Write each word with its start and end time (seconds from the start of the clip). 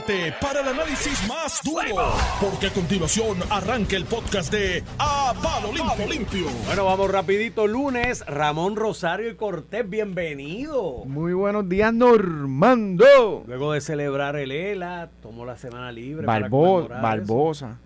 prepárate 0.00 0.34
para 0.40 0.60
el 0.60 0.68
análisis 0.68 1.28
más 1.28 1.60
duro, 1.62 2.12
porque 2.40 2.68
a 2.68 2.70
continuación 2.72 3.36
arranca 3.50 3.94
el 3.96 4.04
podcast 4.06 4.50
de 4.50 4.82
A 4.98 5.34
Palo 5.42 5.70
Limpio. 5.72 6.06
Limpio. 6.08 6.46
Bueno, 6.66 6.86
vamos 6.86 7.10
rapidito. 7.10 7.66
Lunes, 7.66 8.24
Ramón 8.26 8.76
Rosario 8.76 9.28
y 9.30 9.34
Cortés, 9.34 9.88
bienvenido. 9.88 11.04
Muy 11.04 11.34
buenos 11.34 11.68
días, 11.68 11.92
Normando. 11.92 13.44
Luego 13.46 13.72
de 13.74 13.80
celebrar 13.82 14.36
el 14.36 14.50
ELA, 14.52 15.10
tomó 15.20 15.44
la 15.44 15.58
semana 15.58 15.92
libre. 15.92 16.26
Barbo- 16.26 16.26
para 16.26 16.48
conmemorar 16.48 17.02
Barbosa. 17.02 17.78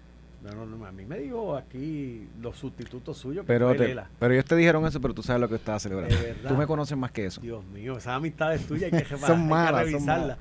No, 0.45 0.65
no, 0.65 0.77
no, 0.77 0.87
a 0.87 0.93
mí 0.93 1.05
me 1.05 1.19
dijo 1.19 1.57
aquí 1.57 2.29
los 2.41 2.57
sustitutos 2.57 3.19
suyos 3.19 3.45
que 3.45 3.49
Pero, 3.49 3.75
te- 3.75 3.91
ELA. 3.91 4.09
pero 4.21 4.33
ellos 4.33 4.45
te 4.45 4.55
dijeron 4.55 4.87
eso, 4.87 5.01
pero 5.01 5.13
tú 5.13 5.25
sabes 5.25 5.41
lo 5.41 5.49
que 5.49 5.57
estaba 5.57 5.81
celebrando. 5.81 6.15
De 6.15 6.23
verdad. 6.23 6.51
Tú 6.51 6.55
me 6.55 6.69
conoces 6.69 6.97
más 6.97 7.11
que 7.11 7.27
eso. 7.27 7.41
Dios 7.41 7.65
mío, 7.65 7.97
esas 7.99 8.15
amistades 8.15 8.65
tuyas 8.65 8.93
hay 8.93 9.03
que, 9.03 9.09
Son 9.19 9.23
hay 9.23 9.37
que 9.43 9.49
malas, 9.49 9.91
son 9.91 10.05
malas. 10.07 10.39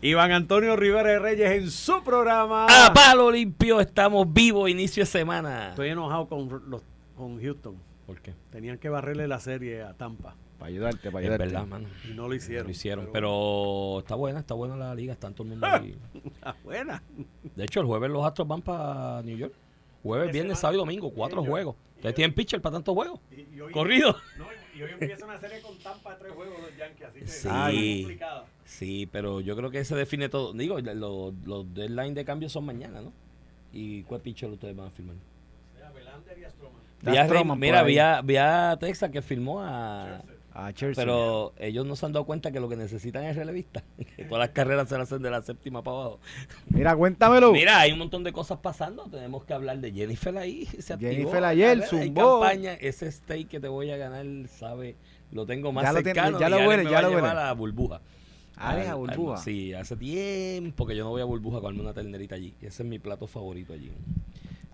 Iván 0.00 0.32
Antonio 0.32 0.76
Rivera 0.76 1.10
de 1.10 1.18
Reyes 1.18 1.50
en 1.50 1.70
su 1.70 2.02
programa. 2.02 2.66
A 2.68 2.92
palo 2.92 3.30
limpio, 3.30 3.80
estamos 3.80 4.30
vivos, 4.32 4.68
inicio 4.68 5.02
de 5.02 5.06
semana. 5.06 5.70
Estoy 5.70 5.88
enojado 5.90 6.26
con, 6.28 6.48
los, 6.70 6.82
con 7.16 7.40
Houston. 7.40 7.76
¿Por 8.06 8.20
qué? 8.20 8.34
Tenían 8.50 8.78
que 8.78 8.88
barrerle 8.90 9.26
la 9.28 9.40
serie 9.40 9.82
a 9.82 9.94
Tampa 9.94 10.36
Para 10.58 10.68
ayudarte, 10.68 11.10
para 11.10 11.24
Es 11.24 11.30
ayudarte. 11.30 11.44
verdad, 11.54 11.66
mano. 11.66 11.88
y 12.10 12.12
no 12.14 12.28
lo 12.28 12.34
hicieron. 12.34 12.66
Lo 12.66 12.70
hicieron, 12.70 13.08
pero 13.12 14.00
está 14.00 14.14
buena, 14.14 14.40
está 14.40 14.52
buena 14.54 14.76
la 14.76 14.94
liga, 14.94 15.14
están 15.14 15.32
todo 15.32 15.44
el 15.44 15.50
mundo 15.50 15.66
ahí. 15.70 15.96
Ah, 16.42 16.54
buena. 16.62 17.02
De 17.56 17.64
hecho, 17.64 17.80
el 17.80 17.86
jueves 17.86 18.10
los 18.10 18.24
Astros 18.26 18.46
van 18.46 18.60
para 18.60 19.22
New 19.22 19.36
York. 19.38 19.54
Jueves, 20.02 20.30
viernes, 20.32 20.58
sábado 20.58 20.76
y 20.76 20.80
domingo, 20.80 21.10
cuatro 21.14 21.42
Y 21.42 21.46
juegos. 21.46 21.76
¿Ustedes 21.96 22.14
tienen 22.14 22.34
pitcher 22.34 22.60
para 22.60 22.74
tantos 22.74 22.94
juegos? 22.94 23.20
Y- 23.30 23.56
y 23.56 23.60
hoy- 23.62 23.72
Corrido. 23.72 24.14
No, 24.36 24.44
y 24.76 24.82
hoy 24.82 24.90
empieza 24.90 25.24
una 25.24 25.40
serie 25.40 25.62
con 25.62 25.78
Tampa 25.78 26.10
de 26.12 26.16
tres 26.18 26.32
juegos 26.34 26.56
los 26.60 26.76
Yankees, 26.76 27.06
así 27.08 27.20
que 27.20 27.26
Sí. 27.26 27.36
está 27.48 27.64
muy 27.70 27.98
complicada. 28.02 28.44
Sí, 28.78 29.08
pero 29.10 29.40
yo 29.40 29.56
creo 29.56 29.70
que 29.70 29.84
se 29.84 29.94
define 29.94 30.28
todo. 30.28 30.52
Digo, 30.52 30.80
los, 30.80 31.32
los 31.44 31.74
deadline 31.74 32.14
de 32.14 32.24
cambio 32.24 32.48
son 32.48 32.64
mañana, 32.66 33.00
¿no? 33.00 33.12
¿Y 33.72 34.02
cuál 34.02 34.20
pitcher 34.20 34.50
ustedes 34.50 34.74
van 34.76 34.88
a 34.88 34.90
firmar? 34.90 35.16
Y 37.06 37.16
Stroman. 37.26 37.58
Mira, 37.58 37.80
ahí. 37.80 37.86
vi 37.86 37.98
a, 37.98 38.20
vi 38.22 38.36
a 38.36 38.76
Texas 38.80 39.10
que 39.10 39.20
firmó 39.22 39.60
a... 39.60 40.22
A 40.56 40.72
Chelsea. 40.72 41.02
Pero 41.04 41.52
ellos 41.58 41.84
no 41.84 41.96
se 41.96 42.06
han 42.06 42.12
dado 42.12 42.24
cuenta 42.24 42.52
que 42.52 42.60
lo 42.60 42.68
que 42.68 42.76
necesitan 42.76 43.24
es 43.24 43.34
relevista. 43.36 43.82
Que 44.16 44.24
todas 44.24 44.38
las 44.38 44.50
carreras 44.50 44.88
se 44.88 44.96
las 44.96 45.08
hacen 45.10 45.20
de 45.20 45.28
la 45.30 45.42
séptima 45.42 45.82
para 45.82 45.96
abajo. 45.96 46.20
Mira, 46.68 46.94
cuéntamelo. 46.94 47.50
Mira, 47.52 47.80
hay 47.80 47.90
un 47.92 47.98
montón 47.98 48.22
de 48.22 48.32
cosas 48.32 48.58
pasando. 48.60 49.04
Tenemos 49.06 49.44
que 49.44 49.52
hablar 49.52 49.78
de 49.78 49.90
Jennifer 49.92 50.36
ahí. 50.38 50.64
Se 50.78 50.92
activó. 50.92 51.10
Jennifer 51.12 51.44
ayer 51.44 51.70
A 51.70 51.74
ver, 51.74 51.82
hay 51.82 51.88
zumbó. 51.88 52.40
campaña. 52.40 52.74
Ese 52.74 53.10
steak 53.10 53.48
que 53.48 53.58
te 53.58 53.66
voy 53.66 53.90
a 53.90 53.96
ganar, 53.96 54.24
sabe, 54.48 54.94
lo 55.32 55.44
tengo 55.44 55.72
más 55.72 55.84
Ya 55.84 55.92
lo 55.92 56.02
tiene- 56.02 56.14
cercano. 56.14 56.38
ya 56.38 56.48
lo 56.48 56.56
huele, 56.68 56.84
me 56.84 56.90
ya 56.90 57.02
lo 57.02 57.10
huele. 57.10 57.26
a 57.28 57.52
burbuja. 57.52 58.00
Alex, 58.56 58.88
a 58.88 58.92
al- 58.92 58.98
Burbuja. 58.98 59.36
sí, 59.38 59.72
hace 59.74 59.96
tiempo 59.96 60.86
que 60.86 60.96
yo 60.96 61.04
no 61.04 61.10
voy 61.10 61.22
a 61.22 61.24
burbuja 61.24 61.58
a 61.58 61.60
comerme 61.60 61.82
una 61.82 61.92
ternerita 61.94 62.34
allí. 62.36 62.54
Ese 62.60 62.82
es 62.82 62.88
mi 62.88 62.98
plato 62.98 63.26
favorito 63.26 63.72
allí. 63.72 63.92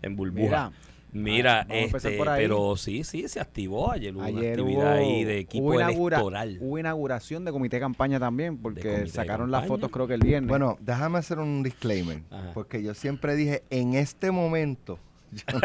En 0.03 0.17
burbuja. 0.17 0.72
Mira, 1.12 1.67
Mira, 1.67 1.67
ah, 1.69 1.75
este, 1.75 2.12
por 2.12 2.28
ahí. 2.28 2.42
pero 2.42 2.77
sí, 2.77 3.03
sí, 3.03 3.27
se 3.27 3.41
activó 3.41 3.91
ayer. 3.91 4.14
Hubo 4.14 4.20
una 4.20 4.28
ayer 4.28 4.50
actividad 4.61 4.95
hubo, 4.97 5.00
ahí 5.09 5.25
de 5.25 5.39
equipo 5.41 5.64
hubo, 5.64 5.75
inaugura- 5.75 6.17
electoral. 6.19 6.59
hubo 6.61 6.78
inauguración 6.78 7.45
de 7.45 7.50
comité 7.50 7.77
de 7.77 7.81
campaña 7.81 8.20
también, 8.20 8.59
porque 8.59 9.09
sacaron 9.09 9.50
las 9.50 9.67
fotos 9.67 9.91
creo 9.91 10.06
que 10.06 10.15
el 10.15 10.20
viernes. 10.20 10.48
Bueno, 10.48 10.78
déjame 10.81 11.19
hacer 11.19 11.41
un 11.41 11.65
disclaimer, 11.65 12.22
Ajá. 12.31 12.50
porque 12.55 12.81
yo 12.84 12.94
siempre 12.94 13.34
dije, 13.34 13.65
en 13.70 13.94
este 13.94 14.31
momento, 14.31 15.00
yo 15.33 15.42
no- 15.53 15.61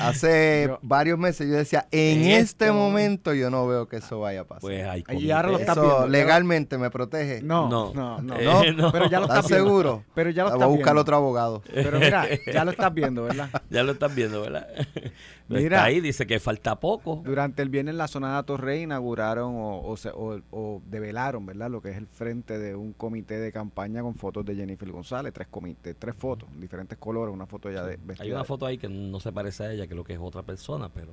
hace 0.00 0.66
Yo- 0.68 0.78
varios 0.82 1.18
meses 1.18 1.48
yo 1.48 1.54
decía, 1.56 1.86
en, 1.90 2.18
En 2.18 2.26
este, 2.30 2.38
este 2.40 2.72
momento 2.72 3.34
yo 3.34 3.50
no 3.50 3.66
veo 3.66 3.88
que 3.88 3.96
eso 3.96 4.20
vaya 4.20 4.40
a 4.42 4.44
pasar. 4.44 4.60
Pues 4.60 4.86
hay 4.86 5.04
Y 5.18 5.30
ahora 5.30 5.48
lo 5.48 5.58
estás 5.58 5.76
eso 5.76 5.86
viendo, 5.86 6.08
legalmente 6.08 6.78
me 6.78 6.90
protege. 6.90 7.42
no, 7.42 7.68
no. 7.68 7.92
no, 7.94 8.20
no, 8.22 8.36
Eh, 8.38 8.72
no. 8.76 8.92
Pero 8.92 9.08
ya 9.08 9.18
lo 9.20 9.26
¿Estás 9.26 9.38
estás 9.44 9.50
viendo. 9.50 9.68
seguro? 9.68 10.04
Pero 10.14 10.30
ya 10.30 10.44
lo 10.44 10.50
Voy 10.50 10.56
estás 10.56 10.64
a 10.66 10.68
buscar 10.68 10.84
viendo. 10.86 11.00
otro 11.02 11.16
abogado. 11.16 11.62
Pero 11.72 11.98
mira, 11.98 12.26
ya 12.52 12.64
lo 12.64 12.70
estás 12.70 12.92
viendo, 12.94 13.24
¿verdad? 13.24 13.48
Ya 13.70 13.82
lo 13.82 13.92
están 13.92 14.14
viendo, 14.14 14.40
¿verdad? 14.42 14.66
Mira. 15.48 15.62
Está 15.78 15.84
ahí, 15.84 16.00
dice 16.00 16.26
que 16.26 16.38
falta 16.40 16.78
poco. 16.78 17.22
Durante 17.24 17.62
el 17.62 17.70
viernes 17.70 17.92
en 17.92 17.98
la 17.98 18.06
zona 18.08 18.36
de 18.36 18.42
Torrey 18.44 18.82
inauguraron 18.82 19.54
o, 19.56 19.80
o, 19.82 19.96
se- 19.96 20.10
o- 20.10 20.40
o 20.50 20.82
develaron, 20.90 21.46
¿verdad? 21.46 21.70
Lo 21.70 21.80
que 21.80 21.90
es 21.90 21.96
el 21.96 22.06
frente 22.06 22.58
de 22.58 22.76
un 22.76 22.92
comité 22.92 23.38
de 23.38 23.50
campaña 23.50 24.02
con 24.02 24.14
fotos 24.14 24.44
de 24.44 24.54
Jennifer 24.56 24.90
González, 24.90 25.32
tres 25.32 25.48
comités, 25.48 25.96
tres 25.98 26.14
fotos, 26.14 26.48
diferentes 26.60 26.98
colores, 26.98 27.32
una 27.34 27.46
foto 27.46 27.70
ya 27.70 27.82
de 27.84 27.96
vestida. 27.96 28.24
Hay 28.24 28.30
una 28.32 28.44
foto 28.44 28.66
ahí 28.66 28.76
que 28.78 28.88
no 28.88 29.20
se 29.20 29.32
parece 29.32 29.64
a 29.64 29.72
ella, 29.72 29.86
que 29.86 29.94
lo 29.94 30.04
que 30.04 30.12
es 30.12 30.18
otra 30.20 30.42
persona, 30.42 30.88
pero 30.90 31.12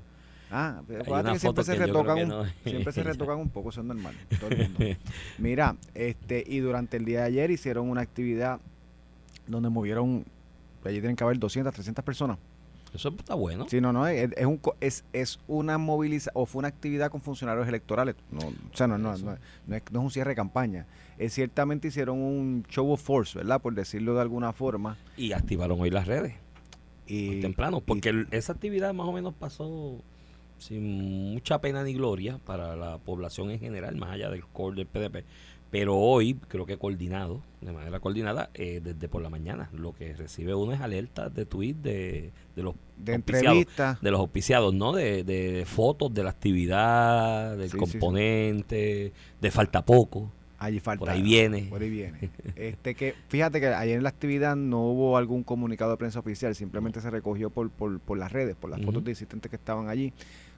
Ah, 0.52 0.82
una 1.08 1.34
que 1.34 1.40
siempre 1.40 1.64
se 1.64 1.72
que 1.74 1.80
retocan 1.88 2.28
no 2.28 2.44
siempre 2.64 2.92
se 2.94 3.04
retocan 3.04 3.38
un 3.40 3.50
poco, 3.50 3.70
eso 3.70 3.82
es 3.82 3.88
normal, 3.88 4.14
todo 4.40 4.50
el 4.52 4.58
mundo. 4.70 4.80
Mira, 5.40 5.76
este 5.96 6.44
y 6.46 6.60
durante 6.60 6.98
el 6.98 7.06
día 7.06 7.22
de 7.22 7.26
ayer 7.26 7.50
hicieron 7.52 7.90
una 7.90 8.02
actividad 8.02 8.60
donde 9.48 9.70
movieron 9.70 10.24
allí 10.84 11.00
tienen 11.00 11.16
que 11.16 11.24
haber 11.24 11.40
200, 11.40 11.74
300 11.74 12.06
personas. 12.06 12.38
Eso 12.96 13.10
está 13.18 13.36
bueno. 13.36 13.66
Sí, 13.70 13.82
no, 13.82 13.94
no, 13.94 14.08
es, 14.08 14.32
es 14.36 14.46
un, 14.46 14.60
es, 14.80 15.06
es 15.14 15.40
una 15.48 15.78
movilización, 15.78 16.34
o 16.36 16.46
fue 16.46 16.60
una 16.60 16.68
actividad 16.68 17.12
con 17.12 17.22
funcionarios 17.22 17.68
electorales. 17.68 18.16
No, 18.32 18.48
o 18.48 18.76
sea, 18.76 18.88
no, 18.88 18.98
no, 18.98 19.18
no, 19.18 19.38
no 19.68 19.76
es, 19.76 19.84
no 19.92 20.00
es 20.00 20.06
un 20.06 20.12
cierre 20.12 20.32
de 20.32 20.36
campaña. 20.36 20.86
Es, 21.18 21.34
ciertamente 21.34 21.88
hicieron 21.88 22.20
un 22.20 22.66
show 22.70 22.92
of 22.92 23.02
force, 23.02 23.38
¿verdad? 23.38 23.62
Por 23.62 23.74
decirlo 23.74 24.16
de 24.16 24.22
alguna 24.22 24.54
forma. 24.54 24.98
Y 25.18 25.34
activaron 25.34 25.80
hoy 25.80 25.90
las 25.90 26.08
redes, 26.08 26.36
Y, 27.08 27.28
muy 27.28 27.42
temprano, 27.42 27.82
porque 27.82 28.26
esa 28.32 28.54
actividad 28.54 28.94
más 28.94 29.08
o 29.08 29.12
menos 29.12 29.34
pasó 29.34 30.02
sin 30.58 31.34
mucha 31.34 31.60
pena 31.60 31.84
ni 31.84 31.94
gloria 31.94 32.40
para 32.46 32.76
la 32.76 32.98
población 32.98 33.52
en 33.52 33.60
general, 33.60 33.96
más 33.96 34.12
allá 34.12 34.30
del 34.30 34.46
core 34.46 34.78
del 34.78 34.88
PDP. 34.88 35.26
Pero 35.78 35.98
hoy, 35.98 36.36
creo 36.48 36.66
que 36.66 36.78
coordinado, 36.78 37.42
de 37.60 37.74
manera 37.74 38.00
coordinada, 38.00 38.50
eh, 38.54 38.80
desde 38.82 39.10
por 39.10 39.22
la 39.22 39.30
mañana, 39.30 39.70
lo 39.74 39.94
que 39.94 40.14
recibe 40.14 40.56
uno 40.56 40.72
es 40.72 40.80
alertas 40.80 41.36
de 41.36 41.46
tweet 41.46 41.74
de, 41.74 42.32
de 42.56 42.64
los 42.64 42.76
de 42.96 43.16
auspiciados. 43.16 44.02
de 44.02 44.12
los 44.12 44.20
auspiciados, 44.22 44.74
¿no? 44.74 44.94
De, 44.94 45.26
de 45.26 45.66
fotos 45.66 46.14
de 46.14 46.24
la 46.24 46.30
actividad, 46.30 47.58
del 47.58 47.70
Sí, 47.70 47.78
sí, 47.78 47.86
sí. 47.86 47.92
componente, 47.92 49.12
de 49.42 49.52
falta 49.52 49.84
poco. 49.84 50.32
Allí 50.60 50.80
falta. 50.80 51.00
Por 51.00 51.10
ahí 51.10 51.22
viene. 51.22 51.64
Por 51.64 51.82
ahí 51.82 51.90
viene. 51.90 52.30
Este 52.56 52.96
que, 52.96 53.14
fíjate 53.28 53.60
que 53.60 53.68
ayer 53.68 53.98
en 53.98 54.04
la 54.04 54.10
actividad 54.10 54.56
no 54.56 54.80
hubo 54.80 55.18
algún 55.18 55.44
comunicado 55.44 55.92
de 55.92 55.98
prensa 55.98 56.20
oficial, 56.20 56.56
simplemente 56.56 57.02
se 57.02 57.10
recogió 57.10 57.50
por, 57.50 57.70
por, 57.70 58.00
por 58.00 58.18
las 58.18 58.32
redes, 58.32 58.56
por 58.56 58.70
las 58.70 58.82
fotos 58.82 59.04
de 59.04 59.12
asistentes 59.12 59.50
que 59.50 59.58
estaban 59.58 59.90
allí, 59.90 60.14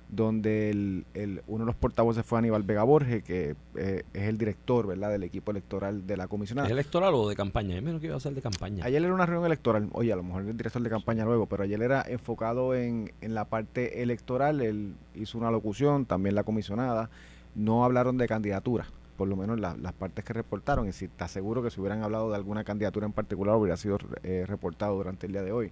donde 0.09 0.69
el, 0.69 1.05
el- 1.13 1.41
uno 1.47 1.63
de 1.63 1.67
los 1.67 1.75
portavoces 1.75 2.25
fue 2.25 2.39
Aníbal 2.39 2.63
Vega 2.63 2.83
Borges, 2.83 3.23
que 3.23 3.55
eh, 3.75 4.03
es 4.13 4.23
el 4.23 4.37
director, 4.37 4.87
¿verdad?, 4.87 5.09
del 5.11 5.23
equipo 5.23 5.51
electoral 5.51 6.07
de 6.07 6.15
la 6.17 6.27
comisionada. 6.27 6.67
¿Es 6.67 6.71
electoral 6.71 7.13
o 7.13 7.27
de 7.27 7.35
campaña? 7.35 7.75
Yo 7.75 7.81
menos 7.81 7.99
que 7.99 8.07
iba 8.07 8.15
a 8.15 8.19
ser 8.19 8.33
de 8.33 8.41
campaña. 8.41 8.85
Ayer 8.85 9.03
era 9.03 9.13
una 9.13 9.25
reunión 9.25 9.45
electoral, 9.45 9.89
oye, 9.91 10.13
a 10.13 10.15
lo 10.15 10.23
mejor 10.23 10.43
el 10.43 10.55
director 10.55 10.81
de 10.81 10.89
campaña 10.89 11.25
luego, 11.25 11.45
pero 11.47 11.63
ayer 11.63 11.81
era 11.81 12.03
enfocado 12.07 12.73
en, 12.73 13.11
en 13.21 13.33
la 13.35 13.45
parte 13.45 14.01
electoral, 14.01 14.61
él 14.61 14.95
hizo 15.13 15.37
una 15.37 15.51
locución, 15.51 16.05
también 16.05 16.35
la 16.35 16.43
comisionada, 16.43 17.09
no 17.55 17.83
hablaron 17.83 18.17
de 18.17 18.27
candidatura, 18.27 18.85
por 19.17 19.27
lo 19.27 19.35
menos 19.35 19.59
la- 19.59 19.75
las 19.75 19.91
partes 19.93 20.23
que 20.23 20.31
reportaron, 20.31 20.87
y 20.87 20.93
si 20.93 21.05
está 21.05 21.27
seguro 21.27 21.61
que 21.61 21.69
si 21.69 21.81
hubieran 21.81 22.01
hablado 22.03 22.29
de 22.29 22.35
alguna 22.37 22.63
candidatura 22.63 23.05
en 23.05 23.11
particular 23.13 23.55
hubiera 23.57 23.75
sido 23.75 23.97
eh, 24.23 24.45
reportado 24.47 24.95
durante 24.95 25.25
el 25.25 25.33
día 25.33 25.41
de 25.43 25.51
hoy. 25.51 25.71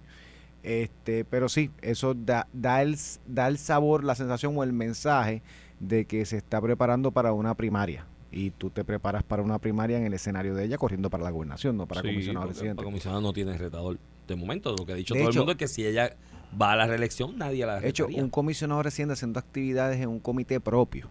Este, 0.66 1.24
pero 1.24 1.48
sí, 1.48 1.70
eso 1.80 2.14
da, 2.14 2.48
da, 2.52 2.82
el, 2.82 2.98
da 3.24 3.46
el 3.46 3.56
sabor, 3.56 4.02
la 4.02 4.16
sensación 4.16 4.52
o 4.58 4.64
el 4.64 4.72
mensaje 4.72 5.40
de 5.78 6.06
que 6.06 6.26
se 6.26 6.36
está 6.36 6.60
preparando 6.60 7.12
para 7.12 7.32
una 7.32 7.54
primaria. 7.54 8.04
Y 8.32 8.50
tú 8.50 8.70
te 8.70 8.84
preparas 8.84 9.22
para 9.22 9.42
una 9.42 9.60
primaria 9.60 9.96
en 9.96 10.04
el 10.06 10.12
escenario 10.12 10.56
de 10.56 10.64
ella 10.64 10.76
corriendo 10.76 11.08
para 11.08 11.22
la 11.22 11.30
gobernación, 11.30 11.76
no 11.76 11.86
para 11.86 12.00
Sí, 12.02 12.08
comisionado 12.08 12.46
presidente. 12.48 12.82
La 12.82 12.84
comisionada 12.84 13.20
no 13.22 13.32
tiene 13.32 13.56
retador. 13.56 13.96
De 14.26 14.34
momento, 14.34 14.74
lo 14.76 14.84
que 14.84 14.92
ha 14.92 14.96
dicho 14.96 15.14
De 15.14 15.20
todo 15.20 15.30
hecho- 15.30 15.38
el 15.38 15.42
mundo 15.42 15.52
es 15.52 15.58
que 15.58 15.68
si 15.68 15.86
ella 15.86 16.16
va 16.60 16.72
a 16.72 16.76
la 16.76 16.88
reelección, 16.88 17.38
nadie 17.38 17.64
la 17.64 17.78
De 17.78 17.88
hecho, 17.88 18.08
un 18.08 18.28
comisionado 18.28 18.82
reciente 18.82 19.12
haciendo 19.12 19.38
actividades 19.38 20.00
en 20.00 20.08
un 20.08 20.18
comité 20.18 20.58
propio 20.58 21.08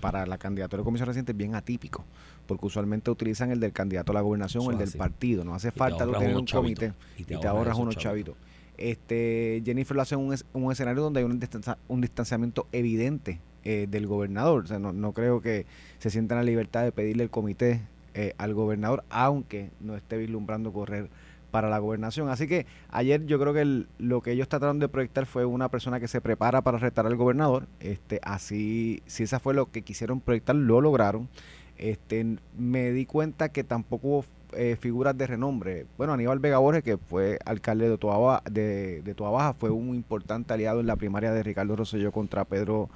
para 0.00 0.24
la 0.24 0.38
candidatura 0.38 0.80
de 0.80 0.84
comisionado 0.84 1.10
reciente 1.10 1.32
es 1.32 1.38
bien 1.38 1.54
atípico, 1.54 2.06
porque 2.46 2.64
usualmente 2.64 3.10
utilizan 3.10 3.50
el 3.50 3.60
del 3.60 3.72
candidato 3.74 4.12
a 4.12 4.14
la 4.14 4.20
gobernación 4.22 4.66
o 4.66 4.70
el 4.70 4.78
del 4.78 4.88
así. 4.88 4.96
partido. 4.98 5.44
No 5.44 5.54
hace 5.54 5.68
Y 5.68 5.70
falta 5.72 6.04
ahorras 6.04 6.20
tener 6.22 6.36
un 6.38 6.46
chavitos. 6.46 6.84
comité 6.88 7.04
Y 7.18 7.22
y 7.34 7.38
te 7.38 7.46
ahorras 7.46 7.72
esos 7.74 7.82
unos 7.82 7.96
chavitos. 7.96 8.34
Este, 8.76 9.62
Jennifer 9.64 9.94
lo 9.96 10.02
hace 10.02 10.14
en 10.14 10.20
un, 10.22 10.34
es- 10.34 10.44
un 10.52 10.70
escenario 10.72 11.02
donde 11.02 11.20
hay 11.20 11.24
un, 11.26 11.40
un 11.88 12.00
distanciamiento 12.00 12.66
evidente 12.72 13.40
eh, 13.64 13.86
del 13.88 14.06
gobernador. 14.06 14.70
No, 14.80 15.12
creo 15.12 15.40
que 15.40 15.66
se 15.98 16.10
sientan 16.10 16.38
la 16.38 16.44
libertad 16.44 16.82
de 16.82 16.92
pedirle 16.92 17.22
el 17.24 17.30
comité 17.30 17.82
eh, 18.14 18.34
al 18.38 18.54
gobernador, 18.54 19.04
aunque 19.10 19.70
no 19.80 19.96
esté 19.96 20.16
vislumbrando 20.16 20.72
correr 20.72 21.08
para 21.50 21.70
la 21.70 21.78
gobernación. 21.78 22.28
Así 22.28 22.48
que 22.48 22.66
ayer 22.90 23.26
yo 23.26 23.38
creo 23.38 23.54
que 23.54 23.86
lo 23.98 24.20
que 24.22 24.32
ellos 24.32 24.48
trataron 24.48 24.80
de 24.80 24.88
proyectar 24.88 25.24
fue 25.24 25.44
una 25.44 25.68
persona 25.68 26.00
que 26.00 26.08
se 26.08 26.20
prepara 26.20 26.62
para 26.62 26.78
retar 26.78 27.06
al 27.06 27.14
gobernador. 27.16 27.68
Este, 27.78 28.20
así, 28.24 29.02
si 29.06 29.22
esa 29.22 29.38
fue 29.38 29.54
lo 29.54 29.70
que 29.70 29.82
quisieron 29.82 30.20
proyectar, 30.20 30.56
lo 30.56 30.80
lograron. 30.80 31.28
Este, 31.76 32.38
me 32.58 32.90
di 32.90 33.06
cuenta 33.06 33.50
que 33.50 33.62
tampoco 33.64 34.08
hubo 34.08 34.24
eh, 34.56 34.76
figuras 34.80 35.16
de 35.16 35.26
renombre. 35.26 35.86
Bueno, 35.96 36.12
Aníbal 36.12 36.38
Vega 36.38 36.58
Borges, 36.58 36.82
que 36.82 36.96
fue 36.96 37.38
alcalde 37.44 37.88
de 37.88 37.98
Toa, 37.98 38.42
de, 38.50 39.02
de 39.02 39.14
Toa 39.14 39.30
Baja, 39.30 39.54
fue 39.54 39.70
un 39.70 39.94
importante 39.94 40.52
aliado 40.54 40.80
en 40.80 40.86
la 40.86 40.96
primaria 40.96 41.32
de 41.32 41.42
Ricardo 41.42 41.76
Rosselló 41.76 42.12
contra 42.12 42.44
Pedro 42.44 42.88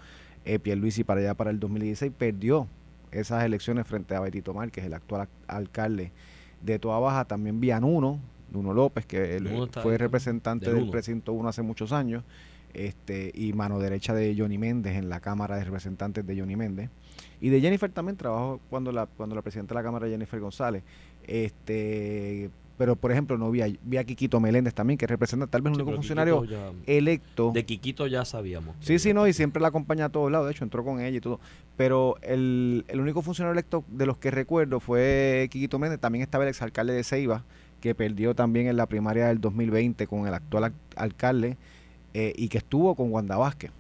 eh, 0.45 0.59
Pierluisi 0.59 1.05
para 1.05 1.21
allá 1.21 1.35
para 1.35 1.51
el 1.51 1.61
2016, 1.61 2.13
perdió 2.17 2.67
esas 3.11 3.45
elecciones 3.45 3.87
frente 3.87 4.15
a 4.15 4.21
Betito 4.21 4.53
Mar, 4.55 4.71
que 4.71 4.81
es 4.81 4.87
el 4.87 4.95
actual 4.95 5.23
ac- 5.23 5.29
alcalde 5.47 6.13
De 6.63 6.79
toda 6.79 6.99
baja 6.99 7.25
también 7.25 7.61
vi 7.61 7.71
a 7.71 7.81
Nuno, 7.81 8.21
López, 8.53 9.07
que 9.07 9.37
él 9.37 9.49
fue 9.83 9.93
ahí, 9.93 9.99
representante 9.99 10.67
del 10.67 10.75
del 10.75 10.83
Uno. 10.85 10.93
precinto 10.93 11.33
1 11.33 11.49
hace 11.49 11.63
muchos 11.63 11.93
años, 11.93 12.25
este, 12.75 13.31
y 13.35 13.53
mano 13.55 13.79
derecha 13.79 14.13
de 14.15 14.35
Johnny 14.37 14.59
Méndez 14.59 14.97
en 14.97 15.09
la 15.09 15.21
Cámara 15.21 15.57
de 15.57 15.65
Representantes 15.65 16.27
de 16.27 16.39
Johnny 16.39 16.55
Méndez. 16.57 16.91
Y 17.41 17.49
de 17.51 17.61
Jennifer 17.61 17.91
también 17.91 18.17
trabajó 18.17 18.61
cuando 18.69 18.93
la, 18.93 19.07
cuando 19.07 19.35
la 19.35 19.43
presidenta 19.43 19.75
de 19.75 19.81
la 19.81 19.85
Cámara, 19.85 20.07
Jennifer 20.09 20.39
González. 20.41 20.83
Este, 21.29 22.51
pero 22.77 22.95
por 22.97 23.11
ejemplo, 23.11 23.37
no 23.39 23.51
vi 23.51 23.63
a, 23.63 23.69
vi 23.83 23.97
a 23.97 24.05
Quiquito 24.05 24.39
Meléndez 24.41 24.73
también, 24.75 24.99
que 24.99 25.07
representa 25.07 25.47
tal 25.47 25.63
vez 25.63 25.71
el 25.73 25.75
Sí, 25.77 25.81
único 25.83 25.91
pero 25.91 25.97
funcionario 25.99 26.45
ya- 26.45 26.73
electo. 26.87 27.51
de 27.53 27.65
Quiquito 27.65 28.07
ya 28.07 28.25
sabíamos. 28.25 28.77
Sí, 28.81 28.99
sí, 28.99 29.13
no, 29.13 29.27
y 29.27 29.33
siempre 29.33 29.61
la 29.61 29.69
acompaña 29.69 30.07
a 30.07 30.09
todos 30.11 30.31
lados, 30.31 30.47
de 30.47 30.53
hecho 30.53 30.65
entró 30.65 30.85
con 30.85 31.01
ella 31.01 31.17
y 31.17 31.21
todo. 31.21 31.41
Pero 31.77 32.17
el, 32.23 32.85
el 32.89 33.01
único 33.01 33.23
funcionario 33.23 33.53
electo 33.53 33.85
de 33.89 34.07
los 34.07 34.19
que 34.19 34.31
recuerdo 34.31 34.79
fue 34.81 35.49
Quiquito 35.51 35.79
Méndez, 35.79 35.99
también 36.01 36.23
estaba 36.23 36.45
el 36.45 36.51
exalcalde 36.51 36.93
de 36.93 37.03
Ceiba, 37.05 37.45
que 37.81 37.95
perdió 37.95 38.35
también 38.35 38.67
en 38.69 38.77
la 38.77 38.87
primaria 38.87 39.27
del 39.29 39.41
2020 39.41 40.07
con 40.07 40.27
el 40.27 40.35
actual 40.35 40.65
al- 40.65 40.73
alcalde 40.97 41.57
eh, 42.15 42.33
y 42.37 42.49
que 42.49 42.59
estuvo 42.59 42.95
con 42.95 43.13
Wanda 43.13 43.37
Vázquez 43.37 43.71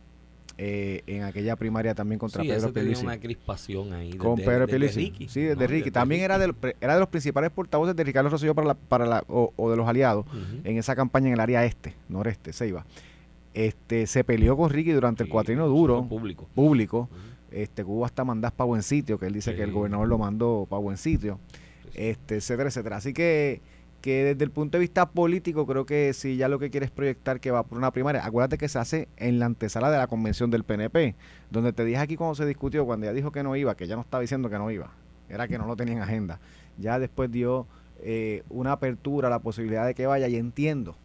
eh, 0.60 1.02
en 1.06 1.22
aquella 1.22 1.54
primaria 1.56 1.94
también 1.94 2.18
contra 2.18 2.42
Sí, 2.42 2.48
Pedro 2.48 2.72
Pierluisi. 2.72 3.04
una 3.04 3.18
crispación 3.20 3.92
ahí. 3.92 4.10
Con 4.14 4.36
Pedro 4.36 4.66
desde. 4.66 4.88
Ricky, 4.88 5.28
Sí, 5.28 5.40
desde 5.42 5.60
¿no? 5.62 5.66
Ricky. 5.68 5.90
También 5.92 6.20
era 6.22 6.36
de, 6.38 6.52
era 6.80 6.94
de 6.94 7.00
los 7.00 7.08
principales 7.08 7.50
portavoces 7.50 7.94
de 7.94 8.02
Ricardo 8.04 8.28
Rosselló 8.28 8.54
para 8.54 8.66
la, 8.68 8.74
para 8.74 9.06
la, 9.06 9.24
o, 9.28 9.52
o 9.56 9.70
de 9.70 9.76
los 9.76 9.86
aliados 9.88 10.26
en 10.64 10.76
esa 10.76 10.96
campaña 10.96 11.28
en 11.28 11.34
el 11.34 11.40
área 11.40 11.64
este, 11.64 11.94
noreste, 12.08 12.52
Ceiba. 12.52 12.84
Este, 13.54 14.06
se 14.06 14.24
peleó 14.24 14.56
con 14.56 14.70
Ricky 14.70 14.92
durante 14.92 15.22
el 15.22 15.28
cuatrino 15.28 15.66
duro, 15.68 16.04
público. 16.06 16.48
público. 16.54 17.08
Ujú. 17.10 17.20
Este, 17.50 17.82
hubo 17.82 18.04
hasta 18.04 18.24
mandás 18.24 18.52
para 18.52 18.66
buen 18.66 18.82
sitio, 18.82 19.18
que 19.18 19.26
él 19.26 19.32
dice 19.32 19.54
que 19.56 19.62
el 19.62 19.72
gobernador 19.72 20.06
lo 20.06 20.18
mandó 20.18 20.66
para 20.68 20.80
buen 20.82 20.96
sitio, 20.98 21.40
este, 21.94 22.36
etcétera, 22.36 22.68
etcétera. 22.68 22.96
Así 22.98 23.12
que, 23.14 23.62
que 24.00 24.24
desde 24.24 24.44
el 24.44 24.50
punto 24.50 24.78
de 24.78 24.80
vista 24.80 25.10
político, 25.10 25.66
creo 25.66 25.84
que 25.84 26.12
si 26.12 26.36
ya 26.36 26.48
lo 26.48 26.58
que 26.58 26.70
quieres 26.70 26.90
proyectar 26.90 27.40
que 27.40 27.50
va 27.50 27.64
por 27.64 27.78
una 27.78 27.90
primaria, 27.90 28.24
acuérdate 28.24 28.58
que 28.58 28.68
se 28.68 28.78
hace 28.78 29.08
en 29.16 29.38
la 29.38 29.46
antesala 29.46 29.90
de 29.90 29.98
la 29.98 30.06
convención 30.06 30.50
del 30.50 30.64
PNP, 30.64 31.16
donde 31.50 31.72
te 31.72 31.84
dije 31.84 31.98
aquí 31.98 32.16
cuando 32.16 32.34
se 32.34 32.46
discutió, 32.46 32.86
cuando 32.86 33.06
ella 33.06 33.12
dijo 33.12 33.32
que 33.32 33.42
no 33.42 33.56
iba, 33.56 33.76
que 33.76 33.84
ella 33.84 33.96
no 33.96 34.02
estaba 34.02 34.20
diciendo 34.20 34.48
que 34.48 34.58
no 34.58 34.70
iba, 34.70 34.92
era 35.28 35.48
que 35.48 35.58
no 35.58 35.66
lo 35.66 35.76
tenía 35.76 35.94
en 35.94 36.02
agenda. 36.02 36.40
Ya 36.78 36.98
después 36.98 37.30
dio 37.30 37.66
eh, 38.00 38.44
una 38.48 38.72
apertura 38.72 39.28
a 39.28 39.30
la 39.30 39.40
posibilidad 39.40 39.84
de 39.86 39.94
que 39.94 40.06
vaya 40.06 40.28
y 40.28 40.36
entiendo 40.36 40.96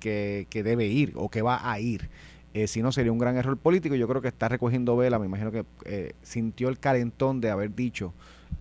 que, 0.00 0.46
que 0.48 0.62
debe 0.62 0.86
ir 0.86 1.12
o 1.16 1.28
que 1.28 1.42
va 1.42 1.70
a 1.70 1.78
ir. 1.80 2.08
Eh, 2.54 2.66
si 2.66 2.82
no, 2.82 2.92
sería 2.92 3.12
un 3.12 3.18
gran 3.18 3.36
error 3.36 3.56
político. 3.56 3.94
Yo 3.94 4.08
creo 4.08 4.22
que 4.22 4.28
está 4.28 4.48
recogiendo 4.48 4.96
vela. 4.96 5.18
Me 5.18 5.26
imagino 5.26 5.52
que 5.52 5.64
eh, 5.84 6.14
sintió 6.22 6.68
el 6.68 6.78
calentón 6.78 7.40
de 7.40 7.50
haber 7.50 7.74
dicho 7.74 8.14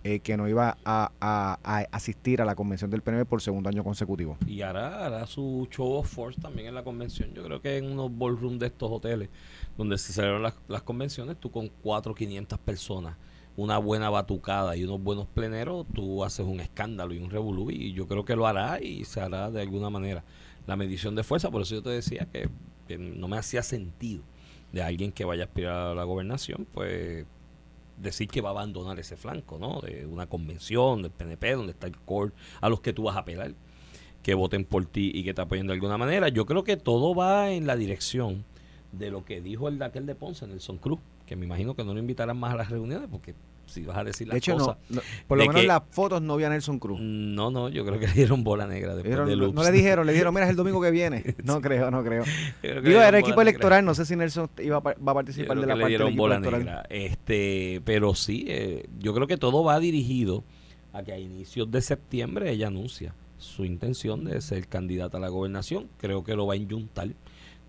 eh, 0.04 0.19
que 0.19 0.38
no 0.38 0.48
iba 0.48 0.78
a, 0.86 1.12
a- 1.19 1.60
a 1.63 1.78
asistir 1.92 2.42
a 2.42 2.45
la 2.45 2.56
convención 2.56 2.89
del 2.92 3.01
PNV 3.01 3.25
por 3.25 3.42
segundo 3.42 3.69
año 3.69 3.84
consecutivo. 3.84 4.38
Y 4.45 4.62
hará, 4.62 5.06
hará 5.06 5.25
su 5.28 5.68
show 5.72 5.94
of 5.95 6.07
force 6.07 6.39
también 6.39 6.68
en 6.69 6.75
la 6.75 6.84
convención. 6.84 7.34
Yo 7.34 7.44
creo 7.44 7.62
que 7.62 7.78
en 7.78 7.92
unos 7.92 8.16
ballroom 8.18 8.57
de 8.60 8.68
estos 8.68 8.89
hoteles 8.92 9.30
donde 9.78 9.98
se 9.98 10.13
celebran 10.13 10.44
las, 10.44 10.56
las 10.68 10.81
convenciones, 10.84 11.38
tú 11.39 11.51
con 11.51 11.69
cuatro 11.81 12.13
o 12.13 12.16
500 12.16 12.57
personas, 12.60 13.16
una 13.56 13.80
buena 13.80 14.10
batucada 14.10 14.75
y 14.78 14.84
unos 14.84 15.01
buenos 15.01 15.25
pleneros, 15.28 15.86
tú 15.94 16.24
haces 16.24 16.45
un 16.45 16.60
escándalo 16.60 17.13
y 17.13 17.18
un 17.18 17.30
revolú. 17.30 17.72
Y 17.72 17.94
yo 17.94 18.07
creo 18.07 18.24
que 18.24 18.36
lo 18.36 18.45
hará 18.48 18.80
y 18.81 19.04
se 19.06 19.19
hará 19.19 19.50
de 19.51 19.62
alguna 19.62 19.89
manera 19.89 20.24
la 20.68 20.75
medición 20.75 21.16
de 21.16 21.24
fuerza. 21.24 21.50
Por 21.50 21.63
eso 21.63 21.75
yo 21.75 21.81
te 21.81 21.89
decía 21.89 22.28
que, 22.31 22.50
que 22.88 22.98
no 22.98 23.28
me 23.28 23.38
hacía 23.38 23.63
sentido 23.63 24.22
de 24.72 24.84
alguien 24.84 25.12
que 25.12 25.25
vaya 25.25 25.44
a 25.44 25.45
aspirar 25.48 25.88
a 25.88 25.95
la 25.95 26.04
gobernación, 26.04 26.68
pues 26.74 27.25
decir 27.98 28.28
que 28.28 28.42
va 28.42 28.50
a 28.50 28.52
abandonar 28.52 29.00
ese 29.00 29.18
flanco, 29.18 29.58
¿no? 29.60 29.82
De 29.82 30.06
una 30.06 30.28
convención 30.28 31.02
del 31.02 31.12
PNP 31.12 31.54
donde 31.54 31.72
está 31.74 31.88
el 31.88 31.98
core 31.98 32.32
a 32.62 32.70
los 32.70 32.82
que 32.82 32.94
tú 32.94 33.04
vas 33.04 33.16
a 33.16 33.20
apelar 33.20 33.54
que 34.24 34.34
voten 34.34 34.66
por 34.66 34.86
ti 34.86 35.12
y 35.14 35.24
que 35.24 35.34
te 35.34 35.42
apoyen 35.42 35.68
de 35.68 35.74
alguna 35.74 35.98
manera. 35.98 36.28
Yo 36.28 36.46
creo 36.46 36.66
que 36.66 36.76
todo 36.76 37.16
va 37.16 37.52
en 37.52 37.66
la 37.66 37.78
dirección 37.78 38.44
de 38.92 39.10
lo 39.10 39.24
que 39.24 39.40
dijo 39.40 39.70
el 39.70 39.80
de 39.80 39.86
aquel 39.86 40.06
de 40.06 40.16
Ponce, 40.16 40.46
Nelson 40.46 40.78
Cruz, 40.80 41.00
que 41.26 41.38
me 41.38 41.46
imagino 41.46 41.76
que 41.76 41.86
no 41.86 41.94
lo 41.94 42.00
invitarán 42.00 42.38
más 42.38 42.54
a 42.54 42.58
las 42.58 42.70
reuniones 42.70 43.08
porque 43.10 43.36
si 43.68 43.84
vas 43.84 43.98
a 43.98 44.04
decir 44.04 44.28
las 44.28 44.34
De 44.34 44.38
hecho, 44.40 44.58
no, 44.58 44.78
por 45.28 45.38
lo 45.38 45.44
menos 45.44 45.56
en 45.58 45.62
que- 45.62 45.68
las 45.68 45.84
fotos 45.92 46.22
no 46.22 46.36
vi 46.38 46.44
a 46.46 46.50
Nelson 46.50 46.80
Cruz. 46.80 47.00
No, 47.00 47.52
no, 47.52 47.69
yo 47.69 47.86
creo 47.86 48.00
que 48.00 48.08
le 48.08 48.14
dieron 48.14 48.44
bola 48.44 48.66
negra 48.66 48.96
Le 48.96 49.04
después 49.04 49.28
de 49.28 49.36
no, 49.36 49.44
Loops. 49.44 49.54
no 49.56 49.64
le 49.64 49.72
dijeron, 49.72 50.06
le 50.06 50.14
dijeron, 50.14 50.34
mira, 50.34 50.46
es 50.46 50.50
el 50.52 50.56
domingo 50.56 50.81
que 50.81 50.92
viene. 50.92 51.24
No 51.44 51.62
creo, 51.62 51.92
no 51.92 52.04
creo. 52.04 52.24
Yo 52.25 52.31
creo 52.62 52.75
que 52.75 52.81
le 52.81 52.90
Digo, 52.90 53.02
era 53.02 53.19
equipo 53.19 53.36
negra. 53.38 53.50
electoral, 53.52 53.86
no 53.86 53.94
sé 53.94 54.06
si 54.06 54.16
Nelson 54.16 54.50
iba 54.64 54.78
a, 54.78 54.80
va 54.80 54.92
a 54.92 54.96
Yo 54.98 55.14
participar 55.14 55.58
creo 55.58 55.62
de 55.62 55.62
que 55.62 55.68
la 55.68 55.75
le 55.75 55.81
parte 55.81 55.92
del 55.94 56.00
dieron 56.00 56.16
bola 56.18 56.36
electoral. 56.38 56.66
negra. 56.66 56.86
Este, 56.90 57.81
pero 57.86 58.16
sí, 58.16 58.46
eh, 58.48 58.88
yo 59.00 59.14
creo 59.14 59.28
que 59.28 59.38
todo 59.38 59.64
va 59.64 59.80
dirigido 59.80 60.44
a 60.94 61.04
que 61.04 61.12
a 61.13 61.20
inicios 61.20 61.70
de 61.72 61.81
septiembre 61.81 62.50
ella 62.52 62.68
anuncia 62.68 63.13
su 63.38 63.66
intención 63.66 64.24
de 64.24 64.42
ser 64.42 64.68
candidata 64.68 65.18
a 65.18 65.20
la 65.20 65.30
gobernación. 65.30 65.88
Creo 66.00 66.24
que 66.24 66.36
lo 66.36 66.48
va 66.48 66.54
a 66.54 66.58
inyuntar 66.58 67.10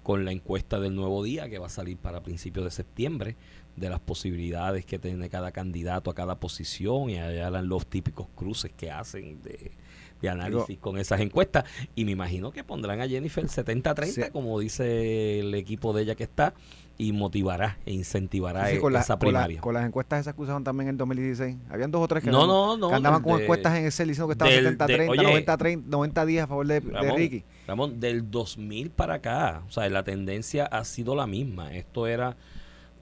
con 0.02 0.24
la 0.24 0.32
encuesta 0.32 0.80
del 0.80 0.94
nuevo 0.94 1.22
día 1.22 1.50
que 1.50 1.58
va 1.58 1.66
a 1.66 1.70
salir 1.70 1.98
para 1.98 2.22
principios 2.22 2.64
de 2.64 2.70
septiembre 2.70 3.36
de 3.78 3.90
las 3.90 4.00
posibilidades 4.00 4.84
que 4.84 4.98
tiene 4.98 5.28
cada 5.28 5.52
candidato 5.52 6.10
a 6.10 6.14
cada 6.14 6.38
posición 6.40 7.10
y 7.10 7.18
allá 7.18 7.46
harán 7.48 7.68
los 7.68 7.86
típicos 7.86 8.26
cruces 8.34 8.72
que 8.76 8.90
hacen 8.90 9.42
de, 9.42 9.72
de 10.20 10.28
análisis 10.28 10.78
con 10.78 10.98
esas 10.98 11.20
encuestas 11.20 11.64
y 11.94 12.04
me 12.04 12.12
imagino 12.12 12.50
que 12.50 12.64
pondrán 12.64 13.00
a 13.00 13.08
Jennifer 13.08 13.44
70-30 13.46 14.06
Sí. 14.06 14.22
como 14.32 14.58
dice 14.60 15.40
el 15.40 15.54
equipo 15.54 15.92
de 15.92 16.02
ella 16.02 16.14
que 16.14 16.24
está 16.24 16.54
y 17.00 17.12
motivará 17.12 17.78
e 17.86 17.92
incentivará 17.92 18.68
Sí, 18.70 18.76
e- 18.76 18.80
con, 18.80 18.92
la- 18.92 18.98
esa 19.00 19.16
con 19.16 19.32
la- 19.32 19.38
primaria. 19.40 19.60
con 19.60 19.72
las 19.74 19.86
encuestas 19.86 20.20
esas 20.22 20.34
que 20.34 20.42
usaban 20.42 20.64
también 20.64 20.88
en 20.88 20.94
el 20.94 20.98
2016. 20.98 21.56
Habían 21.70 21.92
dos 21.92 22.02
o 22.02 22.08
tres 22.08 22.24
que, 22.24 22.30
No, 22.32 22.44
no, 22.44 22.76
no, 22.76 22.88
que 22.88 22.94
andaban 22.96 23.22
del 23.22 23.30
con 23.30 23.38
de- 23.38 23.44
encuestas 23.44 23.78
en 23.78 23.84
Excel 23.84 24.08
diciendo 24.08 24.26
que 24.26 24.32
estaban 24.32 24.52
del- 24.52 24.64
70, 24.64 24.86
de- 24.88 24.94
30, 24.94 25.12
oye, 25.12 25.22
90, 25.22 25.56
30, 25.56 25.88
90 25.88 26.26
días 26.26 26.44
a 26.44 26.46
favor 26.48 26.66
de, 26.66 26.80
de 26.80 26.90
Ramón, 26.90 27.16
Ricky. 27.16 27.44
Ramón, 27.68 28.00
del 28.00 28.28
2000 28.28 28.90
para 28.90 29.14
acá, 29.14 29.62
o 29.68 29.70
sea, 29.70 29.88
la 29.88 30.02
tendencia 30.02 30.66
ha 30.66 30.84
sido 30.84 31.14
la 31.14 31.28
misma. 31.28 31.72
Esto 31.72 32.08
era 32.08 32.36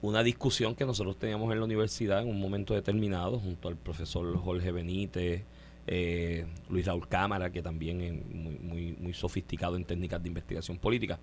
una 0.07 0.23
discusión 0.23 0.73
que 0.73 0.85
nosotros 0.85 1.17
teníamos 1.17 1.51
en 1.51 1.59
la 1.59 1.65
universidad 1.65 2.21
en 2.21 2.29
un 2.29 2.39
momento 2.39 2.73
determinado, 2.73 3.39
junto 3.39 3.67
al 3.67 3.75
profesor 3.75 4.37
Jorge 4.37 4.71
Benítez, 4.71 5.43
eh, 5.85 6.45
Luis 6.69 6.85
Raúl 6.85 7.07
Cámara, 7.07 7.49
que 7.49 7.61
también 7.61 8.01
es 8.01 8.13
muy, 8.13 8.57
muy, 8.59 8.95
muy 8.99 9.13
sofisticado 9.13 9.75
en 9.75 9.83
técnicas 9.83 10.21
de 10.21 10.29
investigación 10.29 10.77
política, 10.77 11.19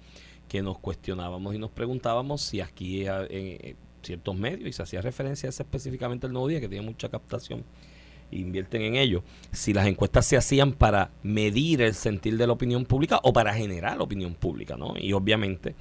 que 0.49 0.63
nos 0.63 0.79
cuestionábamos 0.79 1.55
y 1.55 1.59
nos 1.59 1.71
preguntábamos 1.71 2.43
si 2.43 2.61
aquí 2.61 3.05
eh, 3.07 3.71
en 3.71 3.77
ciertos 4.03 4.37
medios, 4.37 4.69
y 4.69 4.73
se 4.73 4.83
hacía 4.83 5.01
referencia 5.01 5.49
a 5.49 5.51
ese 5.51 5.63
específicamente 5.63 6.27
el 6.27 6.33
nuevo 6.33 6.49
día, 6.49 6.61
que 6.61 6.69
tiene 6.69 6.85
mucha 6.85 7.09
captación, 7.09 7.65
invierten 8.31 8.83
en 8.83 8.97
ello, 8.97 9.23
si 9.53 9.73
las 9.73 9.87
encuestas 9.87 10.27
se 10.27 10.37
hacían 10.37 10.73
para 10.73 11.11
medir 11.23 11.83
el 11.83 11.95
sentir 11.95 12.37
de 12.37 12.47
la 12.47 12.53
opinión 12.53 12.85
pública 12.85 13.21
o 13.23 13.33
para 13.33 13.55
generar 13.55 14.01
opinión 14.01 14.35
pública, 14.35 14.77
¿no? 14.77 14.95
Y 14.99 15.13
obviamente, 15.13 15.75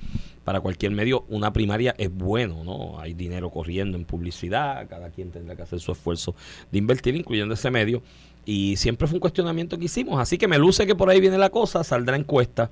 para 0.43 0.61
cualquier 0.61 0.91
medio, 0.91 1.25
una 1.29 1.51
primaria 1.53 1.95
es 1.97 2.13
bueno, 2.13 2.63
¿no? 2.63 2.99
Hay 2.99 3.13
dinero 3.13 3.49
corriendo 3.49 3.97
en 3.97 4.05
publicidad, 4.05 4.87
cada 4.87 5.09
quien 5.09 5.31
tendrá 5.31 5.55
que 5.55 5.63
hacer 5.63 5.79
su 5.79 5.91
esfuerzo 5.91 6.35
de 6.71 6.77
invertir, 6.77 7.15
incluyendo 7.15 7.53
ese 7.53 7.71
medio. 7.71 8.03
Y 8.45 8.75
siempre 8.75 9.07
fue 9.07 9.15
un 9.15 9.21
cuestionamiento 9.21 9.77
que 9.77 9.85
hicimos, 9.85 10.19
así 10.19 10.37
que 10.37 10.47
me 10.47 10.57
luce 10.57 10.85
que 10.85 10.95
por 10.95 11.09
ahí 11.09 11.21
viene 11.21 11.37
la 11.37 11.49
cosa, 11.49 11.83
saldrá 11.83 12.17
encuesta 12.17 12.71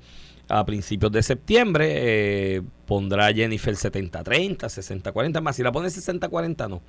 a 0.50 0.66
principios 0.66 1.14
de 1.14 1.24
septiembre, 1.24 1.88
eh, 1.94 2.62
pondrá 2.86 3.34
Jennifer 3.34 3.74
70-30, 3.74 4.58
60-40, 4.58 5.42
más 5.42 5.56
si 5.56 5.64
la 5.64 5.72
pone 5.72 5.88
60-40 5.88 6.70
no, 6.70 6.82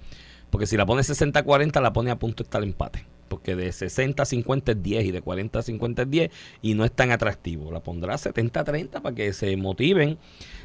porque 0.52 0.66
si 0.66 0.76
la 0.76 0.84
pone 0.84 1.00
60-40 1.00 1.80
la 1.80 1.94
pone 1.94 2.10
a 2.10 2.18
punto 2.18 2.44
de 2.44 2.46
estar 2.46 2.62
el 2.62 2.68
empate. 2.68 3.06
Porque 3.28 3.56
de 3.56 3.70
60-50 3.70 4.72
es 4.72 4.82
10 4.82 5.04
y 5.06 5.10
de 5.10 5.24
40-50 5.24 6.02
es 6.02 6.10
10 6.10 6.30
y 6.60 6.74
no 6.74 6.84
es 6.84 6.92
tan 6.92 7.10
atractivo. 7.10 7.72
La 7.72 7.82
pondrá 7.82 8.16
70-30 8.16 9.00
para 9.00 9.14
que 9.14 9.32
se 9.32 9.56
motiven, 9.56 10.18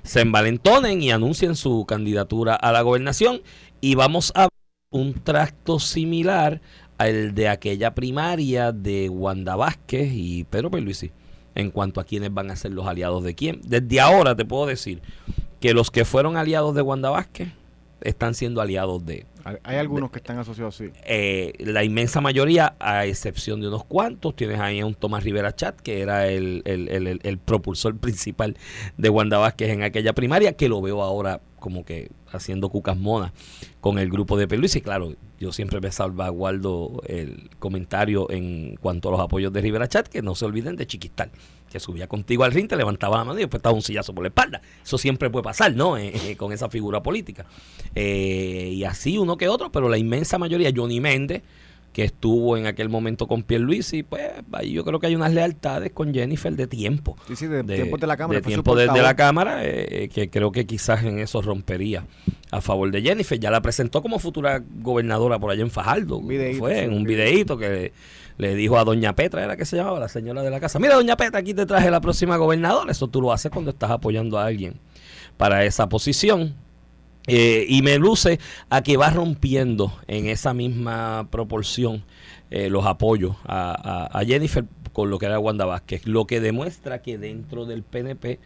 se 0.03 0.19
envalentonen 0.19 1.01
y 1.01 1.11
anuncien 1.11 1.55
su 1.55 1.85
candidatura 1.85 2.53
a 2.53 2.73
la 2.73 2.81
gobernación. 2.81 3.41
Y 3.79 3.95
vamos 3.95 4.33
a 4.35 4.41
ver 4.41 4.49
un 4.91 5.13
tracto 5.13 5.79
similar 5.79 6.59
al 6.97 7.33
de 7.33 7.47
aquella 7.47 7.95
primaria 7.95 8.73
de 8.73 9.07
Wanda 9.07 9.55
Vázquez 9.55 10.11
y 10.11 10.43
Pedro 10.43 10.69
Pierluisi 10.69 11.13
en 11.55 11.71
cuanto 11.71 12.01
a 12.01 12.03
quiénes 12.03 12.33
van 12.33 12.51
a 12.51 12.57
ser 12.57 12.73
los 12.73 12.87
aliados 12.87 13.23
de 13.23 13.35
quién. 13.35 13.61
Desde 13.63 14.01
ahora 14.01 14.35
te 14.35 14.43
puedo 14.43 14.65
decir 14.65 15.01
que 15.61 15.73
los 15.73 15.91
que 15.91 16.03
fueron 16.03 16.35
aliados 16.35 16.75
de 16.75 16.81
Wanda 16.81 17.09
Vázquez 17.09 17.53
están 18.01 18.33
siendo 18.33 18.61
aliados 18.61 19.05
de 19.05 19.25
Hay, 19.43 19.55
hay 19.63 19.77
algunos 19.77 20.11
que 20.11 20.17
están 20.17 20.37
asociados, 20.39 20.75
sí. 20.75 20.89
eh, 21.05 21.53
la 21.59 21.83
inmensa 21.83 22.21
mayoría, 22.21 22.75
a 22.79 23.05
excepción 23.05 23.61
de 23.61 23.67
unos 23.69 23.83
cuantos. 23.85 24.35
Tienes 24.35 24.59
ahí 24.59 24.79
a 24.79 24.85
un 24.85 24.93
Tomás 24.95 25.23
Rivera 25.23 25.55
Chat, 25.55 25.79
que 25.81 26.01
era 26.01 26.27
el, 26.27 26.61
el, 26.65 27.19
el- 27.23 27.37
propulsor 27.39 27.97
principal 27.99 28.57
de 28.97 29.09
Wanda 29.09 29.37
Vázquez 29.37 29.69
en 29.69 29.83
aquella 29.83 30.13
primaria, 30.13 30.53
que 30.53 30.69
lo 30.69 30.81
veo 30.81 31.01
ahora 31.01 31.41
como 31.59 31.83
que 31.85 32.09
haciendo 32.31 32.69
cucas 32.69 32.97
monas 32.97 33.31
con 33.81 33.97
el 33.99 34.09
grupo 34.09 34.37
de 34.37 34.47
Peluís. 34.47 34.75
Y 34.75 34.81
claro, 34.81 35.13
yo 35.39 35.51
siempre 35.51 35.79
me 35.81 35.91
salvaguardo 35.91 37.01
el 37.07 37.49
comentario 37.59 38.29
en 38.29 38.75
cuanto 38.75 39.09
a 39.09 39.11
los 39.11 39.21
apoyos 39.21 39.51
de 39.53 39.61
Rivera 39.61 39.87
Chat, 39.87 40.07
que 40.07 40.21
no 40.21 40.35
se 40.35 40.45
olviden 40.45 40.75
de 40.75 40.85
Chiquistal, 40.85 41.31
que 41.69 41.79
subía 41.79 42.07
contigo 42.07 42.43
al 42.43 42.51
ring, 42.51 42.67
te 42.67 42.75
levantaba 42.75 43.17
la 43.17 43.25
mano 43.25 43.39
y 43.39 43.43
después 43.43 43.59
estaba 43.59 43.75
un 43.75 43.81
sillazo 43.81 44.13
por 44.13 44.23
la 44.23 44.29
espalda. 44.29 44.61
Eso 44.83 44.97
siempre 44.97 45.29
puede 45.29 45.43
pasar, 45.43 45.75
¿no? 45.75 45.97
Eh, 45.97 46.11
eh, 46.13 46.37
con 46.37 46.51
esa 46.53 46.69
figura 46.69 47.01
política. 47.03 47.45
Eh, 47.95 48.71
y 48.73 48.83
así 48.83 49.17
uno 49.17 49.37
que 49.37 49.49
otro, 49.49 49.71
pero 49.71 49.89
la 49.89 49.97
inmensa 49.97 50.37
mayoría, 50.37 50.71
Johnny 50.75 50.99
Méndez, 50.99 51.43
que 51.97 52.03
estuvo 52.03 52.57
en 52.57 52.67
aquel 52.67 52.89
momento 52.89 53.27
con 53.27 53.41
Pierluisi, 53.41 54.03
pues 54.03 54.21
ahí 54.51 54.71
yo 54.71 54.85
creo 54.85 54.99
que 54.99 55.07
hay 55.07 55.15
unas 55.15 55.33
lealtades 55.33 55.91
con 55.91 56.13
Jennifer 56.13 56.55
de 56.55 56.67
tiempo. 56.67 57.17
Sí, 57.27 57.35
sí, 57.35 57.47
de, 57.47 57.63
tiempo 57.63 57.97
de 57.97 58.05
la 58.05 58.15
Cámara. 58.15 58.39
De 58.39 58.45
tiempo 58.45 58.75
desde 58.75 58.89
portavoz. 58.89 59.09
la 59.09 59.15
Cámara, 59.15 59.65
eh, 59.65 60.07
que 60.13 60.29
creo 60.29 60.51
que 60.51 60.67
quizás 60.67 61.03
en 61.03 61.17
eso 61.17 61.41
rompería 61.41 62.05
a 62.51 62.61
favor 62.61 62.91
de 62.91 63.01
Jennifer. 63.01 63.39
Ya 63.39 63.49
la 63.49 63.61
presentó 63.61 64.03
como 64.03 64.19
futura 64.19 64.61
gobernadora 64.79 65.39
por 65.39 65.49
allá 65.49 65.63
en 65.63 65.71
Fajardo. 65.71 66.21
Videíto, 66.21 66.59
Fue 66.59 66.83
en 66.83 66.91
un 66.91 66.97
un 66.97 67.03
videíto 67.03 67.57
que 67.57 67.93
le, 68.37 68.55
dijo 68.55 68.77
a 68.77 68.83
Doña 68.83 69.13
Petra, 69.15 69.43
era 69.43 69.55
que 69.57 69.65
se 69.65 69.75
llamaba 69.77 69.99
la 69.99 70.09
señora 70.09 70.41
de 70.43 70.49
la 70.49 70.59
casa. 70.59 70.79
Mira, 70.79 70.95
Doña 70.95 71.17
Petra, 71.17 71.39
aquí 71.39 71.53
te 71.53 71.65
traje 71.65 71.89
la 71.91 72.01
próxima 72.01 72.37
gobernadora. 72.37 72.91
Eso 72.91 73.07
tú 73.07 73.21
lo 73.21 73.31
haces 73.31 73.51
cuando 73.51 73.71
estás 73.71 73.91
apoyando 73.91 74.37
a 74.39 74.45
alguien 74.45 74.75
para 75.37 75.65
esa 75.65 75.87
posición. 75.89 76.55
Eh, 77.29 77.65
y 77.67 77.81
me 77.81 77.97
luce 77.97 78.39
a 78.69 78.81
que 78.81 78.95
va 78.95 79.09
rompiendo 79.09 79.91
en 80.07 80.27
esa 80.27 80.53
misma 80.53 81.27
proporción 81.29 82.03
eh, 82.51 82.69
los 82.69 82.85
apoyos 82.85 83.35
a, 83.45 84.07
a- 84.13 84.19
a 84.19 84.23
Jennifer 84.23 84.63
con 84.93 85.09
lo 85.09 85.19
que 85.19 85.25
era 85.25 85.37
Wanda 85.37 85.65
Vázquez, 85.65 86.07
lo 86.07 86.25
que 86.25 86.39
demuestra 86.39 87.01
que 87.01 87.17
dentro 87.17 87.65
del 87.65 87.83
PNP, 87.83 88.39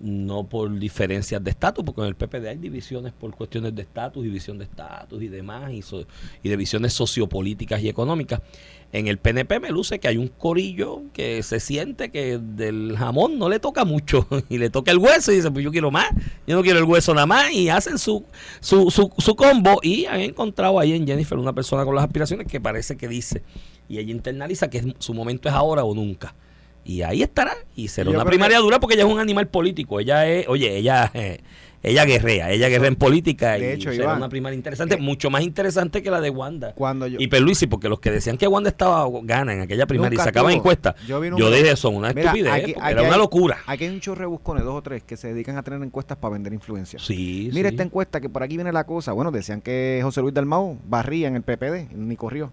no 0.00 0.44
por 0.44 0.78
diferencias 0.78 1.42
de 1.44 1.50
estatus, 1.50 1.84
porque 1.84 2.00
en 2.00 2.06
el 2.08 2.14
PPD 2.14 2.46
hay 2.48 2.56
divisiones 2.56 3.12
por 3.12 3.34
cuestiones 3.34 3.74
de 3.74 3.82
estatus 3.82 4.24
y 4.24 4.28
visión 4.30 4.58
de 4.58 4.64
estatus 4.64 5.22
y 5.22 5.28
demás, 5.28 5.72
y, 5.72 5.82
so- 5.82 6.06
y 6.42 6.48
de 6.48 6.56
visiones 6.56 6.92
sociopolíticas 6.94 7.82
y 7.82 7.88
económicas. 7.88 8.40
En 8.92 9.06
el 9.06 9.18
PNP 9.18 9.60
me 9.60 9.68
luce 9.70 10.00
que 10.00 10.08
hay 10.08 10.16
un 10.16 10.26
corillo 10.28 11.02
que 11.12 11.42
se 11.44 11.60
siente 11.60 12.10
que 12.10 12.38
del 12.38 12.96
jamón 12.96 13.38
no 13.38 13.48
le 13.48 13.60
toca 13.60 13.84
mucho 13.84 14.26
y 14.48 14.58
le 14.58 14.68
toca 14.70 14.90
el 14.90 14.98
hueso 14.98 15.30
y 15.32 15.36
dice, 15.36 15.50
pues 15.50 15.64
yo 15.64 15.70
quiero 15.70 15.90
más, 15.92 16.08
yo 16.46 16.56
no 16.56 16.62
quiero 16.62 16.78
el 16.78 16.84
hueso 16.86 17.14
nada 17.14 17.26
más 17.26 17.52
y 17.52 17.68
hacen 17.68 17.98
su, 17.98 18.24
su, 18.60 18.90
su, 18.90 19.12
su 19.18 19.36
combo 19.36 19.78
y 19.82 20.06
han 20.06 20.20
encontrado 20.20 20.80
ahí 20.80 20.92
en 20.94 21.06
Jennifer 21.06 21.38
una 21.38 21.52
persona 21.52 21.84
con 21.84 21.94
las 21.94 22.04
aspiraciones 22.04 22.46
que 22.48 22.60
parece 22.60 22.96
que 22.96 23.06
dice 23.06 23.42
y 23.88 23.98
ella 23.98 24.10
internaliza 24.10 24.68
que 24.70 24.94
su 24.98 25.14
momento 25.14 25.48
es 25.48 25.54
ahora 25.54 25.84
o 25.84 25.94
nunca. 25.94 26.34
Y 26.84 27.02
ahí 27.02 27.22
estará 27.22 27.52
y 27.76 27.88
será 27.88 28.10
Yo 28.10 28.16
una 28.16 28.24
primaria 28.24 28.58
dura 28.58 28.80
porque 28.80 28.94
ella 28.94 29.04
es 29.06 29.12
un 29.12 29.20
animal 29.20 29.48
político. 29.48 30.00
Ella 30.00 30.26
es, 30.26 30.48
oye, 30.48 30.76
ella 30.76 31.10
eh, 31.14 31.40
ella 31.82 32.04
guerrea, 32.04 32.50
ella 32.50 32.68
guerrea 32.68 32.88
en 32.88 32.96
política 32.96 33.52
de 33.52 33.70
y 33.70 33.72
hecho, 33.74 33.90
será 33.90 34.04
Iván, 34.04 34.16
una 34.18 34.28
primaria 34.28 34.54
interesante, 34.54 34.96
eh, 34.96 34.98
mucho 34.98 35.30
más 35.30 35.42
interesante 35.42 36.02
que 36.02 36.10
la 36.10 36.20
de 36.20 36.28
Wanda. 36.28 36.72
Cuando 36.74 37.06
yo, 37.06 37.18
Y 37.20 37.28
Perluisi, 37.28 37.66
porque 37.66 37.88
los 37.88 38.00
que 38.00 38.10
decían 38.10 38.36
que 38.36 38.46
Wanda 38.46 38.68
estaba 38.68 39.06
gana 39.22 39.54
en 39.54 39.60
aquella 39.62 39.86
primaria 39.86 40.16
y 40.20 40.22
sacaban 40.22 40.52
encuestas, 40.52 40.94
Yo 41.02 41.06
yo, 41.08 41.20
vi 41.20 41.30
números. 41.30 41.54
dije 41.54 41.70
eso, 41.70 41.88
una 41.90 42.08
Mira, 42.12 42.22
estupidez, 42.32 42.52
aquí- 42.52 42.74
aquí 42.78 42.92
era 42.92 43.02
una 43.02 43.16
locura. 43.16 43.58
Aquí 43.66 43.84
hay 43.84 43.90
muchos 43.92 44.18
rebuscones, 44.18 44.64
dos 44.64 44.74
o 44.74 44.82
tres, 44.82 45.02
que 45.04 45.16
se 45.16 45.28
dedican 45.32 45.56
a 45.56 45.62
tener 45.62 45.80
encuestas 45.82 46.18
para 46.18 46.32
vender 46.32 46.52
influencia. 46.52 46.98
Sí, 46.98 47.48
Mira 47.54 47.70
sí. 47.70 47.74
esta 47.74 47.82
encuesta, 47.84 48.20
que 48.20 48.28
por 48.28 48.42
aquí 48.42 48.56
viene 48.56 48.72
la 48.72 48.84
cosa. 48.84 49.12
Bueno, 49.12 49.30
decían 49.30 49.60
que 49.62 50.00
José 50.02 50.20
Luis 50.20 50.34
Dalmau 50.34 50.78
barría 50.86 51.28
en 51.28 51.36
el 51.36 51.42
PPD, 51.42 51.88
ni 51.94 52.16
corrió. 52.16 52.52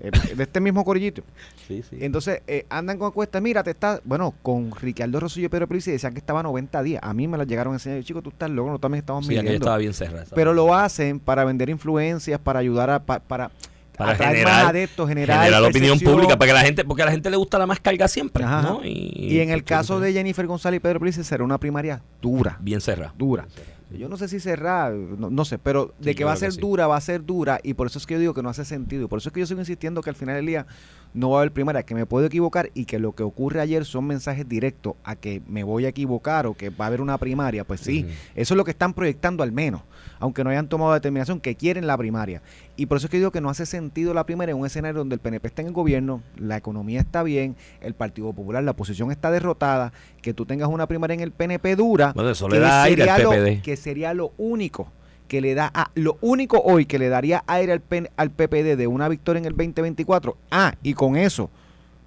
Eh, 0.00 0.10
de 0.36 0.42
este 0.42 0.60
mismo 0.60 0.84
corillito. 0.84 1.22
Sí, 1.68 1.82
sí. 1.88 1.96
Entonces, 2.00 2.42
eh, 2.46 2.66
andan 2.68 2.98
con 2.98 3.08
encuestas. 3.08 3.40
Mira, 3.42 3.62
te 3.62 3.70
está. 3.70 4.00
Bueno, 4.04 4.34
con 4.42 4.72
Ricardo 4.76 5.20
Rosillo 5.20 5.46
y 5.46 5.48
Pedro 5.48 5.66
Pérez 5.68 5.84
decían 5.86 6.12
que 6.12 6.18
estaba 6.18 6.40
a 6.40 6.42
90 6.42 6.82
días. 6.82 7.00
A 7.02 7.14
mí 7.14 7.26
me 7.28 7.38
las 7.38 7.46
llegaron 7.46 7.72
a 7.72 7.76
enseñar. 7.76 8.02
Chico, 8.04 8.22
tú 8.22 8.30
estás 8.30 8.50
loco, 8.50 8.68
nosotros 8.68 8.82
también 8.82 9.00
estamos 9.00 9.24
Sí, 9.26 9.30
midiendo. 9.30 9.52
estaba 9.52 9.76
bien 9.78 9.94
cerrada. 9.94 10.26
Pero 10.34 10.52
lo 10.52 10.74
hacen 10.74 11.20
para 11.20 11.44
vender 11.44 11.70
influencias, 11.70 12.38
para 12.40 12.58
ayudar 12.60 12.90
a. 12.90 12.98
pa- 13.02 13.20
para 13.20 13.50
Para 13.96 14.16
generar- 14.16 14.66
adeptos, 14.66 15.08
generar, 15.08 15.38
generar 15.38 15.62
la 15.62 15.68
opinión 15.68 16.00
pública, 16.00 16.36
para 16.36 16.48
que 16.48 16.52
la 16.54 16.62
gente, 16.62 16.84
porque 16.84 17.02
a 17.02 17.06
la 17.06 17.12
gente 17.12 17.30
le 17.30 17.36
gusta 17.36 17.58
la 17.58 17.66
más 17.66 17.78
carga 17.78 18.08
siempre. 18.08 18.44
¿no? 18.44 18.80
Y 18.84 19.38
en 19.38 19.50
el 19.50 19.60
porque- 19.60 19.68
caso 19.74 20.00
de 20.00 20.12
Jennifer 20.12 20.44
González 20.48 20.78
y 20.78 20.80
Pedro 20.80 20.98
Pérez 20.98 21.14
será 21.24 21.44
una 21.44 21.58
primaria 21.58 22.02
dura. 22.20 22.56
bien 22.60 22.80
cerrada. 22.80 23.14
dura. 23.16 23.46
Yo 23.90 24.08
no 24.08 24.16
sé 24.16 24.28
si 24.28 24.40
cerrar, 24.40 24.92
no, 24.92 25.30
no 25.30 25.44
sé, 25.44 25.58
pero 25.58 25.94
de 25.98 26.10
Sí, 26.12 26.16
que 26.16 26.24
va 26.24 26.32
a 26.32 26.36
ser 26.36 26.48
que 26.48 26.54
sí. 26.56 26.60
dura, 26.60 26.86
va 26.86 26.96
a 26.96 27.00
ser 27.00 27.24
dura, 27.24 27.60
y 27.62 27.74
por 27.74 27.86
eso 27.86 27.98
es 27.98 28.06
que 28.06 28.14
yo 28.14 28.20
digo 28.20 28.34
que 28.34 28.42
no 28.42 28.48
hace 28.48 28.64
sentido. 28.64 29.04
Y 29.04 29.08
por 29.08 29.18
eso 29.18 29.28
es 29.28 29.32
que 29.32 29.40
yo 29.40 29.46
sigo 29.46 29.60
insistiendo 29.60 30.00
que 30.02 30.10
al 30.10 30.16
final 30.16 30.36
del 30.36 30.46
día 30.46 30.66
no 31.14 31.30
va 31.30 31.38
a 31.38 31.40
haber 31.42 31.52
primaria, 31.52 31.84
que 31.84 31.94
me 31.94 32.06
puedo 32.06 32.26
equivocar 32.26 32.70
y 32.74 32.84
que 32.86 32.98
lo 32.98 33.12
que 33.12 33.22
ocurre 33.22 33.60
ayer 33.60 33.84
son 33.84 34.04
mensajes 34.06 34.48
directos 34.48 34.94
a 35.04 35.14
que 35.14 35.40
me 35.48 35.62
voy 35.62 35.84
a 35.86 35.88
equivocar 35.88 36.46
o 36.46 36.54
que 36.54 36.70
va 36.70 36.86
a 36.86 36.88
haber 36.88 37.00
una 37.00 37.16
primaria. 37.18 37.64
Pues 37.64 37.80
sí, 37.80 38.04
eso 38.34 38.54
es 38.54 38.58
lo 38.58 38.64
que 38.64 38.72
están 38.72 38.92
proyectando 38.94 39.44
al 39.44 39.52
menos, 39.52 39.82
aunque 40.18 40.42
no 40.42 40.50
hayan 40.50 40.68
tomado 40.68 40.92
determinación, 40.92 41.40
que 41.40 41.54
quieren 41.54 41.86
la 41.86 41.96
primaria. 41.96 42.42
Y 42.76 42.86
por 42.86 42.98
eso 42.98 43.06
es 43.06 43.10
que 43.12 43.18
digo 43.18 43.30
que 43.30 43.40
no 43.40 43.48
hace 43.48 43.64
sentido 43.64 44.12
la 44.12 44.26
primaria 44.26 44.52
en 44.52 44.58
un 44.58 44.66
escenario 44.66 44.98
donde 44.98 45.14
el 45.14 45.20
PNP 45.20 45.46
está 45.46 45.62
en 45.62 45.68
el 45.68 45.74
gobierno, 45.74 46.20
la 46.36 46.56
economía 46.56 46.98
está 47.00 47.22
bien, 47.22 47.54
el 47.80 47.94
Partido 47.94 48.32
Popular, 48.32 48.64
la 48.64 48.72
oposición 48.72 49.12
está 49.12 49.30
derrotada, 49.30 49.92
que 50.20 50.34
tú 50.34 50.46
tengas 50.46 50.68
una 50.68 50.88
primaria 50.88 51.14
en 51.14 51.20
el 51.20 51.30
PNP 51.30 51.76
dura, 51.76 52.12
Bueno, 52.12 52.30
eso 52.30 52.48
que 52.48 52.56
le 52.56 52.60
da 52.60 52.82
aire 52.82 53.02
al 53.04 53.08
sería 53.20 53.24
lo- 53.24 53.62
que 53.62 53.76
sería 53.76 54.14
lo 54.14 54.32
único 54.36 54.90
que 55.28 55.40
le 55.40 55.54
da 55.54 55.70
a, 55.74 55.90
lo 55.94 56.18
único 56.20 56.60
hoy 56.60 56.86
que 56.86 56.98
le 56.98 57.08
daría 57.08 57.44
aire 57.46 57.72
al, 57.72 57.80
PN 57.80 58.10
al 58.16 58.30
PPD 58.30 58.76
de 58.76 58.86
una 58.86 59.08
victoria 59.08 59.38
en 59.38 59.46
el 59.46 59.52
2024. 59.52 60.36
Ah, 60.50 60.74
y 60.82 60.94
con 60.94 61.16
eso, 61.16 61.50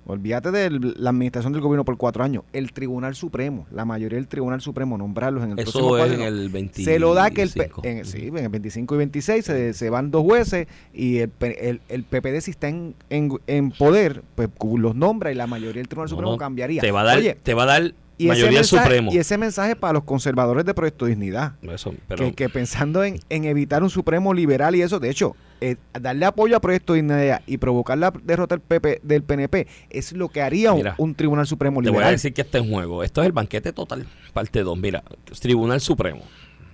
olvídate 0.05 0.51
de 0.51 0.69
la 0.69 1.09
administración 1.09 1.53
del 1.53 1.61
gobierno 1.61 1.83
por 1.83 1.97
cuatro 1.97 2.23
años, 2.23 2.43
el 2.53 2.71
Tribunal 2.71 3.15
Supremo, 3.15 3.67
la 3.71 3.85
mayoría 3.85 4.17
del 4.17 4.27
Tribunal 4.27 4.61
Supremo, 4.61 4.97
nombrarlos 4.97 5.43
en 5.43 5.51
el 5.51 5.55
próximo 5.57 5.97
Eso 5.97 5.97
es 5.97 6.09
cuadro, 6.09 6.23
en 6.23 6.33
el 6.33 6.49
25. 6.49 6.91
se 6.91 6.99
lo 6.99 7.13
da 7.13 7.29
que 7.29 7.41
el, 7.41 7.51
en, 7.83 8.05
sí, 8.05 8.27
en 8.27 8.37
el 8.37 8.49
25 8.49 8.95
y 8.95 8.97
26 8.97 9.45
se, 9.45 9.73
se 9.73 9.89
van 9.89 10.11
dos 10.11 10.23
jueces 10.23 10.67
y 10.93 11.17
el, 11.17 11.31
el, 11.39 11.81
el 11.89 12.03
PPD 12.03 12.39
si 12.41 12.51
está 12.51 12.69
en, 12.69 12.95
en, 13.09 13.31
en 13.47 13.71
poder, 13.71 14.23
pues 14.35 14.49
los 14.77 14.95
nombra 14.95 15.31
y 15.31 15.35
la 15.35 15.47
mayoría 15.47 15.81
del 15.81 15.87
Tribunal 15.87 16.09
Supremo 16.09 16.31
no, 16.31 16.37
cambiaría. 16.37 16.81
Te 16.81 16.91
va 16.91 17.01
a 17.01 17.03
dar, 17.03 17.17
Oye, 17.17 17.35
te 17.41 17.53
va 17.53 17.63
a 17.63 17.65
dar 17.65 17.93
y 18.17 18.25
ese, 18.25 18.29
mayoría 18.29 18.45
del 18.47 18.55
mensaje, 18.59 18.83
Supremo. 18.83 19.11
y 19.13 19.17
ese 19.17 19.37
mensaje 19.37 19.75
para 19.75 19.93
los 19.93 20.03
conservadores 20.03 20.65
de 20.65 20.73
Proyecto 20.73 21.05
Dignidad. 21.05 21.53
Eso, 21.61 21.93
pero 22.07 22.25
que, 22.25 22.33
que 22.33 22.49
pensando 22.49 23.03
en, 23.03 23.19
en 23.29 23.45
evitar 23.45 23.83
un 23.83 23.89
Supremo 23.89 24.33
liberal 24.33 24.75
y 24.75 24.81
eso, 24.81 24.99
de 24.99 25.09
hecho, 25.09 25.35
eh, 25.61 25.75
darle 25.99 26.25
apoyo 26.25 26.55
a 26.55 26.59
Proyecto 26.59 26.93
Dignidad 26.93 27.41
y 27.47 27.57
provocar 27.57 27.97
la 27.97 28.11
derrota 28.23 28.55
del, 28.55 28.61
PP, 28.61 29.01
del 29.03 29.23
PNP 29.23 29.67
es 29.89 30.11
lo 30.13 30.29
que 30.29 30.41
haría 30.41 30.71
un, 30.71 30.77
Mira, 30.77 30.95
un 30.97 31.15
Tribunal 31.15 31.47
Supremo 31.47 31.81
te 31.81 31.89
voy 31.89 31.97
a 31.97 31.99
liberal. 31.99 32.13
decir 32.13 32.33
que 32.33 32.41
está 32.41 32.57
en 32.59 32.71
juego. 32.71 33.03
Esto 33.03 33.21
es 33.21 33.27
el 33.27 33.33
banquete 33.33 33.73
total, 33.73 34.05
parte 34.33 34.61
2. 34.61 34.77
Mira, 34.77 35.03
Tribunal 35.39 35.81
Supremo, 35.81 36.21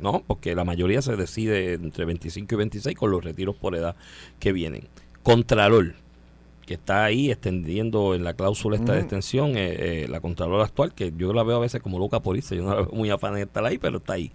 ¿no? 0.02 0.24
Porque 0.26 0.56
la 0.56 0.64
mayoría 0.66 1.02
se 1.02 1.16
decide 1.16 1.74
entre 1.74 2.06
25 2.06 2.54
y 2.54 2.58
26 2.58 2.96
con 2.98 3.12
los 3.12 3.24
retiros 3.24 3.56
por 3.56 3.76
edad 3.76 3.96
que 4.40 4.52
vienen. 4.52 4.88
Contralor, 5.24 5.96
que 6.66 6.76
está 6.76 7.04
ahí 7.06 7.30
extendiendo 7.32 8.16
en 8.16 8.24
la 8.24 8.34
cláusula 8.34 8.76
esta 8.78 8.94
de 8.94 9.00
Ujú. 9.00 9.04
extensión, 9.06 9.58
eh, 9.58 10.04
eh, 10.04 10.08
la 10.10 10.20
Contralor 10.22 10.62
actual, 10.62 10.94
que 10.94 11.12
yo 11.18 11.34
la 11.34 11.44
veo 11.44 11.58
a 11.58 11.60
veces 11.60 11.82
como 11.82 12.00
loca 12.00 12.20
por 12.22 12.38
irse, 12.38 12.56
yo 12.56 12.64
no 12.64 12.70
la 12.70 12.76
veo 12.84 12.90
muy 12.94 13.10
afán 13.10 13.36
de 13.36 13.42
estar 13.44 13.66
ahí, 13.66 13.78
pero 13.78 13.98
está 13.98 14.14
ahí. 14.14 14.32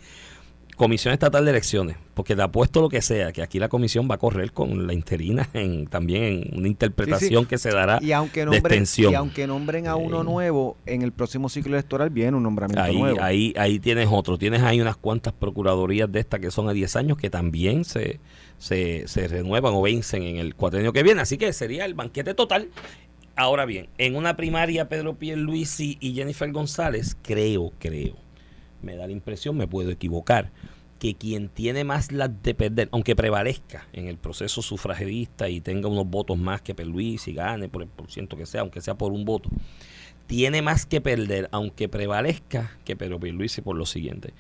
Comisión 0.77 1.13
Estatal 1.13 1.45
de 1.45 1.51
Elecciones, 1.51 1.97
porque 2.15 2.37
te 2.37 2.43
apuesto 2.43 2.81
lo 2.81 2.89
que 2.89 3.03
sea, 3.03 3.33
que 3.33 3.43
aquí 3.43 3.59
la 3.59 3.69
comisión 3.69 4.09
va 4.09 4.15
a 4.15 4.19
correr 4.19 4.53
con 4.53 4.87
la 4.87 4.93
interina 4.93 5.49
en, 5.55 5.89
también 5.89 6.23
en 6.23 6.57
una 6.57 6.69
interpretación 6.69 7.47
que 7.47 7.59
se 7.59 7.71
dará 7.73 7.99
y 8.01 8.13
aunque 8.13 8.41
de 8.41 8.47
nombren, 8.47 8.63
extensión. 8.65 9.11
y 9.11 9.15
aunque 9.17 9.49
nombren 9.49 9.89
a 9.89 9.97
uno 9.97 10.21
Eh. 10.21 10.25
nuevo, 10.25 10.77
en 10.87 11.03
el 11.03 11.11
próximo 11.11 11.49
ciclo 11.49 11.75
electoral 11.75 12.11
viene 12.11 12.37
un 12.37 12.45
nombramiento 12.45 12.81
Ahí, 12.81 12.97
nuevo. 12.97 13.21
ahí, 13.21 13.53
ahí 13.57 13.81
tienes 13.81 14.09
otro. 14.09 14.39
Tienes 14.39 14.63
ahí 14.63 14.81
unas 14.81 14.97
cuantas 14.97 15.33
procuradurías 15.33 16.13
de 16.13 16.21
estas 16.21 16.39
que 16.39 16.53
son 16.53 16.69
a 16.69 16.73
10 16.73 16.95
años 16.95 17.19
que 17.19 17.29
también 17.29 17.85
se, 17.85 18.21
se, 18.59 19.07
se 19.09 19.29
renuevan 19.29 19.75
o 19.75 19.83
vencen 19.83 20.23
en 20.23 20.37
el 20.37 20.55
cuatrienio 20.55 20.93
que 20.93 21.03
viene. 21.03 21.21
Así 21.21 21.39
que 21.39 21.53
sería 21.53 21.85
el 21.85 21.95
banquete 21.95 22.35
total. 22.35 22.71
Ahora 23.37 23.67
bien, 23.67 23.89
en 23.99 24.17
una 24.17 24.37
primaria 24.37 24.89
Pedro 24.89 25.15
Pierluisi 25.15 25.97
y 26.01 26.15
Jennifer 26.15 26.51
González, 26.51 27.17
creo, 27.23 27.73
creo, 27.79 28.17
me 28.83 28.97
da 28.97 29.07
la 29.07 29.13
impresión, 29.13 29.57
me 29.57 29.69
puedo 29.69 29.91
equivocar, 29.91 30.51
que 30.99 31.15
quien 31.15 31.49
tiene 31.49 31.85
más 31.85 32.11
las 32.11 32.31
de 32.43 32.55
perder, 32.55 32.89
aunque 32.91 33.15
prevalezca 33.15 33.87
en 33.93 34.09
el 34.09 34.17
proceso 34.17 34.61
sufragista 34.61 35.49
y 35.49 35.61
tenga 35.61 35.89
unos 35.89 36.09
votos 36.09 36.37
más 36.37 36.63
que 36.63 36.75
Pierluisi 36.75 37.33
gane 37.33 37.69
por 37.69 37.83
el 37.83 37.89
porciento 37.89 38.37
que 38.37 38.45
sea, 38.45 38.63
aunque 38.63 38.81
sea 38.81 38.99
por 38.99 39.13
un 39.13 39.25
voto, 39.25 39.51
tiene 40.27 40.61
más 40.61 40.85
que 40.85 41.01
perder, 41.01 41.49
aunque 41.53 41.89
prevalezca, 41.89 42.77
que 42.85 42.97
Pedro 42.97 43.21
Pierluisi 43.21 43.63
por 43.63 43.77
lo 43.77 43.87
siguiente. 43.87 44.35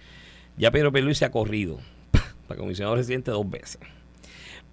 Ya 0.56 0.72
Pedro 0.72 0.90
Pierluisi 0.92 1.24
ha 1.24 1.30
corrido 1.30 1.78
para 2.48 2.58
comisionado 2.58 2.96
residente 2.96 3.30
dos 3.30 3.48
veces. 3.48 3.78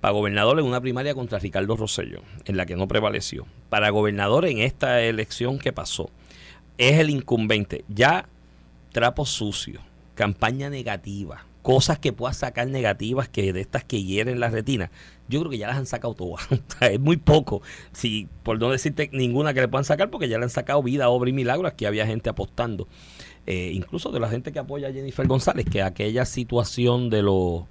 Para 0.02 0.14
gobernador 0.14 0.60
en 0.60 0.66
una 0.66 0.82
primaria 0.82 1.16
contra 1.16 1.40
Ricardo 1.40 1.76
Rosello, 1.76 2.22
en 2.46 2.58
la 2.58 2.66
que 2.66 2.76
no 2.76 2.88
prevaleció. 2.88 3.46
Para 3.70 3.90
gobernador 3.90 4.46
en 4.46 4.60
esta 4.60 5.02
elección 5.02 5.58
que 5.58 5.74
pasó, 5.74 6.10
es 6.78 7.00
el 7.00 7.10
incumbente. 7.10 7.86
Ya 7.88 8.28
trapo 8.92 9.26
sucio, 9.26 9.82
campaña 10.14 10.70
negativa, 10.70 11.46
cosas 11.62 11.98
que 11.98 12.14
pueda 12.14 12.32
sacar 12.32 12.68
negativas 12.68 13.28
que 13.28 13.52
de 13.52 13.62
estas 13.62 13.84
que 13.84 14.04
hieren 14.04 14.40
la 14.40 14.50
retina. 14.50 14.92
Yo 15.28 15.40
creo 15.40 15.50
que 15.50 15.58
ya 15.58 15.68
las 15.68 15.78
han 15.78 15.88
sacado 15.88 16.14
todas. 16.14 16.48
Es 16.82 17.00
muy 17.00 17.18
poco. 17.18 17.64
Si, 17.92 18.28
por 18.44 18.60
no 18.60 18.70
decirte 18.70 19.10
ninguna 19.12 19.54
que 19.54 19.62
le 19.62 19.68
puedan 19.68 19.84
sacar, 19.84 20.12
porque 20.12 20.30
ya 20.30 20.38
le 20.38 20.44
han 20.44 20.52
sacado 20.52 20.84
vida, 20.84 21.10
obra 21.10 21.30
y 21.30 21.34
milagro. 21.34 21.68
Aquí 21.68 21.86
había 21.86 22.06
gente 22.06 22.30
apostando. 22.30 22.88
Eh, 23.48 23.72
incluso 23.74 24.12
de 24.12 24.20
la 24.20 24.30
gente 24.30 24.52
que 24.52 24.60
apoya 24.60 24.90
a 24.90 24.92
Jennifer 24.92 25.26
González, 25.26 25.66
que 25.66 25.82
aquella 25.82 26.26
situación 26.26 27.10
de 27.10 27.24
los 27.24 27.64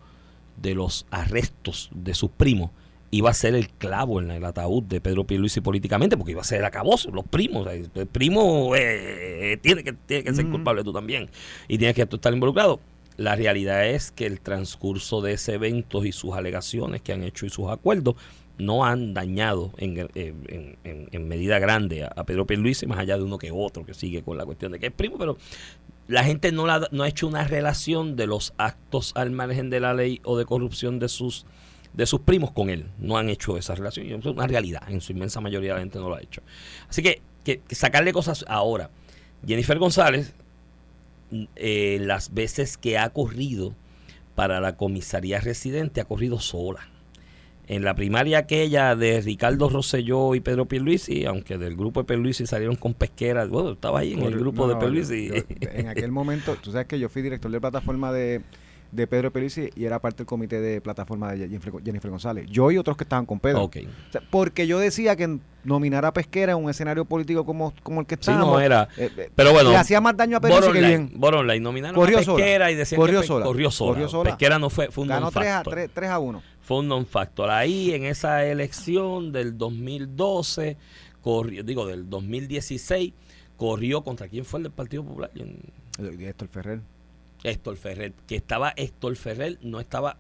de 0.57 0.75
los 0.75 1.07
arrestos 1.11 1.91
de 1.95 2.15
sus 2.15 2.31
primos 2.31 2.71
iba 3.11 3.31
a 3.31 3.35
ser 3.35 3.55
el 3.55 3.69
clavo 3.69 4.21
en 4.21 4.33
el 4.33 4.45
ataúd 4.45 4.83
de 4.83 5.01
Pedro 5.01 5.25
Pierluisi 5.25 5.61
políticamente, 5.61 6.17
porque 6.17 6.33
iba 6.33 6.41
a 6.41 6.45
ser 6.45 6.59
el 6.59 6.65
acabose, 6.65 7.13
los 7.13 7.25
primos. 7.25 7.65
El 7.69 7.89
primo 8.09 8.75
eh, 8.75 9.57
tiene 9.63 9.85
que, 9.85 9.93
tiene 9.93 10.25
que 10.25 10.35
ser 10.35 10.49
culpable 10.49 10.83
tú 10.83 10.93
también. 10.93 11.31
Y 11.69 11.79
tienes 11.79 11.95
que 11.95 12.07
tú 12.07 12.17
estar 12.17 12.33
involucrado. 12.33 12.81
La 13.17 13.37
realidad 13.37 13.87
es 13.87 14.11
que 14.11 14.27
el 14.27 14.41
transcurso 14.41 15.21
de 15.21 15.35
ese 15.35 15.55
evento 15.55 16.05
y 16.05 16.11
sus 16.11 16.35
alegaciones 16.35 17.03
que 17.03 17.13
han 17.13 17.23
hecho 17.23 17.47
y 17.47 17.51
sus 17.51 17.71
acuerdos 17.71 18.17
no 18.59 18.85
han 18.85 19.15
dañado 19.15 19.73
en, 19.79 19.97
eh, 19.99 20.09
en- 20.47 20.77
en- 20.83 21.09
en 21.13 21.29
medida 21.29 21.61
grande 21.61 22.03
a, 22.05 22.09
a 22.17 22.25
Pedro 22.25 22.47
Pierluisi, 22.47 22.87
más 22.87 22.99
allá 22.99 23.17
de 23.17 23.23
uno 23.23 23.39
que 23.39 23.51
otro 23.53 23.85
que 23.85 23.95
sigue 23.95 24.23
con 24.23 24.37
la 24.37 24.45
cuestión 24.45 24.73
de 24.73 24.81
que 24.81 24.87
es 24.87 24.93
primo, 24.93 25.19
pero 25.19 25.37
la 26.09 26.25
gente 26.25 26.53
no, 26.53 26.67
la- 26.67 26.89
no 26.93 27.03
ha 27.03 27.09
hecho 27.09 27.27
una 27.27 27.45
relación 27.45 28.17
de 28.17 28.27
los 28.27 28.53
actos 28.59 29.13
al 29.15 29.31
margen 29.31 29.71
de 29.71 29.81
la 29.81 29.95
ley 29.95 30.21
o 30.25 30.37
de 30.37 30.45
corrupción 30.45 30.99
de 30.99 31.09
sus 31.09 31.47
de 31.95 32.07
sus 32.07 32.21
primos 32.21 32.51
con 32.51 32.71
él. 32.71 32.87
No 32.99 33.17
han 33.19 33.29
hecho 33.29 33.57
esa 33.57 33.77
relación. 33.77 34.07
es 34.19 34.27
una 34.27 34.49
realidad. 34.49 34.83
En 34.89 35.01
su 35.01 35.13
inmensa 35.13 35.41
mayoría 35.41 35.75
la 35.75 35.81
gente 35.81 36.01
no 36.01 36.09
lo 36.09 36.17
ha 36.17 36.21
hecho. 36.23 36.43
Así 36.89 37.03
que, 37.03 37.23
que- 37.45 37.61
que 37.61 37.75
sacarle 37.77 38.13
cosas 38.13 38.45
ahora. 38.49 38.91
Jennifer 39.47 39.79
González, 39.79 40.35
mm, 41.31 41.45
eh, 41.55 41.99
las 42.01 42.35
veces 42.35 42.77
que 42.79 42.99
ha 42.99 43.11
corrido 43.11 43.75
para 44.35 44.61
la 44.61 44.77
comisaría 44.77 45.39
residente, 45.41 46.01
ha 46.01 46.05
corrido 46.05 46.41
sola. 46.41 46.89
En 47.67 47.83
la 47.83 47.95
primaria 47.95 48.39
aquella 48.39 48.95
de 48.95 49.21
Ricardo 49.23 49.69
Rosselló 49.71 50.35
y 50.35 50.41
Pedro 50.41 50.67
Pierluisi, 50.67 51.25
aunque 51.25 51.57
del 51.57 51.77
grupo 51.77 52.01
de 52.01 52.05
Pierluisi 52.07 52.47
salieron 52.47 52.77
con 52.77 52.93
pesqueras, 52.95 53.49
bueno, 53.49 53.73
estaba 53.73 54.01
ahí 54.01 54.13
en 54.13 54.23
el 54.23 54.39
grupo 54.39 54.67
no, 54.67 54.75
de 54.75 54.77
Pierluisi. 54.77 55.29
yo- 55.29 55.35
yo- 55.37 55.43
en 55.73 55.89
aquel 55.89 56.13
momento, 56.13 56.57
tú 56.61 56.73
sabes 56.73 56.87
que 56.87 56.99
yo 56.99 57.09
fui 57.09 57.23
director 57.23 57.51
de 57.51 57.61
plataforma 57.61 58.13
de, 58.13 58.43
de 58.93 59.07
Pedro 59.07 59.33
Pelici 59.33 59.71
y 59.75 59.87
era 59.87 59.99
parte 59.99 60.19
del 60.19 60.27
comité 60.27 60.61
de 60.61 60.81
plataforma 60.83 61.33
de 61.33 61.39
Jennifer, 61.49 61.73
Jennifer 61.85 62.11
González. 62.11 62.47
Yo 62.49 62.71
y 62.71 62.77
otros 62.79 62.97
que 62.99 63.05
estaban 63.05 63.25
con 63.27 63.41
Pedro. 63.41 63.63
Ok. 63.65 63.79
O 64.09 64.13
sea, 64.13 64.21
porque 64.31 64.67
yo 64.69 64.79
decía 64.79 65.17
que 65.17 65.39
nominar 65.65 66.05
a 66.05 66.13
Pesquera 66.13 66.53
en 66.53 66.59
un 66.63 66.69
escenario 66.71 67.05
político 67.07 67.45
como, 67.47 67.73
como 67.83 68.03
el 68.03 68.07
que 68.07 68.15
Sí, 68.17 68.21
estábamos. 68.21 68.53
no 68.53 68.61
era. 68.61 68.89
eh, 68.99 69.11
eh, 69.17 69.31
Pero 69.35 69.53
bueno, 69.53 69.71
le 69.71 69.79
hacía 69.79 70.01
más 70.03 70.15
daño 70.17 70.37
a 70.37 70.41
Pedro 70.41 70.71
que 70.71 70.81
bien. 70.81 71.11
bottom 71.17 71.47
line, 71.47 71.61
nominaron 71.61 71.97
Corrió 71.97 72.19
a 72.19 72.23
sola. 72.23 72.37
Pesquera 72.45 72.71
y 72.71 72.75
decían 72.77 73.01
Corrió 73.01 73.23
que 73.23 73.27
sola. 73.27 73.47
corrió 73.47 73.71
sola. 73.71 73.93
Corrió 73.95 74.09
sola. 74.09 74.31
Pesquera 74.31 74.59
no 74.61 74.69
fue, 74.71 74.91
fue 74.93 75.03
un 75.03 75.09
Ganó 75.09 75.31
3 75.33 75.37
a, 75.49 75.55
non-factor. 75.55 75.73
3, 75.75 75.91
3 75.95 76.11
a 76.11 76.19
1. 76.21 76.43
Fue 76.65 76.79
un 76.79 76.89
non-factor. 76.89 77.51
Ahí 77.51 77.93
en 77.93 78.05
esa 78.05 78.45
elección 78.47 79.33
del 79.33 79.57
2012, 79.59 80.77
corrió, 81.21 81.63
digo, 81.63 81.87
del 81.87 82.09
2016, 82.09 83.13
corrió 83.57 84.03
contra 84.03 84.29
quién 84.29 84.45
fue 84.45 84.59
el 84.61 84.65
del 84.65 84.73
Partido 84.73 85.05
Popular. 85.05 85.31
Yo- 85.35 85.45
Héctor 85.99 86.49
Ferrer. 86.49 86.81
Héctor 87.43 87.77
Ferrer, 87.77 88.13
que 88.27 88.37
estaba 88.37 88.73
Héctor 88.77 89.15
Ferrer, 89.17 89.59
no 89.63 89.79
estaba 89.79 90.17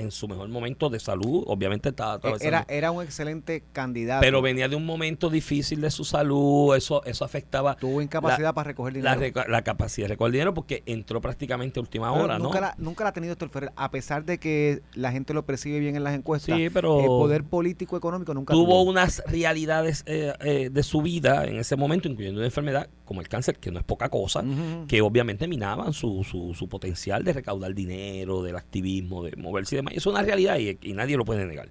en 0.00 0.10
su 0.10 0.28
mejor 0.28 0.48
momento 0.48 0.88
de 0.90 1.00
salud, 1.00 1.44
obviamente 1.46 1.90
estaba 1.90 2.14
atravesando- 2.14 2.44
Eh, 2.44 2.48
Era, 2.48 2.66
era 2.68 2.90
un 2.90 3.02
excelente 3.02 3.62
candidato. 3.72 4.20
pero 4.20 4.40
venía 4.42 4.68
de 4.68 4.76
un 4.76 4.86
momento 4.86 5.30
difícil 5.30 5.80
de 5.80 5.90
su 5.90 6.04
salud, 6.04 6.74
eso 6.76 7.04
eso 7.04 7.24
afectaba 7.24 7.76
Tuvo 7.76 8.00
incapacidad 8.02 8.54
para 8.54 8.68
recoger 8.68 8.94
dinero. 8.94 9.20
la 9.48 9.62
capacidad 9.62 10.06
de 10.06 10.14
recoger 10.14 10.32
dinero 10.32 10.54
porque 10.54 10.82
entró 10.86 11.20
prácticamente 11.20 11.78
a 11.78 11.82
última 11.82 12.12
Pero 12.12 12.24
hora, 12.24 12.38
¿no? 12.38 12.44
nunca, 12.44 12.60
la, 12.60 12.74
nunca 12.78 13.04
la 13.04 13.10
ha 13.10 13.12
tenido 13.12 13.32
Héctor 13.32 13.48
Ferrer, 13.50 13.72
a 13.76 13.90
pesar 13.90 14.24
de 14.24 14.38
que 14.38 14.82
la 14.94 15.10
gente 15.12 15.34
lo 15.34 15.44
percibe 15.44 15.78
bien 15.80 15.96
en 15.96 16.04
las 16.04 16.14
encuestas. 16.14 16.56
Sí, 16.56 16.68
pero 16.70 17.00
el 17.00 17.06
poder 17.06 17.44
político 17.44 17.96
económico 17.96 18.34
nunca 18.34 18.54
tuvo 18.54 18.82
unas 18.82 19.22
realidades 19.26 20.02
eh, 20.06 20.32
eh, 20.40 20.70
de 20.72 20.82
su 20.82 21.02
vida 21.02 21.44
en 21.44 21.56
ese 21.56 21.76
momento, 21.76 22.08
incluyendo 22.08 22.38
una 22.40 22.46
enfermedad 22.46 22.88
como 23.04 23.20
el 23.20 23.28
cáncer, 23.28 23.58
que 23.58 23.70
no 23.70 23.78
es 23.78 23.84
poca 23.84 24.08
cosa, 24.10 24.44
que 24.86 25.00
obviamente 25.00 25.48
minaban 25.48 25.92
su, 25.92 26.24
su, 26.24 26.54
su 26.54 26.68
potencial 26.68 27.24
de 27.24 27.32
recaudar 27.32 27.74
dinero, 27.74 28.42
del 28.42 28.56
activismo, 28.56 29.24
de 29.24 29.34
moverse 29.36 29.74
y 29.74 29.78
demás. 29.78 29.87
Es 29.92 30.06
una 30.06 30.22
realidad 30.22 30.58
y, 30.58 30.78
y 30.82 30.92
nadie 30.92 31.16
lo 31.16 31.24
puede 31.24 31.46
negar. 31.46 31.68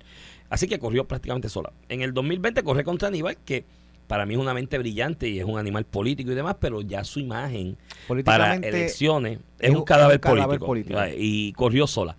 Así 0.49 0.67
que 0.67 0.79
corrió 0.79 1.05
prácticamente 1.07 1.49
sola. 1.49 1.73
En 1.89 2.01
el 2.01 2.13
2020 2.13 2.63
corre 2.63 2.83
contra 2.83 3.09
Aníbal, 3.09 3.37
que 3.43 3.65
para 4.07 4.25
mí 4.25 4.35
es 4.35 4.39
una 4.39 4.53
mente 4.53 4.77
brillante 4.77 5.27
y 5.27 5.39
es 5.39 5.45
un 5.45 5.57
animal 5.59 5.83
político 5.85 6.31
y 6.31 6.35
demás, 6.35 6.55
pero 6.59 6.81
ya 6.81 7.03
su 7.03 7.19
imagen 7.19 7.77
para 8.23 8.55
elecciones 8.77 9.39
es 9.59 9.69
es 9.69 9.69
un 9.75 9.83
cadáver, 9.83 10.15
es 10.15 10.15
un 10.17 10.21
cadáver 10.37 10.59
político. 10.67 10.93
Y 11.17 11.51
corrió 11.53 11.87
sola. 11.87 12.15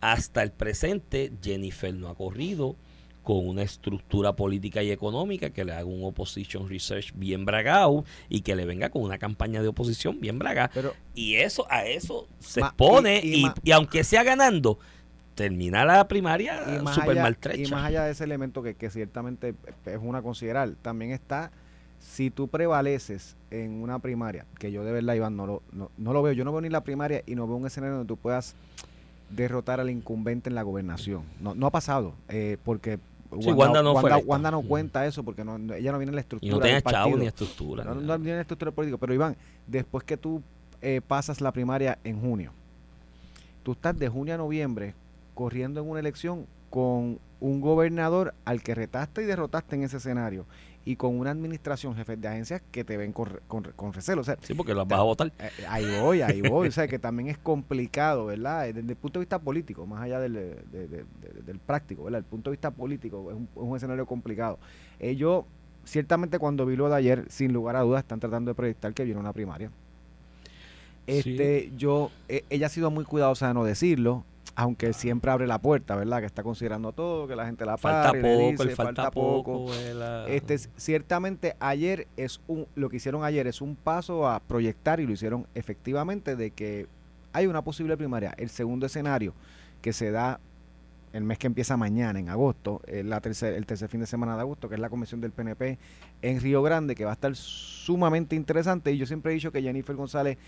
Hasta 0.00 0.42
el 0.42 0.52
presente, 0.52 1.32
Jennifer 1.42 1.92
no 1.94 2.08
ha 2.08 2.14
corrido 2.14 2.76
con 3.22 3.46
una 3.48 3.62
estructura 3.62 4.34
política 4.34 4.82
y 4.82 4.90
económica 4.90 5.50
que 5.50 5.64
le 5.64 5.72
haga 5.72 5.84
un 5.84 6.04
opposition 6.04 6.68
research 6.68 7.12
bien 7.14 7.44
bragado 7.44 8.04
y 8.28 8.40
que 8.40 8.56
le 8.56 8.64
venga 8.64 8.90
con 8.90 9.02
una 9.02 9.18
campaña 9.18 9.62
de 9.62 9.68
oposición 9.68 10.20
bien 10.20 10.40
bragada. 10.40 10.70
pero 10.74 10.94
Y 11.14 11.34
eso, 11.36 11.64
a 11.70 11.84
eso 11.86 12.26
se 12.40 12.58
expone 12.60 13.20
y- 13.22 13.28
y, 13.34 13.38
y 13.38 13.42
ma- 13.42 13.54
y 13.62 13.70
aunque 13.70 14.02
sea 14.02 14.24
ganando, 14.24 14.80
termina 15.34 15.84
la 15.84 16.06
primaria 16.08 16.62
y 16.68 16.78
súper 16.78 17.10
allá, 17.10 17.20
y 17.20 17.22
maltrecha. 17.22 17.74
más 17.74 17.84
allá 17.86 18.04
de 18.04 18.12
ese 18.12 18.24
elemento 18.24 18.62
que, 18.62 18.74
que 18.74 18.90
ciertamente 18.90 19.54
es 19.86 19.98
una 20.00 20.22
considerar, 20.22 20.70
también 20.82 21.10
está 21.12 21.50
si 21.98 22.30
tú 22.30 22.48
prevaleces 22.48 23.36
en 23.50 23.80
una 23.82 23.98
primaria, 24.00 24.44
que 24.58 24.72
yo 24.72 24.84
de 24.84 24.92
verdad, 24.92 25.14
Iván, 25.14 25.36
no 25.36 25.46
lo, 25.46 25.62
no, 25.72 25.90
no 25.96 26.12
lo 26.12 26.22
veo, 26.22 26.32
yo 26.32 26.44
no 26.44 26.52
veo 26.52 26.60
ni 26.60 26.68
la 26.68 26.82
primaria 26.82 27.22
y 27.26 27.34
no 27.34 27.46
veo 27.46 27.56
un 27.56 27.66
escenario 27.66 27.96
donde 27.96 28.08
tú 28.08 28.16
puedas 28.16 28.56
derrotar 29.30 29.80
al 29.80 29.88
incumbente 29.88 30.48
en 30.50 30.54
la 30.54 30.62
gobernación. 30.62 31.22
No, 31.40 31.54
no 31.54 31.66
ha 31.66 31.70
pasado, 31.70 32.14
eh, 32.28 32.58
porque 32.64 32.98
Sí, 33.40 33.50
Wanda 33.50 33.82
no 33.82 33.92
Wanda. 33.92 34.18
Wanda 34.18 34.50
no 34.50 34.60
cuenta 34.60 35.06
eso, 35.06 35.22
porque 35.22 35.42
no, 35.42 35.56
no- 35.56 35.72
ella 35.72 35.90
no 35.90 35.96
viene 35.98 36.10
en 36.10 36.16
la 36.16 36.20
y 36.20 36.24
estructura 36.24 36.52
no 36.52 36.58
del 36.60 36.82
chavo 36.82 36.92
partido. 36.92 37.16
ni 37.18 37.26
estructura. 37.26 37.84
No, 37.84 37.94
no, 37.94 38.00
no 38.02 38.18
viene 38.18 38.30
en 38.32 38.36
la 38.36 38.42
estructura 38.42 38.72
política, 38.72 38.98
pero 38.98 39.14
Iván, 39.14 39.36
después 39.66 40.04
que 40.04 40.18
tú 40.18 40.42
eh, 40.82 41.00
pasas 41.06 41.40
la 41.40 41.50
primaria 41.50 41.98
en 42.04 42.20
junio, 42.20 42.52
tú 43.62 43.72
estás 43.72 43.98
de 43.98 44.08
junio 44.10 44.34
a 44.34 44.36
noviembre 44.36 44.94
corriendo 45.34 45.80
en 45.80 45.88
una 45.88 46.00
elección 46.00 46.46
con 46.70 47.18
un 47.40 47.60
gobernador 47.60 48.34
al 48.44 48.62
que 48.62 48.74
retaste 48.74 49.22
y 49.22 49.26
derrotaste 49.26 49.76
en 49.76 49.82
ese 49.82 49.96
escenario 49.98 50.46
y 50.84 50.96
con 50.96 51.16
una 51.18 51.30
administración, 51.30 51.94
jefes 51.94 52.20
de 52.20 52.26
agencias 52.26 52.60
que 52.72 52.82
te 52.82 52.96
ven 52.96 53.12
con, 53.12 53.38
con, 53.46 53.62
con 53.76 53.92
recelo. 53.92 54.20
O 54.22 54.24
sea, 54.24 54.36
Sí, 54.42 54.52
porque 54.54 54.74
las 54.74 54.86
vas 54.88 54.98
a 54.98 55.02
votar. 55.04 55.32
eh, 55.38 55.50
ahí 55.68 55.86
voy, 56.00 56.22
ahí 56.22 56.40
voy. 56.40 56.68
o 56.68 56.72
sea, 56.72 56.88
que 56.88 56.98
también 56.98 57.28
es 57.28 57.38
complicado, 57.38 58.26
¿verdad? 58.26 58.68
Eh, 58.68 58.72
Desde 58.72 58.90
el 58.90 58.96
punto 58.96 59.20
de 59.20 59.24
vista 59.24 59.38
político, 59.38 59.86
más 59.86 60.02
allá 60.02 60.18
del, 60.18 60.32
de- 60.32 60.56
de- 60.72 60.88
de- 60.88 61.04
del 61.46 61.58
práctico, 61.60 62.04
¿verdad? 62.04 62.18
El 62.18 62.24
punto 62.24 62.50
de 62.50 62.54
vista 62.56 62.70
político 62.72 63.30
es 63.30 63.36
un, 63.36 63.44
es 63.44 63.62
un 63.62 63.76
escenario 63.76 64.06
complicado. 64.06 64.58
Eh, 64.98 65.14
yo, 65.14 65.46
ciertamente, 65.84 66.40
cuando 66.40 66.66
vi 66.66 66.74
lo 66.74 66.88
de 66.88 66.96
ayer, 66.96 67.26
sin 67.28 67.52
lugar 67.52 67.76
a 67.76 67.82
dudas, 67.82 68.02
están 68.02 68.18
tratando 68.18 68.50
de 68.50 68.54
proyectar 68.56 68.92
que 68.92 69.04
viene 69.04 69.20
una 69.20 69.32
primaria. 69.32 69.70
Este, 71.06 71.72
yo, 71.76 72.10
eh, 72.28 72.44
ella 72.50 72.66
ha 72.66 72.70
sido 72.70 72.90
muy 72.90 73.04
cuidadosa 73.04 73.48
de 73.48 73.54
no 73.54 73.64
decirlo, 73.64 74.24
aunque 74.54 74.92
siempre 74.92 75.30
abre 75.30 75.46
la 75.46 75.58
puerta, 75.58 75.96
¿verdad? 75.96 76.20
Que 76.20 76.26
está 76.26 76.42
considerando 76.42 76.92
todo, 76.92 77.26
que 77.26 77.34
la 77.36 77.46
gente 77.46 77.64
la 77.64 77.78
Falta 77.78 78.08
para 78.10 78.18
le 78.18 78.22
poco, 78.22 78.50
dice, 78.50 78.62
el 78.64 78.76
falta, 78.76 79.10
poco. 79.10 79.70
la- 79.94 80.26
este, 80.28 80.58
c- 80.58 80.68
ciertamente 80.76 81.56
ayer 81.60 82.06
es 82.16 82.40
un, 82.48 82.66
lo 82.74 82.88
que 82.90 82.96
hicieron 82.96 83.24
ayer 83.24 83.46
es 83.46 83.60
un 83.62 83.76
paso 83.76 84.28
a 84.28 84.40
proyectar 84.40 85.00
y 85.00 85.06
lo 85.06 85.12
hicieron 85.12 85.46
efectivamente 85.54 86.36
de 86.36 86.50
que 86.50 86.86
hay 87.32 87.46
una 87.46 87.62
posible 87.62 87.96
primaria. 87.96 88.34
El 88.36 88.50
segundo 88.50 88.84
escenario 88.86 89.32
que 89.80 89.92
se 89.94 90.10
da 90.10 90.38
el 91.14 91.24
mes 91.24 91.38
que 91.38 91.46
empieza 91.46 91.76
mañana, 91.76 92.18
en 92.18 92.28
agosto, 92.30 92.80
eh, 92.86 93.02
la 93.04 93.20
tercer, 93.20 93.54
el 93.54 93.66
tercer 93.66 93.88
fin 93.88 94.00
de 94.00 94.06
semana 94.06 94.34
de 94.34 94.40
agosto, 94.40 94.68
que 94.68 94.74
es 94.76 94.80
la 94.80 94.88
convención 94.90 95.20
del 95.20 95.30
PNP 95.32 95.78
en 96.22 96.40
Río 96.40 96.62
Grande, 96.62 96.94
que 96.94 97.04
va 97.04 97.10
a 97.10 97.14
estar 97.14 97.34
sumamente 97.36 98.36
interesante. 98.36 98.92
Y 98.92 98.98
yo 98.98 99.06
siempre 99.06 99.32
he 99.32 99.34
dicho 99.34 99.52
que 99.52 99.60
Jennifer 99.62 99.94
González, 99.96 100.38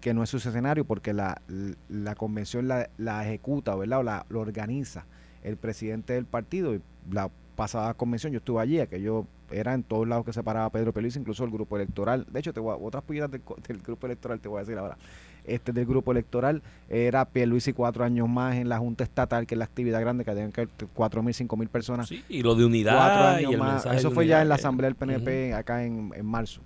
que 0.00 0.14
no 0.14 0.22
es 0.22 0.30
su 0.30 0.36
escenario, 0.38 0.84
porque 0.84 1.12
la, 1.12 1.40
la 1.88 2.14
convención 2.14 2.68
la, 2.68 2.88
la 2.98 3.24
ejecuta, 3.26 3.74
¿verdad? 3.74 3.98
O 4.00 4.02
la, 4.02 4.26
lo 4.28 4.40
organiza 4.40 5.06
el 5.42 5.56
presidente 5.56 6.12
del 6.14 6.24
partido. 6.26 6.74
Y 6.74 6.82
la 7.10 7.30
pasada 7.56 7.94
convención 7.94 8.32
yo 8.32 8.38
estuve 8.38 8.60
allí, 8.62 8.84
que 8.86 9.22
era 9.50 9.74
en 9.74 9.82
todos 9.82 10.08
lados 10.08 10.24
que 10.24 10.32
se 10.32 10.42
paraba 10.42 10.70
Pedro 10.70 10.92
Peliz, 10.92 11.16
incluso 11.16 11.44
el 11.44 11.50
grupo 11.50 11.76
electoral. 11.76 12.26
De 12.30 12.40
hecho, 12.40 12.52
te 12.52 12.60
voy 12.60 12.72
a- 12.72 12.76
otras 12.76 13.02
pullitas 13.04 13.30
del, 13.30 13.42
del 13.68 13.78
grupo 13.82 14.06
electoral 14.06 14.40
te 14.40 14.48
voy 14.48 14.58
a 14.58 14.60
decir 14.60 14.76
ahora. 14.78 14.96
Este 15.44 15.72
del 15.72 15.84
grupo 15.86 16.12
electoral 16.12 16.62
era 16.88 17.24
Pierluisi 17.26 17.72
cuatro 17.72 18.02
años 18.04 18.28
más 18.28 18.56
en 18.56 18.68
la 18.68 18.78
Junta 18.78 19.04
Estatal, 19.04 19.46
que 19.46 19.54
es 19.54 19.58
la 19.58 19.64
actividad 19.66 20.00
grande, 20.00 20.24
que 20.24 20.32
tienen 20.32 20.52
que 20.52 20.62
haber 20.62 20.72
cuatro 20.94 21.22
mil, 21.22 21.34
cinco 21.34 21.56
mil 21.56 21.68
personas. 21.68 22.08
Sí, 22.08 22.24
y 22.28 22.42
lo 22.42 22.54
de 22.54 22.64
unidad. 22.64 22.96
cuatro 22.96 23.22
y 23.40 23.44
años 23.44 23.52
el 23.52 23.58
más. 23.58 23.86
Eso 23.86 24.10
fue 24.10 24.26
ya 24.26 24.40
en 24.42 24.48
la 24.48 24.56
que- 24.56 24.60
asamblea 24.62 24.88
del 24.88 24.96
PNP 24.96 25.52
acá 25.54 25.84
en, 25.84 26.12
en 26.14 26.24
marzo. 26.26 26.60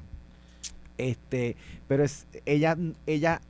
Este, 0.96 1.56
pero 1.86 2.02
es 2.04 2.26
ella 2.44 2.76
ella 3.06 3.40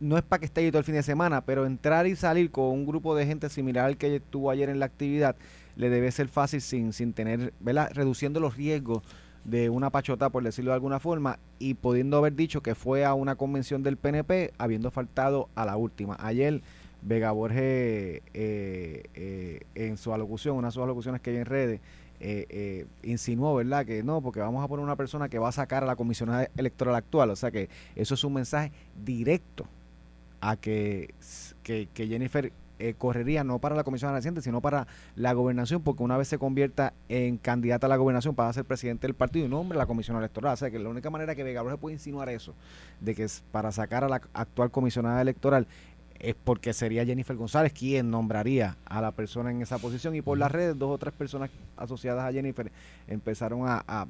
no 0.00 0.18
es 0.18 0.22
para 0.22 0.40
que 0.40 0.46
esté 0.46 0.60
ahí 0.60 0.70
todo 0.70 0.80
el 0.80 0.84
fin 0.84 0.94
de 0.94 1.02
semana, 1.02 1.40
pero 1.40 1.64
entrar 1.64 2.06
y 2.06 2.14
salir 2.16 2.50
con 2.50 2.66
un 2.66 2.84
grupo 2.86 3.14
de 3.16 3.24
gente 3.26 3.48
similar 3.48 3.86
al 3.86 3.96
que 3.96 4.16
estuvo 4.16 4.50
ayer 4.50 4.68
en 4.68 4.78
la 4.80 4.86
actividad 4.86 5.34
le 5.76 5.88
debe 5.88 6.10
ser 6.12 6.28
fácil 6.28 6.60
sin, 6.60 6.92
sin 6.92 7.12
tener, 7.14 7.52
¿verdad? 7.60 7.90
Reduciendo 7.94 8.38
los 8.38 8.56
riesgos 8.56 9.02
de 9.44 9.68
una 9.70 9.90
pachota, 9.90 10.30
por 10.30 10.42
decirlo 10.42 10.70
de 10.70 10.76
alguna 10.76 11.00
forma, 11.00 11.38
y 11.58 11.74
pudiendo 11.74 12.16
haber 12.16 12.34
dicho 12.34 12.62
que 12.62 12.74
fue 12.74 13.04
a 13.04 13.14
una 13.14 13.36
convención 13.36 13.82
del 13.82 13.96
PNP, 13.96 14.52
habiendo 14.58 14.90
faltado 14.90 15.48
a 15.54 15.66
la 15.66 15.76
última. 15.76 16.16
Ayer, 16.18 16.62
Vega 17.02 17.30
Borges, 17.32 18.22
eh, 18.32 19.02
eh, 19.14 19.60
en 19.74 19.96
su 19.98 20.12
alocución, 20.14 20.56
una 20.56 20.68
de 20.68 20.72
sus 20.72 20.82
alocuciones 20.82 21.20
que 21.20 21.30
hay 21.30 21.36
en 21.36 21.46
redes, 21.46 21.80
eh, 22.20 22.86
insinuó, 23.02 23.54
¿verdad? 23.54 23.84
Que 23.84 24.02
no, 24.02 24.22
porque 24.22 24.40
vamos 24.40 24.64
a 24.64 24.68
poner 24.68 24.82
una 24.82 24.96
persona 24.96 25.28
que 25.28 25.38
va 25.38 25.50
a 25.50 25.52
sacar 25.52 25.82
a 25.82 25.86
la 25.86 25.96
comisionada 25.96 26.48
electoral 26.56 26.94
actual. 26.94 27.30
O 27.30 27.36
sea 27.36 27.50
que 27.50 27.68
eso 27.96 28.14
es 28.14 28.24
un 28.24 28.32
mensaje 28.32 28.72
directo 29.04 29.66
a 30.40 30.56
que, 30.56 31.12
que, 31.62 31.88
que 31.92 32.06
Jennifer 32.06 32.50
eh, 32.78 32.94
correría 32.96 33.44
no 33.44 33.58
para 33.58 33.74
la 33.76 33.84
comisión 33.84 34.12
reciente, 34.12 34.40
sino 34.42 34.60
para 34.60 34.86
la 35.16 35.32
gobernación, 35.32 35.82
porque 35.82 36.02
una 36.02 36.16
vez 36.16 36.28
se 36.28 36.38
convierta 36.38 36.92
en 37.08 37.36
candidata 37.38 37.86
a 37.86 37.88
la 37.90 37.96
gobernación 37.96 38.34
para 38.34 38.52
ser 38.52 38.64
presidente 38.64 39.06
del 39.06 39.14
partido 39.14 39.46
y 39.46 39.48
nombre 39.48 39.76
a 39.76 39.80
la 39.80 39.86
comisión 39.86 40.16
electoral. 40.16 40.54
O 40.54 40.56
sea 40.56 40.70
que 40.70 40.78
la 40.78 40.88
única 40.88 41.10
manera 41.10 41.34
que 41.34 41.44
Vega 41.44 41.62
Borges 41.62 41.78
puede 41.80 41.94
insinuar 41.94 42.28
eso, 42.28 42.54
de 43.00 43.14
que 43.14 43.24
es 43.24 43.42
para 43.52 43.70
sacar 43.72 44.04
a 44.04 44.08
la 44.08 44.20
actual 44.32 44.70
comisionada 44.70 45.20
electoral, 45.22 45.66
es 46.20 46.34
porque 46.34 46.72
sería 46.72 47.04
Jennifer 47.04 47.36
González 47.36 47.72
quien 47.72 48.10
nombraría 48.10 48.76
a 48.86 49.00
la 49.00 49.10
persona 49.10 49.50
en 49.50 49.60
esa 49.62 49.78
posición 49.78 50.14
y 50.14 50.22
por 50.22 50.38
las 50.38 50.50
redes 50.50 50.78
dos 50.78 50.90
o 50.90 50.96
tres 50.98 51.12
personas 51.12 51.50
asociadas 51.76 52.24
a 52.24 52.32
Jennifer 52.32 52.70
empezaron 53.08 53.68
a, 53.68 53.84
a- 53.86 54.06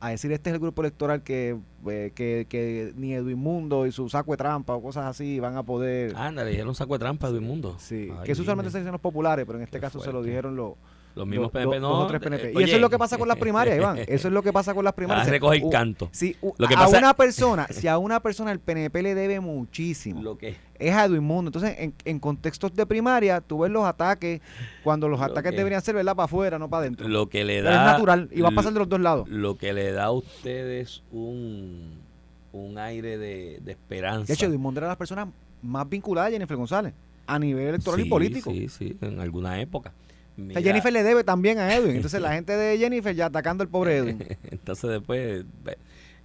a 0.00 0.10
decir 0.10 0.30
este 0.32 0.50
es 0.50 0.54
el 0.54 0.60
grupo 0.60 0.82
electoral 0.82 1.22
que, 1.22 1.56
eh, 1.88 2.12
que, 2.14 2.46
que 2.48 2.92
ni 2.96 3.14
Edwin 3.14 3.38
Mundo 3.38 3.86
y 3.86 3.92
su 3.92 4.08
saco 4.08 4.32
de 4.32 4.36
trampa 4.36 4.74
o 4.74 4.82
cosas 4.82 5.06
así 5.06 5.40
van 5.40 5.56
a 5.56 5.62
poder... 5.62 6.14
Ándale, 6.16 6.50
dijeron 6.50 6.74
saco 6.74 6.94
de 6.94 6.98
trampa 6.98 7.30
de 7.30 7.40
mundo. 7.40 7.76
Sí, 7.78 8.10
Ay, 8.12 8.24
que 8.24 8.32
eso 8.32 8.42
usualmente 8.42 8.70
se 8.70 8.78
dicen 8.78 8.92
los 8.92 9.00
populares, 9.00 9.44
pero 9.46 9.58
en 9.58 9.64
este 9.64 9.80
caso 9.80 10.00
se 10.00 10.12
lo 10.12 10.22
dijeron 10.22 10.54
los, 10.54 10.74
Los 11.14 11.26
mismos 11.26 11.50
PNP, 11.50 11.80
no. 11.80 11.88
dos 11.88 12.04
o 12.04 12.06
tres 12.08 12.20
eh, 12.20 12.24
PNP. 12.24 12.52
y 12.52 12.56
oye, 12.56 12.64
eso 12.66 12.76
es 12.76 12.82
lo 12.82 12.90
que 12.90 12.98
pasa 12.98 13.16
con 13.16 13.26
las 13.26 13.38
primarias, 13.38 13.76
Iván. 13.78 13.98
Eso 14.06 14.28
es 14.28 14.34
lo 14.34 14.42
que 14.42 14.52
pasa 14.52 14.74
con 14.74 14.84
las 14.84 14.92
primarias. 14.92 15.26
Ah, 15.26 15.30
recoge 15.30 15.56
el 15.64 15.70
canto. 15.70 16.10
Lo 16.58 16.68
que 16.68 16.74
a 16.74 16.78
pasa- 16.78 16.98
una 16.98 17.14
persona, 17.14 17.66
si 17.70 17.88
a 17.88 17.96
una 17.98 18.20
persona 18.20 18.52
el 18.52 18.60
PNP 18.60 19.02
le 19.02 19.14
debe 19.14 19.40
muchísimo, 19.40 20.20
Lo 20.22 20.36
que 20.36 20.56
es 20.78 20.94
a 20.94 21.04
Edwin 21.04 21.22
Mundo. 21.24 21.48
Entonces, 21.48 21.74
en, 21.78 21.94
en 22.04 22.18
contextos 22.18 22.74
de 22.74 22.86
primaria, 22.86 23.40
tú 23.40 23.58
ves 23.60 23.70
los 23.70 23.84
ataques 23.84 24.40
cuando 24.84 25.08
los 25.08 25.18
Lo 25.20 25.26
ataques 25.26 25.50
que- 25.52 25.56
deberían 25.58 25.82
ser, 25.82 25.94
¿verdad? 25.94 26.14
Para 26.16 26.24
afuera, 26.24 26.58
no 26.58 26.68
para 26.70 26.82
adentro. 26.82 27.08
lo 27.08 27.28
que 27.28 27.44
le 27.44 27.62
Pero 27.62 27.70
da 27.74 27.86
es 27.86 27.92
natural 27.92 28.28
y 28.32 28.40
va 28.40 28.48
a 28.48 28.52
pasar 28.52 28.72
de 28.72 28.78
los 28.78 28.88
dos 28.88 29.00
lados. 29.00 29.28
Lo 29.28 29.56
que 29.56 29.72
le 29.72 29.92
da 29.92 30.04
a 30.04 30.10
ustedes 30.12 31.02
un 31.12 32.04
un 32.52 32.78
aire 32.78 33.18
de, 33.18 33.60
de 33.62 33.72
esperanza. 33.72 34.26
De 34.28 34.32
hecho, 34.32 34.46
Edwin 34.46 34.60
Mundo 34.62 34.80
era 34.80 34.88
las 34.88 34.96
personas 34.96 35.28
más 35.60 35.86
vinculadas 35.88 36.28
a 36.28 36.32
Jennifer 36.32 36.56
González 36.56 36.94
a 37.26 37.38
nivel 37.38 37.68
electoral 37.68 38.00
Sí, 38.00 38.06
y 38.06 38.10
político. 38.10 38.50
Sí, 38.50 38.68
sí, 38.70 38.96
en 39.02 39.20
alguna 39.20 39.60
época. 39.60 39.92
O 40.38 40.40
Mira, 40.40 40.60
sea, 40.60 40.62
Jennifer 40.70 40.92
le 40.92 41.02
debe 41.02 41.22
también 41.24 41.58
a 41.58 41.74
Edwin. 41.74 41.96
Entonces, 41.96 42.20
la 42.20 42.32
gente 42.32 42.56
de 42.56 42.78
Jennifer 42.78 43.14
ya 43.14 43.26
atacando 43.26 43.62
al 43.62 43.68
pobre 43.68 43.96
Edwin. 43.98 44.24
Entonces 44.50 44.88
después, 44.90 45.44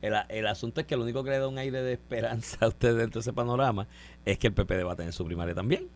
el, 0.02 0.14
el 0.30 0.48
asunto 0.48 0.80
es 0.82 0.88
que 0.88 0.96
lo 0.96 1.04
único 1.04 1.22
que 1.24 1.32
le 1.32 1.40
da 1.40 1.48
un 1.50 1.58
aire 1.58 1.82
de 1.82 1.94
esperanza 1.94 2.58
a 2.62 2.68
ustedes 2.70 2.96
dentro 2.98 3.20
de 3.20 3.22
ese 3.24 3.34
panorama 3.34 3.88
es 4.26 4.38
que 4.38 4.48
el 4.48 4.54
PPD 4.54 4.86
va 4.86 4.94
a 4.94 4.96
tener 4.96 5.14
su 5.14 5.26
primaria 5.26 5.56
también. 5.56 5.88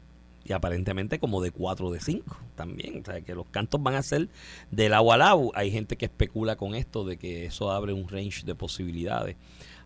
Y 0.48 0.54
aparentemente 0.54 1.18
como 1.18 1.42
de 1.42 1.50
4 1.50 1.90
de 1.90 2.00
5 2.00 2.38
también. 2.56 3.02
O 3.02 3.06
sea, 3.06 3.22
que 3.22 3.34
los 3.34 3.48
cantos 3.48 3.82
van 3.82 3.96
a 3.96 4.04
ser 4.04 4.30
del 4.70 4.94
agua 4.94 5.16
al 5.16 5.24
agua. 5.24 5.52
Hay 5.56 5.72
gente 5.72 5.98
que 5.98 6.06
especula 6.06 6.56
con 6.56 6.76
esto 6.76 7.04
de 7.04 7.18
que 7.18 7.46
eso 7.46 7.72
abre 7.72 7.94
un 7.94 8.08
range 8.08 8.46
de 8.46 8.54
posibilidades 8.54 9.38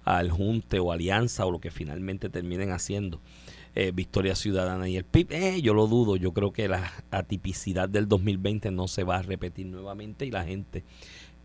al 0.04 0.32
junte 0.32 0.80
o 0.80 0.92
alianza 0.92 1.46
o 1.46 1.52
lo 1.52 1.60
que 1.60 1.72
finalmente 1.72 2.30
terminen 2.30 2.72
haciendo. 2.72 3.22
eh, 3.76 3.92
Victoria 3.94 4.36
Ciudadana 4.36 4.90
y 4.90 4.98
el 4.98 5.04
PIB. 5.06 5.32
Eh, 5.32 5.62
yo 5.62 5.74
lo 5.74 5.88
dudo, 5.88 6.16
yo 6.16 6.34
creo 6.34 6.52
que 6.52 6.68
la 6.68 6.92
atipicidad 7.12 7.88
del 7.88 8.08
2020 8.08 8.72
no 8.72 8.88
se 8.88 9.04
va 9.04 9.18
a 9.18 9.22
repetir 9.22 9.68
nuevamente 9.68 10.26
y 10.26 10.32
la 10.32 10.44
gente 10.44 10.84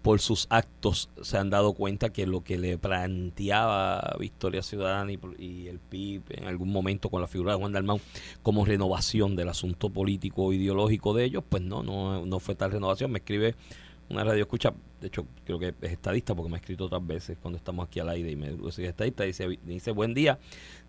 por 0.05 0.21
sus 0.21 0.47
actos 0.51 1.09
se 1.23 1.39
han 1.39 1.49
dado 1.49 1.73
cuenta 1.73 2.13
que 2.13 2.27
lo 2.27 2.45
que 2.45 2.59
le 2.59 2.77
planteaba 2.77 4.17
Victoria 4.21 4.63
Ciudadana 4.63 5.11
y, 5.11 5.19
y 5.39 5.67
el 5.69 5.79
PIB 5.79 6.25
en 6.29 6.45
algún 6.45 6.71
momento 6.71 7.09
con 7.09 7.23
la 7.23 7.27
figura 7.27 7.53
de 7.53 7.59
Juan 7.59 7.73
Dalmau 7.73 7.99
como 8.43 8.67
renovación 8.67 9.35
del 9.35 9.49
asunto 9.49 9.89
político 9.89 10.53
ideológico 10.53 11.15
de 11.15 11.25
ellos, 11.25 11.43
pues 11.49 11.63
no, 11.63 11.83
no, 11.83 12.27
no 12.27 12.39
fue 12.39 12.55
tal 12.55 12.73
renovación. 12.73 13.13
Me 13.13 13.21
escribe 13.21 13.55
una 14.11 14.25
radio 14.25 14.43
escucha, 14.43 14.75
de 15.01 15.09
hecho 15.09 15.27
creo 15.45 15.59
que 15.59 15.75
es 15.83 15.93
estadista 15.93 16.35
porque 16.35 16.51
me 16.51 16.57
ha 16.57 16.61
escrito 16.61 16.85
otras 16.87 17.07
veces 17.07 17.37
cuando 17.41 17.59
estamos 17.59 17.87
aquí 17.87 18.01
al 18.01 18.09
aire 18.09 18.31
y 18.31 18.37
me 18.37 18.51
dice 18.53 18.85
estadista, 18.87 19.25
dice, 19.25 19.59
dice 19.65 19.91
buen 19.91 20.15
día, 20.15 20.39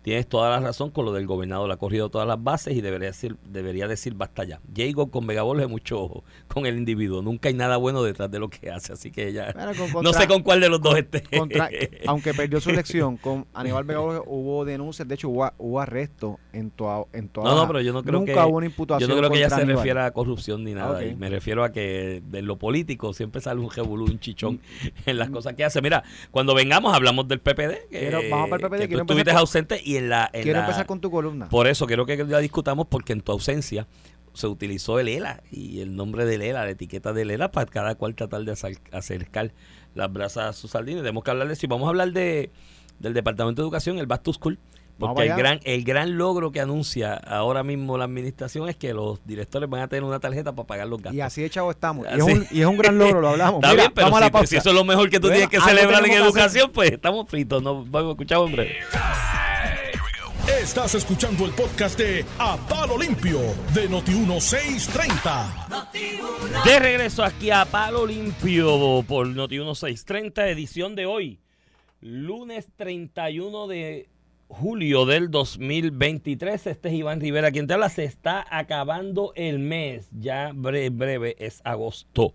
tienes 0.02 0.26
toda 0.26 0.50
la 0.50 0.60
razón 0.60 0.90
con 0.90 1.04
lo 1.04 1.12
del 1.12 1.26
gobernador, 1.26 1.66
le 1.68 1.74
ha 1.74 1.76
corrido 1.76 2.08
todas 2.08 2.26
las 2.26 2.42
bases 2.42 2.74
y 2.76 2.80
debería 2.80 3.08
decir, 3.08 3.36
debería 3.44 3.88
decir 3.88 4.14
basta 4.14 4.44
ya. 4.44 4.60
Diego 4.68 5.10
con 5.10 5.26
Vega 5.26 5.42
Borges 5.42 5.68
mucho 5.68 6.00
ojo 6.00 6.24
con 6.48 6.64
el 6.66 6.76
individuo, 6.78 7.20
nunca 7.22 7.48
hay 7.48 7.54
nada 7.54 7.76
bueno 7.76 8.02
detrás 8.02 8.30
de 8.30 8.38
lo 8.38 8.48
que 8.48 8.70
hace, 8.70 8.92
así 8.92 9.10
que 9.10 9.28
ella 9.28 9.52
no 10.02 10.12
sé 10.12 10.26
con 10.28 10.42
cuál 10.42 10.60
de 10.60 10.68
los 10.70 10.80
dos 10.80 10.96
esté. 10.96 11.22
contra- 11.36 11.68
aunque 12.06 12.32
perdió 12.34 12.60
su 12.60 12.70
elección, 12.70 13.16
con 13.16 13.46
Aníbal 13.52 13.84
Vega 13.84 14.00
Borges 14.00 14.22
hubo 14.26 14.64
denuncias, 14.64 15.06
de 15.08 15.14
hecho 15.14 15.28
hubo, 15.28 15.50
hubo 15.58 15.80
arresto 15.80 16.38
en 16.52 16.70
toda 16.70 17.04
en 17.12 17.28
toda 17.28 17.50
No, 17.50 17.56
no, 17.56 17.66
pero 17.66 17.80
yo 17.82 17.92
no 17.92 18.02
creo 18.02 18.20
nunca 18.20 18.32
que 18.32 18.40
hubo 18.40 18.56
una 18.56 18.66
imputación 18.66 19.08
yo 19.08 19.14
no 19.14 19.18
creo 19.20 19.30
que 19.30 19.38
ella 19.38 19.50
se 19.50 19.56
Aníbal. 19.56 19.76
refiera 19.76 20.06
a 20.06 20.10
corrupción 20.12 20.64
ni 20.64 20.72
nada. 20.72 20.92
ok. 20.92 20.96
ahí. 20.98 21.14
Me 21.16 21.28
refiero 21.28 21.64
a 21.64 21.72
que 21.72 22.22
de 22.26 22.42
lo 22.42 22.56
político 22.56 23.12
siempre 23.12 23.40
sale 23.40 23.60
un 23.60 23.68
revolú, 23.96 24.12
un 24.12 24.20
chichón 24.20 24.60
en 25.06 25.18
las 25.18 25.30
cosas 25.30 25.54
que 25.54 25.64
hace. 25.64 25.80
Mira, 25.82 26.04
cuando 26.30 26.54
vengamos 26.54 26.94
hablamos 26.94 27.26
del 27.28 27.40
PPD. 27.40 28.30
Vamos 28.30 28.48
para 28.50 28.62
el 28.66 28.70
PPD, 28.70 28.78
que 28.78 28.84
tú 28.84 28.88
quiero 28.88 29.02
estuviste 29.02 29.30
ausente 29.32 29.80
y 29.84 29.96
en 29.96 30.08
la... 30.08 30.30
en 30.32 30.42
Quiero 30.42 30.58
la- 30.60 30.64
empezar 30.66 30.86
con 30.86 31.00
tu 31.00 31.10
columna. 31.10 31.48
Por 31.48 31.66
eso 31.66 31.86
quiero 31.86 32.06
que 32.06 32.16
la 32.24 32.38
discutamos 32.38 32.86
porque 32.88 33.12
en 33.12 33.20
tu 33.20 33.32
ausencia 33.32 33.86
se 34.34 34.46
utilizó 34.48 35.00
el 35.00 35.08
ELA 35.08 35.42
y 35.50 35.80
el 35.80 35.96
nombre 35.96 36.26
del 36.26 36.42
ELA, 36.42 36.64
la 36.64 36.70
etiqueta 36.70 37.12
del 37.14 37.30
ELA 37.30 37.50
para 37.52 37.64
cada 37.70 37.94
cual 37.94 38.14
tratar 38.14 38.42
de 38.44 38.52
acer- 38.52 38.78
acercar 38.92 39.52
las 39.94 40.12
brasas 40.12 40.44
a 40.44 40.52
sus 40.52 40.72
sardines. 40.72 41.00
Tenemos 41.02 41.24
que 41.24 41.30
hablar 41.30 41.48
de 41.48 41.56
si 41.56 41.66
vamos 41.66 41.86
a 41.86 41.88
hablar 41.90 42.12
de 42.12 42.50
del 42.98 43.12
Departamento 43.14 43.60
de 43.62 43.66
Educación, 43.66 43.98
el 43.98 44.06
Back 44.06 44.22
to 44.22 44.32
School, 44.32 44.58
porque 44.98 45.24
el 45.24 45.36
gran 45.36 45.60
el 45.64 45.84
gran 45.84 46.16
logro 46.16 46.52
que 46.52 46.60
anuncia 46.60 47.14
ahora 47.14 47.62
mismo 47.62 47.98
la 47.98 48.04
administración 48.04 48.68
es 48.68 48.76
que 48.76 48.94
los 48.94 49.24
directores 49.26 49.68
van 49.68 49.82
a 49.82 49.88
tener 49.88 50.04
una 50.04 50.20
tarjeta 50.20 50.54
para 50.54 50.66
pagar 50.66 50.86
los 50.88 51.02
gastos. 51.02 51.16
Y 51.16 51.20
así 51.20 51.42
de 51.42 51.50
chavo 51.50 51.70
estamos. 51.70 52.06
Y 52.10 52.14
es, 52.16 52.22
un, 52.22 52.46
y 52.50 52.60
es 52.60 52.66
un 52.66 52.78
gran 52.78 52.98
logro, 52.98 53.20
lo 53.20 53.28
hablamos. 53.28 53.56
Está 53.62 53.68
Mira, 53.70 53.82
bien, 53.82 53.92
pero 53.94 54.06
vamos 54.06 54.18
a 54.18 54.20
la 54.20 54.26
si, 54.26 54.32
pausa. 54.32 54.46
si 54.46 54.56
eso 54.56 54.68
es 54.70 54.74
lo 54.74 54.84
mejor 54.84 55.10
que 55.10 55.20
tú 55.20 55.28
Bueno, 55.28 55.48
tienes 55.48 55.50
que 55.50 55.60
celebrar 55.60 56.04
en 56.04 56.10
que 56.10 56.16
educación, 56.16 56.70
pues 56.72 56.92
estamos 56.92 57.28
fritos. 57.28 57.62
Nos 57.62 57.90
vamos 57.90 58.08
a 58.08 58.12
escuchar, 58.12 58.38
hombre. 58.38 58.76
Estás 60.62 60.94
escuchando 60.94 61.44
el 61.44 61.50
podcast 61.52 61.98
de 61.98 62.24
A 62.38 62.56
Palo 62.56 62.96
Limpio 62.96 63.40
de 63.74 63.90
Noti1630. 63.90 66.64
De 66.64 66.78
regreso 66.78 67.24
aquí 67.24 67.50
a 67.50 67.64
Palo 67.64 68.06
Limpio 68.06 69.04
por 69.06 69.26
Noti 69.26 69.56
1630, 69.56 70.48
edición 70.48 70.94
de 70.94 71.06
hoy, 71.06 71.40
lunes 72.00 72.68
31 72.76 73.66
de 73.66 74.08
julio 74.48 75.06
del 75.06 75.30
2023. 75.30 76.66
Este 76.66 76.88
es 76.88 76.94
Iván 76.94 77.20
Rivera 77.20 77.50
quien 77.50 77.66
te 77.66 77.74
habla. 77.74 77.88
Se 77.88 78.04
está 78.04 78.44
acabando 78.50 79.32
el 79.34 79.58
mes, 79.58 80.08
ya 80.12 80.52
breve, 80.54 80.90
breve 80.90 81.36
es 81.38 81.60
agosto. 81.64 82.34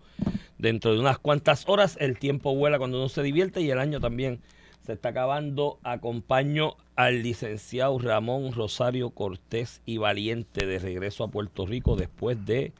Dentro 0.58 0.94
de 0.94 1.00
unas 1.00 1.18
cuantas 1.18 1.68
horas 1.68 1.98
el 2.00 2.20
tiempo 2.20 2.56
vuela 2.56 2.78
cuando 2.78 2.98
uno 2.98 3.10
se 3.10 3.24
divierte 3.24 3.62
y 3.62 3.72
el 3.72 3.80
año 3.80 4.00
también 4.00 4.42
se 4.86 4.94
está 4.94 5.10
acabando. 5.10 5.80
Acompaño 5.84 6.76
al 6.96 7.24
licenciado 7.24 7.98
Ramón 7.98 8.52
Rosario 8.54 9.12
Cortés 9.12 9.82
y 9.86 9.98
Valiente 9.98 10.66
de 10.66 10.80
regreso 10.80 11.24
a 11.24 11.30
Puerto 11.30 11.66
Rico 11.66 11.96
después 11.96 12.46
de 12.46 12.74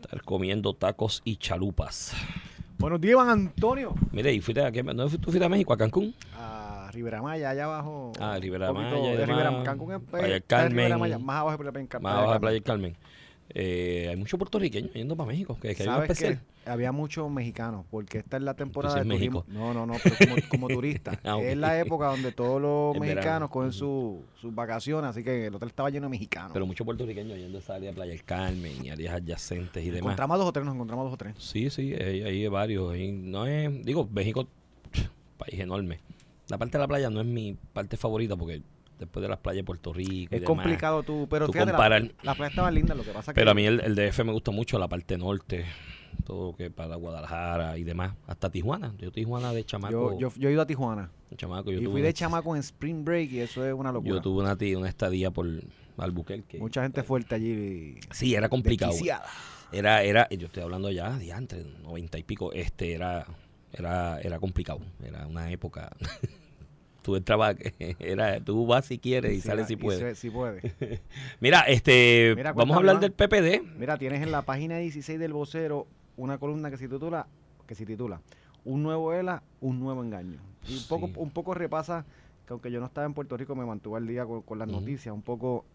estar 0.00 0.22
comiendo 0.22 0.74
tacos 0.74 1.22
y 1.24 1.36
chalupas. 1.36 2.12
Buenos 2.78 3.00
días, 3.00 3.12
Iván 3.12 3.28
Antonio. 3.28 3.94
Mire, 4.10 4.32
¿y 4.32 4.40
fuiste 4.40 4.60
a, 4.60 4.70
¿no 4.70 5.08
tú 5.08 5.30
fuiste 5.30 5.44
a 5.44 5.48
México, 5.48 5.72
a 5.72 5.76
Cancún? 5.76 6.14
A 6.36 6.73
Rivera 6.94 7.20
Maya, 7.22 7.50
allá 7.50 7.64
abajo. 7.64 8.12
Ah, 8.20 8.38
Rivera 8.40 8.72
Maya 8.72 9.16
de. 9.16 9.26
Rivera, 9.26 9.62
Cancún 9.64 9.92
es 9.94 10.00
Playa 10.00 10.24
Rivera 10.26 10.40
Carmen. 10.46 10.98
Maya, 10.98 11.18
más 11.18 11.36
abajo 11.40 11.62
de 11.62 11.70
Playa. 11.72 11.98
Más 12.00 12.14
abajo 12.14 12.32
de 12.34 12.40
Playa 12.40 12.60
Carmen. 12.62 12.96
Eh, 13.50 14.06
hay 14.08 14.16
muchos 14.16 14.38
puertorriqueños 14.38 14.92
yendo 14.94 15.14
para 15.16 15.26
México, 15.28 15.58
que, 15.60 15.74
que 15.74 15.84
¿Sabes 15.84 16.18
qué? 16.18 16.38
Había 16.64 16.92
muchos 16.92 17.30
mexicanos, 17.30 17.84
porque 17.90 18.18
esta 18.18 18.38
es 18.38 18.42
la 18.42 18.54
temporada 18.54 19.02
Entonces, 19.02 19.20
de 19.20 19.26
turismo. 19.28 19.44
México. 19.46 19.60
No, 19.60 19.74
no, 19.74 19.84
no, 19.86 19.98
pero 20.02 20.16
como, 20.16 20.36
como 20.48 20.68
turista. 20.68 21.20
Ah. 21.24 21.38
Es 21.42 21.54
la 21.58 21.78
época 21.78 22.06
donde 22.06 22.32
todos 22.32 22.60
los 22.60 22.94
El 22.94 23.00
mexicanos 23.02 23.26
verano. 23.26 23.48
cogen 23.50 23.72
su- 23.72 24.22
sus 24.40 24.54
vacaciones, 24.54 25.10
así 25.10 25.22
que 25.22 25.46
el 25.48 25.54
hotel 25.54 25.68
estaba 25.68 25.90
lleno 25.90 26.06
de 26.06 26.10
mexicanos. 26.12 26.52
Pero 26.54 26.64
muchos 26.66 26.86
puertorriqueños 26.86 27.36
yendo 27.36 27.58
a 27.58 27.60
esa 27.60 27.74
área 27.74 27.90
de 27.90 27.94
Playa 27.94 28.12
del 28.12 28.24
Carmen 28.24 28.82
y 28.82 28.88
áreas 28.88 29.14
adyacentes 29.16 29.82
y 29.84 29.86
demás. 29.90 29.98
encontramos 30.00 30.38
dos 30.38 30.48
o 30.48 30.52
tres, 30.52 30.64
nos 30.64 30.74
encontramos 30.74 31.04
dos 31.04 31.12
o 31.12 31.16
tres. 31.18 31.34
Sí, 31.38 31.68
sí, 31.68 31.92
hay, 31.94 32.22
hay 32.22 32.48
varios. 32.48 32.96
no 32.96 33.44
es, 33.46 33.84
digo, 33.84 34.08
México, 34.10 34.48
país 35.36 35.60
enorme. 35.60 36.00
La 36.48 36.58
parte 36.58 36.72
de 36.78 36.82
la 36.82 36.88
playa 36.88 37.10
no 37.10 37.20
es 37.20 37.26
mi 37.26 37.54
parte 37.72 37.96
favorita 37.96 38.36
porque 38.36 38.62
después 38.98 39.22
de 39.22 39.28
las 39.28 39.38
playas 39.38 39.58
de 39.58 39.64
Puerto 39.64 39.92
Rico. 39.92 40.10
y 40.10 40.24
Es 40.24 40.30
demás, 40.30 40.46
complicado 40.46 41.02
tú, 41.02 41.26
pero 41.28 41.46
tú 41.46 41.52
fíjate, 41.52 41.72
la- 41.72 41.76
comparar- 41.78 42.12
las 42.22 42.36
playas 42.36 42.52
estaban 42.52 42.74
lindas, 42.74 42.96
lo 42.96 43.02
que 43.02 43.10
pasa 43.12 43.32
que... 43.32 43.40
Pero 43.40 43.50
a 43.50 43.54
mí 43.54 43.64
el, 43.64 43.80
el 43.80 43.94
DF 43.94 44.20
me 44.24 44.32
gusta 44.32 44.50
mucho, 44.50 44.78
la 44.78 44.88
parte 44.88 45.16
norte, 45.18 45.64
todo 46.24 46.50
lo 46.52 46.56
que 46.56 46.70
para 46.70 46.94
Guadalajara 46.96 47.76
y 47.78 47.84
demás, 47.84 48.14
hasta 48.26 48.50
Tijuana. 48.50 48.94
Yo 48.98 49.10
Tijuana 49.10 49.52
de 49.52 49.64
chamaco. 49.64 50.12
yo, 50.12 50.18
yo, 50.30 50.32
yo 50.36 50.48
he 50.48 50.52
ido 50.52 50.62
a 50.62 50.66
Tijuana 50.66 51.10
chamaco 51.36 51.72
yo 51.72 51.80
y 51.80 51.84
fui 51.86 51.94
una- 51.94 52.04
de 52.04 52.12
chamaco 52.14 52.54
en 52.54 52.60
Spring 52.60 53.04
Break 53.04 53.32
y 53.32 53.40
eso 53.40 53.66
es 53.66 53.74
una 53.74 53.90
locura. 53.90 54.14
Yo 54.14 54.20
tuve 54.22 54.42
una, 54.42 54.56
una 54.78 54.88
estadía 54.88 55.32
por 55.32 55.48
Albuquerque. 55.98 56.58
Mucha 56.58 56.82
gente 56.82 57.02
fuerte 57.02 57.34
allí. 57.34 57.96
Sí, 58.12 58.34
era 58.36 58.48
complicado. 58.48 58.92
Era, 59.72 60.02
era, 60.04 60.28
yo 60.30 60.46
estoy 60.46 60.62
hablando 60.62 60.88
ya 60.92 61.16
de 61.18 61.32
antes, 61.32 61.66
noventa 61.82 62.16
y 62.18 62.22
pico, 62.22 62.52
este 62.52 62.92
era, 62.92 63.26
era, 63.76 64.20
era 64.20 64.38
complicado. 64.38 64.80
Era 65.02 65.26
una 65.26 65.50
época. 65.50 65.94
tú 67.02 67.16
entrabas, 67.16 67.56
era, 67.98 68.40
tú 68.40 68.66
vas 68.66 68.86
si 68.86 68.98
quieres 68.98 69.32
y 69.34 69.40
sales 69.40 69.62
la- 69.64 69.68
si 69.68 69.76
puedes. 69.76 70.00
se- 70.00 70.14
si 70.14 70.30
puede. 70.30 70.72
Mira, 71.40 71.60
este, 71.62 72.32
Mira, 72.36 72.52
vamos 72.52 72.74
a 72.74 72.78
hablar 72.78 73.00
del 73.00 73.12
PPD. 73.12 73.62
Mira, 73.78 73.98
tienes 73.98 74.22
en 74.22 74.30
la 74.32 74.42
página 74.42 74.78
16 74.78 75.18
del 75.18 75.32
vocero 75.32 75.86
una 76.16 76.38
columna 76.38 76.70
que 76.70 76.76
se 76.78 76.88
titula, 76.88 77.26
que 77.66 77.74
se 77.74 77.84
titula 77.84 78.20
Un 78.64 78.82
nuevo 78.82 79.12
ELA, 79.12 79.42
un 79.60 79.80
nuevo 79.80 80.02
engaño. 80.02 80.38
Y 80.66 80.76
un 80.78 80.84
poco, 80.88 81.10
un 81.16 81.30
poco 81.30 81.52
repasa, 81.52 82.06
que 82.46 82.52
aunque 82.54 82.70
yo 82.70 82.80
no 82.80 82.86
estaba 82.86 83.06
en 83.06 83.12
Puerto 83.12 83.36
Rico, 83.36 83.54
me 83.54 83.66
mantuve 83.66 83.98
al 83.98 84.06
día 84.06 84.24
con, 84.24 84.40
con 84.42 84.58
las 84.58 84.68
noticias, 84.68 85.14
un 85.14 85.20
poco 85.22 85.66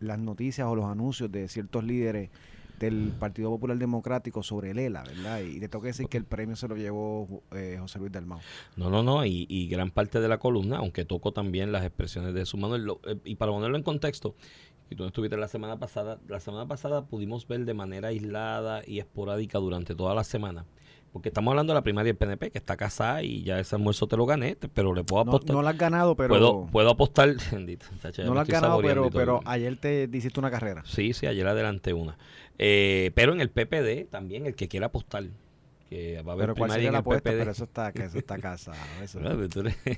las 0.00 0.18
noticias 0.18 0.66
o 0.66 0.74
los 0.74 0.86
anuncios 0.86 1.30
de 1.30 1.46
ciertos 1.48 1.84
líderes 1.84 2.30
del 2.78 3.12
Partido 3.18 3.50
Popular 3.50 3.76
Democrático 3.78 4.42
sobre 4.42 4.70
el 4.70 4.78
ELA, 4.78 5.02
¿verdad? 5.04 5.40
Y 5.40 5.58
le 5.60 5.68
tengo 5.68 5.82
que 5.82 5.88
decir 5.88 6.06
que 6.08 6.16
el 6.16 6.24
premio 6.24 6.56
se 6.56 6.68
lo 6.68 6.76
llevó 6.76 7.42
eh, 7.52 7.76
José 7.80 7.98
Luis 7.98 8.12
Dalmau. 8.12 8.40
No, 8.76 8.90
no, 8.90 9.02
no, 9.02 9.24
y, 9.24 9.46
y 9.48 9.68
gran 9.68 9.90
parte 9.90 10.20
de 10.20 10.28
la 10.28 10.38
columna, 10.38 10.78
aunque 10.78 11.04
toco 11.04 11.32
también 11.32 11.72
las 11.72 11.84
expresiones 11.84 12.34
de 12.34 12.46
su 12.46 12.56
Manuel, 12.56 12.84
lo- 12.84 13.00
eh, 13.06 13.16
y 13.24 13.34
para 13.36 13.52
ponerlo 13.52 13.76
en 13.76 13.82
contexto, 13.82 14.34
y 14.90 14.94
tú 14.94 15.04
estuviste 15.04 15.36
la 15.36 15.48
semana 15.48 15.78
pasada, 15.78 16.18
la 16.28 16.40
semana 16.40 16.66
pasada 16.66 17.04
pudimos 17.06 17.46
ver 17.46 17.64
de 17.64 17.74
manera 17.74 18.08
aislada 18.08 18.82
y 18.86 19.00
esporádica 19.00 19.58
durante 19.58 19.94
toda 19.94 20.14
la 20.14 20.24
semana. 20.24 20.64
Porque 21.12 21.28
estamos 21.30 21.52
hablando 21.52 21.72
de 21.72 21.76
la 21.78 21.82
primaria 21.82 22.10
del 22.12 22.16
PNP, 22.16 22.50
que 22.50 22.58
está 22.58 22.76
casada 22.76 23.22
y 23.22 23.42
ya 23.42 23.58
ese 23.58 23.74
almuerzo 23.76 24.06
te 24.06 24.16
lo 24.16 24.26
gané, 24.26 24.56
pero 24.74 24.94
le 24.94 25.04
puedo 25.04 25.24
No, 25.24 25.30
apostar. 25.32 25.56
no 25.56 25.62
la 25.62 25.70
has 25.70 25.78
ganado, 25.78 26.14
pero. 26.16 26.28
puedo, 26.28 26.66
puedo 26.66 26.90
apostar. 26.90 27.34
bendito, 27.52 27.86
no 28.24 28.34
la 28.34 28.42
has 28.42 28.48
ganado, 28.48 28.80
pero, 28.82 29.10
pero 29.10 29.40
ayer 29.44 29.76
te 29.76 30.08
hiciste 30.12 30.38
una 30.38 30.50
carrera. 30.50 30.82
Sí, 30.84 31.12
sí, 31.14 31.26
ayer 31.26 31.46
adelanté 31.46 31.92
una. 31.92 32.18
Eh, 32.58 33.12
pero 33.14 33.32
en 33.32 33.40
el 33.40 33.50
PPD 33.50 34.08
también, 34.10 34.46
el 34.46 34.54
que 34.54 34.68
quiera 34.68 34.86
apostar, 34.86 35.24
que 35.88 36.22
va 36.22 36.32
a 36.32 36.34
haber 36.34 36.46
Pero 36.48 36.54
¿cuál 36.56 36.70
sería 36.70 36.92
la 36.92 36.98
apuesta? 36.98 37.30
Pero 37.30 37.50
eso 37.50 37.64
está, 37.64 37.92
que 37.92 38.04
eso 38.04 38.18
está 38.18 38.38
casado. 38.38 38.76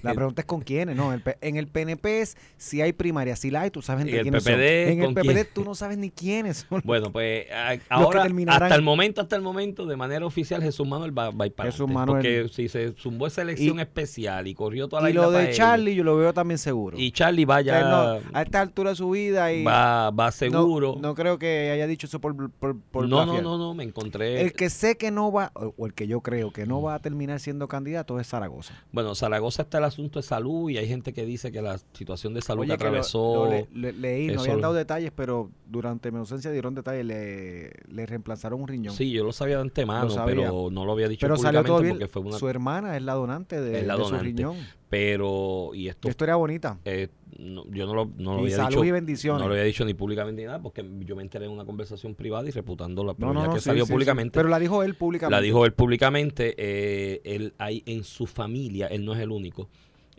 La 0.03 0.14
pregunta 0.14 0.42
es 0.42 0.46
con 0.46 0.61
quiénes, 0.61 0.96
no. 0.96 1.12
el 1.12 1.22
en 1.40 1.57
el 1.57 1.66
PNP 1.66 2.20
es 2.20 2.37
si 2.57 2.81
hay 2.81 2.92
primaria, 2.92 3.35
si 3.37 3.50
la 3.50 3.62
hay, 3.62 3.70
tú 3.70 3.83
sabes 3.83 4.07
¿Y 4.07 4.09
entre 4.09 4.18
el 4.20 4.22
quiénes 4.24 4.44
PPD 4.44 4.50
son. 4.50 4.92
En 4.92 5.03
el 5.03 5.14
PPD 5.14 5.33
quién? 5.33 5.48
tú 5.55 5.64
no 5.64 5.74
sabes 5.74 5.98
ni 5.98 6.11
quiénes 6.11 6.66
son. 6.68 6.81
Bueno, 6.85 7.11
pues 7.12 7.46
a- 7.53 7.76
ahora, 7.88 8.22
hasta 8.48 8.74
el 8.74 8.83
momento, 8.83 9.20
hasta 9.20 9.37
el 9.37 9.42
momento, 9.42 9.87
de 9.87 9.96
manera 9.96 10.24
oficial, 10.26 10.62
Jesús 10.62 10.87
Manuel 10.87 11.16
va, 11.16 11.31
va 11.31 11.44
a 11.44 11.46
ir 11.48 11.55
para 11.55 11.70
Jesús 11.70 11.88
Manuel. 11.90 12.18
Porque 12.18 12.48
si 12.53 12.68
se 12.68 12.92
zumbó 12.92 13.26
esa 13.26 13.42
elección 13.42 13.79
Y- 13.79 13.83
especial 13.83 14.46
y 14.46 14.55
corrió 14.55 14.88
toda 14.88 15.03
la 15.03 15.11
y 15.11 15.12
lo 15.12 15.31
de 15.31 15.50
él, 15.50 15.55
Charlie 15.55 15.94
yo 15.94 16.05
lo 16.05 16.16
veo 16.16 16.33
también 16.33 16.59
seguro. 16.59 16.98
Y 16.98 17.11
Charlie 17.12 17.44
vaya, 17.44 17.81
no, 17.83 18.20
a 18.33 18.42
esta 18.42 18.61
altura 18.61 18.90
de 18.90 18.96
su 18.96 19.11
vida 19.11 19.53
y 19.53 19.64
va, 19.64 20.11
va 20.11 20.31
seguro. 20.31 20.96
No, 21.00 21.14
creo 21.14 21.38
que 21.38 21.70
haya 21.72 21.87
dicho 21.87 22.07
eso 22.07 22.20
por, 22.20 22.50
por, 22.53 22.79
por 22.81 23.09
no, 23.09 23.26
no, 23.26 23.40
no, 23.42 23.59
no, 23.59 23.74
me 23.74 23.85
encontré. 23.85 24.40
El 24.40 24.53
que 24.53 24.70
sé 24.70 24.96
que 24.96 25.11
no 25.11 25.33
va, 25.33 25.53
o 25.83 25.87
el 25.87 25.95
que 25.95 26.07
yo 26.07 26.21
creo 26.21 26.53
que 26.53 26.66
no 26.66 26.83
va 26.83 26.95
a 26.95 26.99
terminar 26.99 27.40
siendo 27.40 27.66
candidato 27.66 28.21
es 28.21 28.27
Zaragoza. 28.29 28.75
Bueno, 28.93 29.14
Zaragoza 29.14 29.62
está 29.62 29.79
el 29.79 29.85
asunto 29.85 30.19
de 30.19 30.23
salud 30.25 30.69
y 30.69 30.77
hay 30.77 30.87
gente 30.87 31.14
que 31.14 31.25
dice 31.25 31.51
que 31.51 31.62
la 31.62 31.79
situación 31.95 32.35
de 32.35 32.43
salud 32.43 32.64
que 32.66 32.73
Oye, 32.73 32.77
que 32.77 32.85
lo- 32.85 32.88
atravesó. 32.90 33.45
lo 33.47 33.51
le- 33.51 33.69
le- 33.73 33.93
leí, 33.95 34.27
no 34.29 34.43
habían 34.43 34.61
dado 34.61 34.75
detalles, 34.75 35.11
pero 35.16 35.51
durante 35.66 36.11
mi 36.11 36.19
ausencia 36.19 36.51
dieron 36.51 36.75
detalles, 36.75 37.07
le, 37.07 37.71
le 37.88 38.05
reemplazaron 38.05 38.61
un 38.61 38.69
riñón. 38.69 38.95
Sí, 38.95 39.11
yo 39.11 39.25
lo 39.25 39.33
sabía 39.33 39.57
de 39.57 39.62
antemano, 39.62 40.14
pero 40.27 40.69
no 40.71 40.85
lo 40.85 40.93
había 40.93 41.09
dicho 41.09 41.25
pero 41.25 41.37
salió 41.38 41.61
públicamente 41.61 41.69
todo 41.69 41.81
bien. 41.83 41.95
porque 41.95 42.09
fue 42.09 42.23
una. 42.23 42.37
Su 42.38 42.49
hermana 42.51 42.97
es 42.99 43.03
la 43.03 43.14
donante 43.14 43.59
de, 43.61 43.83
la 43.83 43.95
de 43.97 43.99
su 44.05 44.11
donante. 44.11 44.25
riñón. 44.27 44.57
Pero, 44.90 45.71
y 45.73 45.88
esto, 45.88 46.03
Qué 46.03 46.09
historia 46.11 46.35
bonita. 46.37 46.79
eh, 46.85 47.09
no- 47.40 47.64
yo 47.70 47.87
no 47.87 47.94
lo, 47.94 48.12
no 48.18 48.35
lo 48.35 48.40
había 48.40 48.57
salud 48.57 48.68
dicho. 48.70 48.85
y 48.85 48.90
bendiciones. 48.90 49.40
No 49.42 49.48
lo 49.48 49.55
había 49.55 49.64
dicho 49.64 49.85
ni 49.85 49.94
públicamente 49.94 50.42
ni 50.42 50.46
nada, 50.46 50.61
porque 50.61 50.85
yo 51.00 51.16
me 51.16 51.22
enteré 51.22 51.46
en 51.46 51.50
una 51.53 51.64
conversación 51.64 52.14
privada 52.14 52.46
y 52.48 52.53
reputándola, 52.53 53.14
pero 53.14 53.33
no, 53.33 53.46
no, 53.46 53.55
que 53.55 53.61
sí, 53.61 53.64
salió 53.64 53.85
sí, 53.85 53.88
sí. 53.88 53.92
públicamente. 53.94 54.38
Pero 54.38 54.48
la 54.48 54.59
dijo 54.59 54.83
él 54.83 54.94
públicamente. 54.94 55.35
La 55.37 55.40
dijo 55.42 55.64
él 55.66 55.72
públicamente, 55.72 56.55
eh, 56.59 57.20
él 57.24 57.55
hay 57.59 57.83
en 57.87 58.05
su 58.05 58.26
familia, 58.26 58.87
él 58.88 59.05
no 59.05 59.14
es 59.14 59.20
el 59.20 59.31
único. 59.31 59.68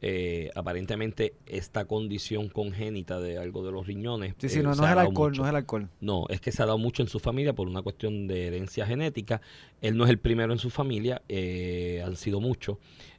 eh, 0.04 0.50
aparentemente 0.56 1.36
esta 1.46 1.86
condición 1.86 2.50
congénita 2.50 3.20
de 3.20 3.38
algo 3.38 3.64
de 3.64 3.72
los 3.72 3.86
riñones. 3.86 4.34
Sí, 4.40 4.50
sí, 4.50 4.60
eh, 4.60 4.64
no, 4.64 4.74
no 4.74 4.84
es 4.84 4.92
el 4.92 4.98
alcohol, 4.98 5.30
mucho. 5.30 5.42
no 5.44 5.48
es 5.48 5.50
el 5.52 5.56
alcohol. 5.58 5.90
No, 6.00 6.26
es 6.30 6.42
que 6.42 6.52
se 6.52 6.64
ha 6.64 6.66
dado 6.66 6.80
mucho 6.80 7.04
en 7.04 7.08
su 7.08 7.20
familia 7.20 7.54
por 7.54 7.68
una 7.68 7.84
cuestión 7.84 8.26
de 8.26 8.48
herencia 8.48 8.88
genética. 8.88 9.42
Él 9.80 9.96
no 9.96 10.06
es 10.06 10.10
el 10.10 10.18
primero 10.18 10.54
en 10.54 10.58
su 10.58 10.72
familia, 10.72 11.22
eh, 11.30 12.02
han 12.04 12.16
sido 12.16 12.40
muchos. 12.42 12.78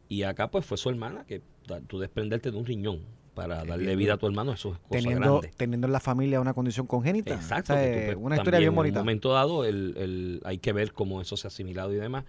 Y 0.09 0.25
acá 0.25 0.51
pues 0.51 0.67
fue 0.67 0.77
su 0.77 0.89
hermana, 0.91 1.25
que 1.25 1.41
tú 1.87 2.01
desprenderte 2.01 2.51
de 2.51 2.57
un 2.59 2.67
riñón 2.67 3.03
para 3.35 3.65
darle 3.65 3.97
vida 3.97 4.15
a 4.15 4.17
tu 4.19 4.27
hermano, 4.27 4.53
eso 4.53 4.73
es 4.73 4.79
cosa 4.79 4.89
Teniendo, 4.91 5.39
grande. 5.41 5.55
teniendo 5.57 5.87
en 5.87 5.93
la 5.93 6.01
familia 6.01 6.41
una 6.41 6.53
condición 6.55 6.87
congénita. 6.87 7.35
Exacto. 7.35 7.73
O 7.73 7.77
sea, 7.77 7.85
que 7.91 7.99
tú, 8.01 8.05
pues, 8.07 8.17
una 8.27 8.37
historia 8.37 8.59
bien 8.59 8.71
En 8.71 8.75
bonita. 8.77 8.99
un 9.01 9.05
momento 9.07 9.33
dado, 9.33 9.65
el, 9.65 9.95
el- 9.97 10.41
hay 10.45 10.59
que 10.59 10.73
ver 10.73 10.93
cómo 10.93 11.21
eso 11.21 11.37
se 11.37 11.47
ha 11.47 11.49
asimilado 11.49 11.93
y 11.93 11.97
demás. 11.97 12.25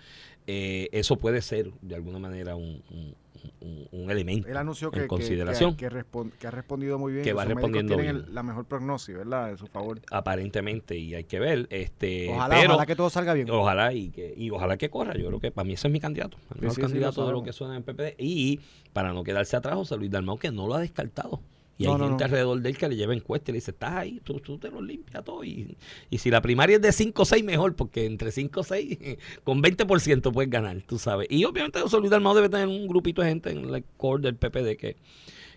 Eh, 0.47 0.89
eso 0.91 1.17
puede 1.17 1.41
ser, 1.41 1.71
de 1.81 1.95
alguna 1.95 2.19
manera, 2.19 2.55
un, 2.55 2.81
un- 2.91 3.15
un- 3.61 3.87
un 3.91 4.11
elemento 4.11 4.47
Él 4.47 4.57
anunció 4.57 4.89
en 4.93 5.01
que, 5.01 5.07
consideración. 5.07 5.75
que, 5.75 5.87
que 5.89 5.95
respon- 5.95 6.31
que 6.39 6.47
ha 6.47 6.51
respondido 6.51 6.97
muy 6.99 7.13
bien. 7.13 7.23
Que 7.23 7.33
va 7.33 7.45
respondiendo 7.45 7.95
tienen 7.95 8.15
bien. 8.15 8.25
el- 8.29 8.35
la 8.35 8.43
mejor 8.43 8.65
prognosis, 8.65 9.15
¿verdad? 9.15 9.51
De 9.51 9.57
su 9.57 9.67
favor. 9.67 9.99
aparentemente, 10.11 10.97
y 10.97 11.13
hay 11.15 11.23
que 11.25 11.39
ver. 11.39 11.67
este 11.69 12.29
Ojalá, 12.29 12.55
pero, 12.55 12.69
ojalá 12.73 12.85
que 12.85 12.95
todo 12.95 13.09
salga 13.09 13.33
bien. 13.33 13.49
Ojalá 13.49 13.93
y 13.93 14.09
que 14.09 14.33
y 14.35 14.49
ojalá 14.49 14.77
que 14.77 14.89
corra. 14.89 15.15
Yo 15.15 15.27
creo 15.27 15.39
que 15.39 15.51
para 15.51 15.65
mí 15.65 15.73
ese 15.73 15.87
es 15.87 15.91
mi 15.91 15.99
candidato. 15.99 16.37
El 16.55 16.61
mejor 16.61 16.69
sí, 16.71 16.75
sí, 16.75 16.81
lo 16.81 16.87
candidato 16.87 17.25
de 17.27 17.31
lo 17.33 17.43
que 17.43 17.53
suena 17.53 17.75
en 17.75 17.83
PPD. 17.83 18.15
Y 18.17 18.59
para 18.93 19.13
no 19.13 19.23
quedarse 19.23 19.55
atrás, 19.55 19.75
José 19.75 19.97
Luis 19.97 20.09
Dalmau, 20.11 20.37
que 20.37 20.51
no 20.51 20.67
lo 20.67 20.75
ha 20.75 20.79
descartado. 20.79 21.41
Y 21.77 21.85
No, 21.85 21.93
hay 21.93 21.97
no, 21.97 22.07
gente 22.09 22.23
no. 22.23 22.25
alrededor 22.25 22.61
de 22.61 22.69
él 22.69 22.77
que 22.77 22.87
le 22.87 22.95
lleva 22.95 23.13
encuestas 23.13 23.49
y 23.49 23.51
le 23.53 23.57
dice, 23.57 23.71
estás 23.71 23.93
ahí, 23.93 24.19
tú, 24.23 24.39
tú 24.39 24.57
te 24.59 24.69
lo 24.69 24.81
limpias 24.81 25.23
todo. 25.23 25.43
Y, 25.43 25.75
y 26.09 26.17
si 26.19 26.29
la 26.29 26.41
primaria 26.41 26.75
es 26.75 26.81
de 26.81 26.91
5 26.91 27.21
o 27.21 27.25
6, 27.25 27.43
mejor, 27.43 27.75
porque 27.75 28.05
entre 28.05 28.31
5 28.31 28.59
o 28.59 28.63
6, 28.63 28.97
con 29.43 29.61
20% 29.63 30.31
puedes 30.31 30.51
ganar, 30.51 30.81
tú 30.83 30.99
sabes. 30.99 31.27
Y 31.31 31.45
obviamente 31.45 31.79
José 31.79 31.97
Luis 31.99 32.11
debe 32.11 32.49
tener 32.49 32.67
un 32.67 32.87
grupito 32.87 33.21
de 33.21 33.29
gente 33.29 33.49
en 33.51 33.73
el 33.73 33.83
core 33.97 34.21
del 34.21 34.35
PPD 34.35 34.77
que, 34.77 34.97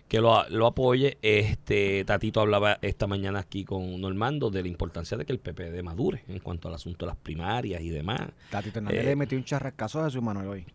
que 0.07 0.19
lo, 0.21 0.47
lo 0.49 0.65
apoye. 0.67 1.17
Este 1.21 2.03
Tatito 2.05 2.41
hablaba 2.41 2.79
esta 2.81 3.05
mañana 3.07 3.39
aquí 3.39 3.63
con 3.63 4.01
Normando 4.01 4.49
de 4.49 4.63
la 4.63 4.67
importancia 4.69 5.17
de 5.17 5.25
que 5.25 5.33
el 5.33 5.39
PPD 5.39 5.83
madure 5.83 6.23
en 6.27 6.39
cuanto 6.39 6.67
al 6.67 6.73
asunto 6.73 7.05
de 7.05 7.11
las 7.11 7.17
primarias 7.17 7.81
y 7.81 7.89
demás. 7.89 8.21
Tatito 8.49 8.79
Hernández 8.79 9.01
Eh, 9.01 9.05
le 9.05 9.15
metió 9.15 9.37
un 9.37 9.43
charrascazo 9.43 10.01
a 10.01 10.05
Jesús 10.05 10.23
Manuel 10.23 10.47
hoy. 10.47 10.65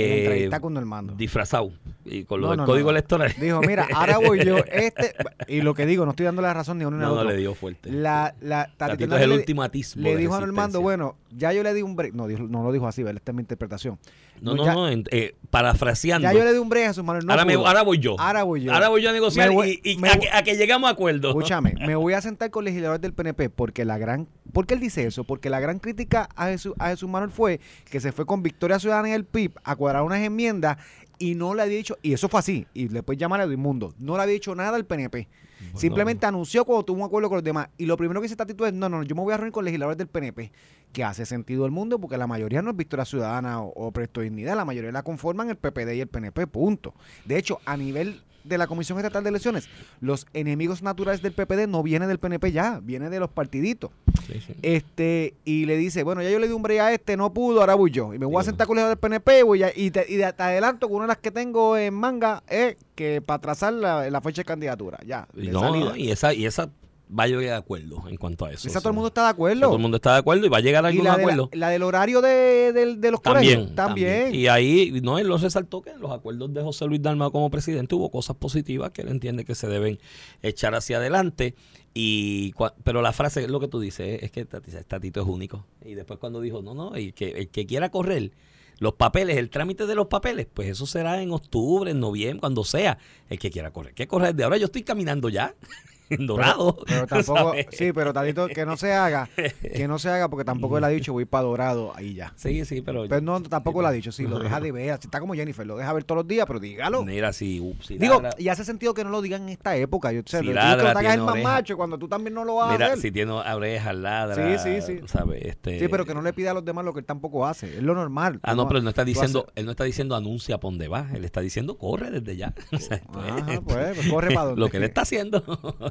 Eh, 0.00 0.18
entrevista 0.24 0.60
con 0.60 0.74
Normando. 0.74 1.14
disfrazado 1.14 1.72
y 2.04 2.24
con 2.24 2.40
lo 2.40 2.46
No, 2.46 2.50
del 2.52 2.58
no, 2.58 2.66
código 2.66 2.86
no. 2.86 2.90
electoral. 2.90 3.34
Dijo, 3.40 3.60
mira, 3.60 3.86
ahora 3.94 4.18
voy 4.18 4.44
yo. 4.44 4.56
Este, 4.72 5.14
y 5.48 5.60
lo 5.62 5.74
que 5.74 5.86
digo, 5.86 6.04
no 6.04 6.10
estoy 6.12 6.24
dando 6.26 6.42
la 6.42 6.54
razón 6.54 6.78
ni 6.78 6.84
a 6.84 6.88
uno 6.88 6.96
ni 6.98 7.04
a 7.04 7.08
No, 7.08 7.24
le 7.24 7.36
dio 7.36 7.54
fuerte. 7.54 7.90
La, 7.90 8.34
la, 8.40 8.64
Tatito 8.76 8.78
Tatito 9.08 9.16
es 9.16 9.22
el 9.22 9.30
le- 9.30 9.36
ultimatismo. 9.36 10.02
Le 10.02 10.16
dijo 10.16 10.34
a 10.34 10.40
Normando, 10.40 10.80
bueno, 10.80 11.16
ya 11.36 11.52
yo 11.52 11.62
le 11.62 11.74
di 11.74 11.82
un 11.82 11.96
break. 11.96 12.14
No, 12.14 12.26
no 12.28 12.62
lo 12.62 12.72
dijo 12.72 12.86
así, 12.86 13.02
¿verdad? 13.02 13.18
Esta 13.20 13.32
es 13.32 13.36
mi 13.36 13.42
interpretación. 13.42 13.98
No, 14.40 14.54
no, 14.54 14.64
ya, 14.64 14.72
no, 14.74 14.88
en- 14.88 15.04
eh, 15.10 15.34
parafraseando. 15.50 16.26
ya 16.28 16.32
yo 16.32 16.44
le 16.44 16.52
di 16.52 16.58
un 16.58 16.68
break 16.68 16.84
a 16.84 16.88
Jesús 16.88 17.04
Manuel. 17.04 17.24
No 17.26 17.32
ahora, 17.32 17.44
me- 17.44 17.54
ahora 17.54 17.82
voy 17.82 17.98
yo. 17.98 18.16
Ahora 18.18 18.42
voy 18.44 18.62
yo. 18.62 18.72
Ahora 18.72 18.88
voy 18.88 19.02
yo 19.02 19.10
a 19.10 19.12
negociar 19.12 19.50
voy- 19.50 19.80
y, 19.82 19.98
a, 20.06 20.18
que, 20.18 20.28
a 20.30 20.42
que 20.42 20.56
llegamos 20.56 20.88
a 20.88 20.92
acuerdo. 20.92 21.28
Escúchame, 21.30 21.74
me 21.86 21.96
voy 21.96 22.12
a 22.14 22.20
sentar 22.20 22.50
con 22.50 22.64
legisladores 22.64 23.00
del 23.00 23.12
PNP 23.12 23.50
porque 23.50 23.84
la 23.84 23.98
gran, 23.98 24.28
¿por 24.52 24.66
qué 24.66 24.74
él 24.74 24.80
dice 24.80 25.06
eso? 25.06 25.24
Porque 25.24 25.50
la 25.50 25.60
gran 25.60 25.78
crítica 25.78 26.28
a 26.36 26.46
Jesús, 26.46 26.74
a 26.78 26.88
Jesús 26.90 27.08
Manuel 27.08 27.30
fue 27.30 27.60
que 27.90 28.00
se 28.00 28.12
fue 28.12 28.26
con 28.26 28.42
Victoria 28.42 28.78
Ciudadana 28.78 29.08
y 29.10 29.12
el 29.12 29.24
PIB 29.24 29.52
a 29.64 29.76
cuadrar 29.76 30.02
unas 30.02 30.20
enmiendas 30.20 30.76
y 31.18 31.34
no 31.34 31.54
le 31.54 31.62
había 31.62 31.76
dicho, 31.78 31.96
y 32.02 32.12
eso 32.12 32.28
fue 32.28 32.38
así, 32.40 32.66
y 32.74 32.88
le 32.88 33.02
puedes 33.02 33.18
llamar 33.20 33.40
a 33.40 33.44
Edmundo, 33.44 33.92
no 33.98 34.16
le 34.16 34.22
había 34.22 34.34
dicho 34.34 34.54
nada 34.54 34.76
al 34.76 34.84
PNP. 34.84 35.26
Simplemente 35.74 36.26
anunció 36.26 36.64
cuando 36.64 36.84
tuvo 36.84 36.98
un 36.98 37.06
acuerdo 37.06 37.28
con 37.28 37.36
los 37.36 37.44
demás. 37.44 37.68
Y 37.78 37.86
lo 37.86 37.96
primero 37.96 38.20
que 38.20 38.26
dice 38.26 38.36
Tatito 38.36 38.66
es, 38.66 38.72
no, 38.72 38.88
no, 38.88 39.02
yo 39.02 39.14
me 39.14 39.22
voy 39.22 39.32
a 39.32 39.36
reunir 39.36 39.52
con 39.52 39.64
legisladores 39.64 39.98
del 39.98 40.08
PNP, 40.08 40.52
que 40.92 41.04
hace 41.04 41.26
sentido 41.26 41.64
el 41.64 41.70
mundo 41.70 41.98
porque 41.98 42.16
la 42.16 42.26
mayoría 42.26 42.62
no 42.62 42.70
es 42.70 42.76
Victoria 42.76 43.04
Ciudadana 43.04 43.60
o, 43.62 43.72
o 43.74 43.92
Presto 43.92 44.20
Dignidad, 44.20 44.56
la 44.56 44.64
mayoría 44.64 44.92
la 44.92 45.02
conforman 45.02 45.50
el 45.50 45.56
PPD 45.56 45.94
y 45.94 46.00
el 46.00 46.08
PNP, 46.08 46.46
punto. 46.46 46.94
De 47.24 47.36
hecho, 47.38 47.60
a 47.64 47.76
nivel 47.76 48.22
de 48.48 48.58
la 48.58 48.66
Comisión 48.66 48.98
Estatal 48.98 49.22
de 49.22 49.30
Elecciones, 49.30 49.68
los 50.00 50.26
enemigos 50.34 50.82
naturales 50.82 51.22
del 51.22 51.32
PPD 51.32 51.66
no 51.68 51.82
vienen 51.82 52.08
del 52.08 52.18
PNP 52.18 52.52
ya, 52.52 52.80
viene 52.82 53.10
de 53.10 53.20
los 53.20 53.30
partiditos. 53.30 53.90
Sí, 54.26 54.40
sí. 54.46 54.54
Este, 54.62 55.34
y 55.44 55.64
le 55.66 55.76
dice, 55.76 56.02
bueno, 56.02 56.22
ya 56.22 56.30
yo 56.30 56.38
le 56.38 56.48
di 56.48 56.52
un 56.52 56.62
break 56.62 56.80
a 56.80 56.92
este, 56.92 57.16
no 57.16 57.32
pudo, 57.32 57.60
ahora 57.60 57.74
voy 57.74 57.90
yo. 57.90 58.12
Y 58.14 58.18
me 58.18 58.26
voy 58.26 58.40
a 58.40 58.44
sentar 58.44 58.66
con 58.66 58.78
el 58.78 58.86
del 58.88 58.96
PNP 58.98 59.42
voy 59.42 59.62
a- 59.62 59.72
y, 59.74 59.90
te, 59.90 60.04
y 60.08 60.16
te- 60.16 60.24
adelanto 60.42 60.88
que 60.88 60.94
una 60.94 61.04
de 61.04 61.08
las 61.08 61.18
que 61.18 61.30
tengo 61.30 61.76
en 61.76 61.94
manga 61.94 62.42
es 62.48 62.76
que 62.94 63.20
para 63.22 63.40
trazar 63.40 63.72
la, 63.72 64.10
la 64.10 64.20
fecha 64.20 64.40
de 64.42 64.46
candidatura, 64.46 64.98
ya, 65.06 65.28
de 65.34 65.50
no, 65.52 65.60
salida. 65.60 65.84
no, 65.90 65.96
y 65.96 66.10
esa, 66.10 66.34
y 66.34 66.46
esa 66.46 66.68
va 67.16 67.24
a 67.24 67.26
llegar 67.26 67.42
de 67.44 67.52
acuerdo 67.54 68.04
en 68.08 68.16
cuanto 68.16 68.44
a 68.44 68.52
eso. 68.52 68.68
Esa 68.68 68.78
o 68.78 68.82
todo 68.82 68.90
el 68.90 68.94
mundo 68.94 69.08
está 69.08 69.22
de 69.24 69.28
acuerdo. 69.30 69.60
Todo 69.62 69.76
el 69.76 69.82
mundo 69.82 69.96
está 69.96 70.12
de 70.12 70.18
acuerdo 70.18 70.46
y 70.46 70.48
va 70.48 70.58
a 70.58 70.60
llegar 70.60 70.84
a 70.84 70.88
y 70.90 70.92
algún 70.92 71.04
la, 71.04 71.12
de 71.12 71.16
la, 71.16 71.22
acuerdo. 71.22 71.50
la 71.52 71.68
del 71.70 71.82
horario 71.82 72.20
de, 72.20 72.72
del- 72.72 73.00
de 73.00 73.10
los 73.10 73.20
colegios, 73.20 73.74
También, 73.74 73.74
también. 73.74 74.34
Y 74.34 74.46
ahí, 74.48 75.00
no, 75.02 75.18
él 75.18 75.26
lo 75.28 75.38
resaltó 75.38 75.82
que 75.82 75.90
en 75.90 76.00
los 76.00 76.10
acuerdos 76.12 76.52
de 76.52 76.62
José 76.62 76.86
Luis 76.86 77.00
Dalmau 77.02 77.30
como 77.32 77.50
presidente 77.50 77.94
hubo 77.94 78.10
cosas 78.10 78.36
positivas 78.36 78.90
que 78.90 79.02
él 79.02 79.08
entiende 79.08 79.44
que 79.44 79.54
se 79.54 79.66
deben 79.68 79.98
echar 80.42 80.74
hacia 80.74 80.98
adelante. 80.98 81.54
Y 81.94 82.52
pero 82.84 83.02
la 83.02 83.12
frase 83.12 83.42
es 83.42 83.50
lo 83.50 83.58
que 83.60 83.68
tú 83.68 83.80
dices, 83.80 84.22
es 84.22 84.30
que 84.30 84.46
Tati- 84.46 84.84
Tatito 84.86 85.20
es 85.22 85.26
único. 85.26 85.64
Y 85.84 85.94
después 85.94 86.18
cuando 86.18 86.40
dijo, 86.40 86.62
no, 86.62 86.74
no, 86.74 86.94
el 86.94 87.14
que, 87.14 87.28
el 87.30 87.48
que 87.48 87.66
quiera 87.66 87.90
correr, 87.90 88.32
los 88.78 88.92
papeles, 88.94 89.36
el 89.38 89.50
trámite 89.50 89.86
de 89.86 89.96
los 89.96 90.06
papeles, 90.06 90.46
pues 90.52 90.68
eso 90.68 90.86
será 90.86 91.20
en 91.22 91.32
octubre, 91.32 91.90
en 91.90 91.98
noviembre, 91.98 92.38
cuando 92.40 92.62
sea. 92.62 92.98
El 93.28 93.38
que 93.40 93.50
quiera 93.50 93.72
correr, 93.72 93.94
que 93.94 94.06
correr 94.06 94.34
de 94.36 94.44
ahora. 94.44 94.58
Yo 94.58 94.66
estoy 94.66 94.82
caminando 94.84 95.28
ya, 95.28 95.54
dorado. 96.18 96.78
Pero 96.86 97.06
tampoco, 97.06 97.38
¿sabes? 97.50 97.66
sí, 97.72 97.92
pero 97.92 98.12
Tatito, 98.12 98.48
que 98.48 98.64
no 98.66 98.76
se 98.76 98.92
haga, 98.92 99.28
que 99.60 99.86
no 99.88 99.98
se 99.98 100.08
haga 100.10 100.28
porque 100.28 100.44
tampoco 100.44 100.78
él 100.78 100.84
ha 100.84 100.88
dicho 100.88 101.12
voy 101.12 101.24
para 101.24 101.44
Dorado, 101.44 101.92
ahí 101.94 102.14
ya. 102.14 102.32
Sí, 102.36 102.64
sí, 102.64 102.82
pero. 102.82 103.06
Pero 103.08 103.20
no, 103.20 103.42
tampoco 103.42 103.82
lo 103.82 103.88
ha 103.88 103.92
dicho, 103.92 104.12
sí, 104.12 104.26
lo 104.26 104.38
deja 104.38 104.60
de 104.60 104.72
ver, 104.72 104.90
está 104.90 105.20
como 105.20 105.34
Jennifer, 105.34 105.66
lo 105.66 105.76
deja 105.76 105.92
ver 105.92 106.04
todos 106.04 106.18
los 106.20 106.28
días, 106.28 106.46
pero 106.46 106.60
dígalo. 106.60 107.04
Mira, 107.04 107.32
si, 107.32 107.60
uh, 107.60 107.74
si 107.82 107.98
Digo, 107.98 108.20
ladra- 108.20 108.34
y 108.38 108.48
hace 108.48 108.64
sentido 108.64 108.94
que 108.94 109.04
no 109.04 109.10
lo 109.10 109.22
digan 109.22 109.42
en 109.42 109.48
esta 109.50 109.76
época. 109.76 110.12
Yo 110.12 110.22
sé, 110.24 110.40
Si 110.40 110.46
ladra, 110.52 110.94
que 110.94 111.08
el 111.12 111.22
más 111.22 111.42
macho 111.42 111.76
cuando 111.76 111.98
tú 111.98 112.08
también 112.08 112.34
no 112.34 112.44
lo 112.44 112.56
vas 112.56 112.70
a 112.70 112.72
Mira, 112.72 112.86
hacer. 112.86 112.98
si 112.98 113.10
tiene 113.12 113.32
orejas, 113.32 113.94
ladra. 113.96 114.58
Sí, 114.58 114.80
sí, 114.80 114.82
sí. 114.82 115.00
¿sabes? 115.06 115.42
Este, 115.44 115.78
Sí, 115.78 115.88
pero 115.88 116.04
que 116.04 116.14
no 116.14 116.22
le 116.22 116.32
pida 116.32 116.50
a 116.50 116.54
los 116.54 116.64
demás 116.64 116.84
lo 116.84 116.92
que 116.92 117.00
él 117.00 117.06
tampoco 117.06 117.46
hace. 117.46 117.76
Es 117.78 117.82
lo 117.82 117.94
normal. 117.94 118.40
Ah, 118.42 118.54
no, 118.54 118.66
pero 118.66 118.78
él 118.78 118.84
no 118.84 118.90
está 118.90 119.04
diciendo, 119.04 119.46
él 119.54 119.64
no 119.64 119.70
está 119.72 119.84
diciendo 119.84 120.16
anuncia 120.16 120.58
para 120.58 120.70
dónde 120.70 120.88
va, 120.88 121.06
él 121.14 121.24
está 121.24 121.40
diciendo 121.40 121.76
corre 121.78 122.10
desde 122.10 122.36
ya. 122.36 122.54
O 122.72 122.78
sea, 122.78 123.00
Ajá, 123.12 123.60
pues, 123.64 123.96
pues, 123.96 124.08
corre 124.08 124.28
para 124.34 124.46
donde. 124.46 124.60
Lo 124.60 124.68
que 124.68 124.76
él 124.78 124.84
está 124.84 125.02
haciendo, 125.02 125.42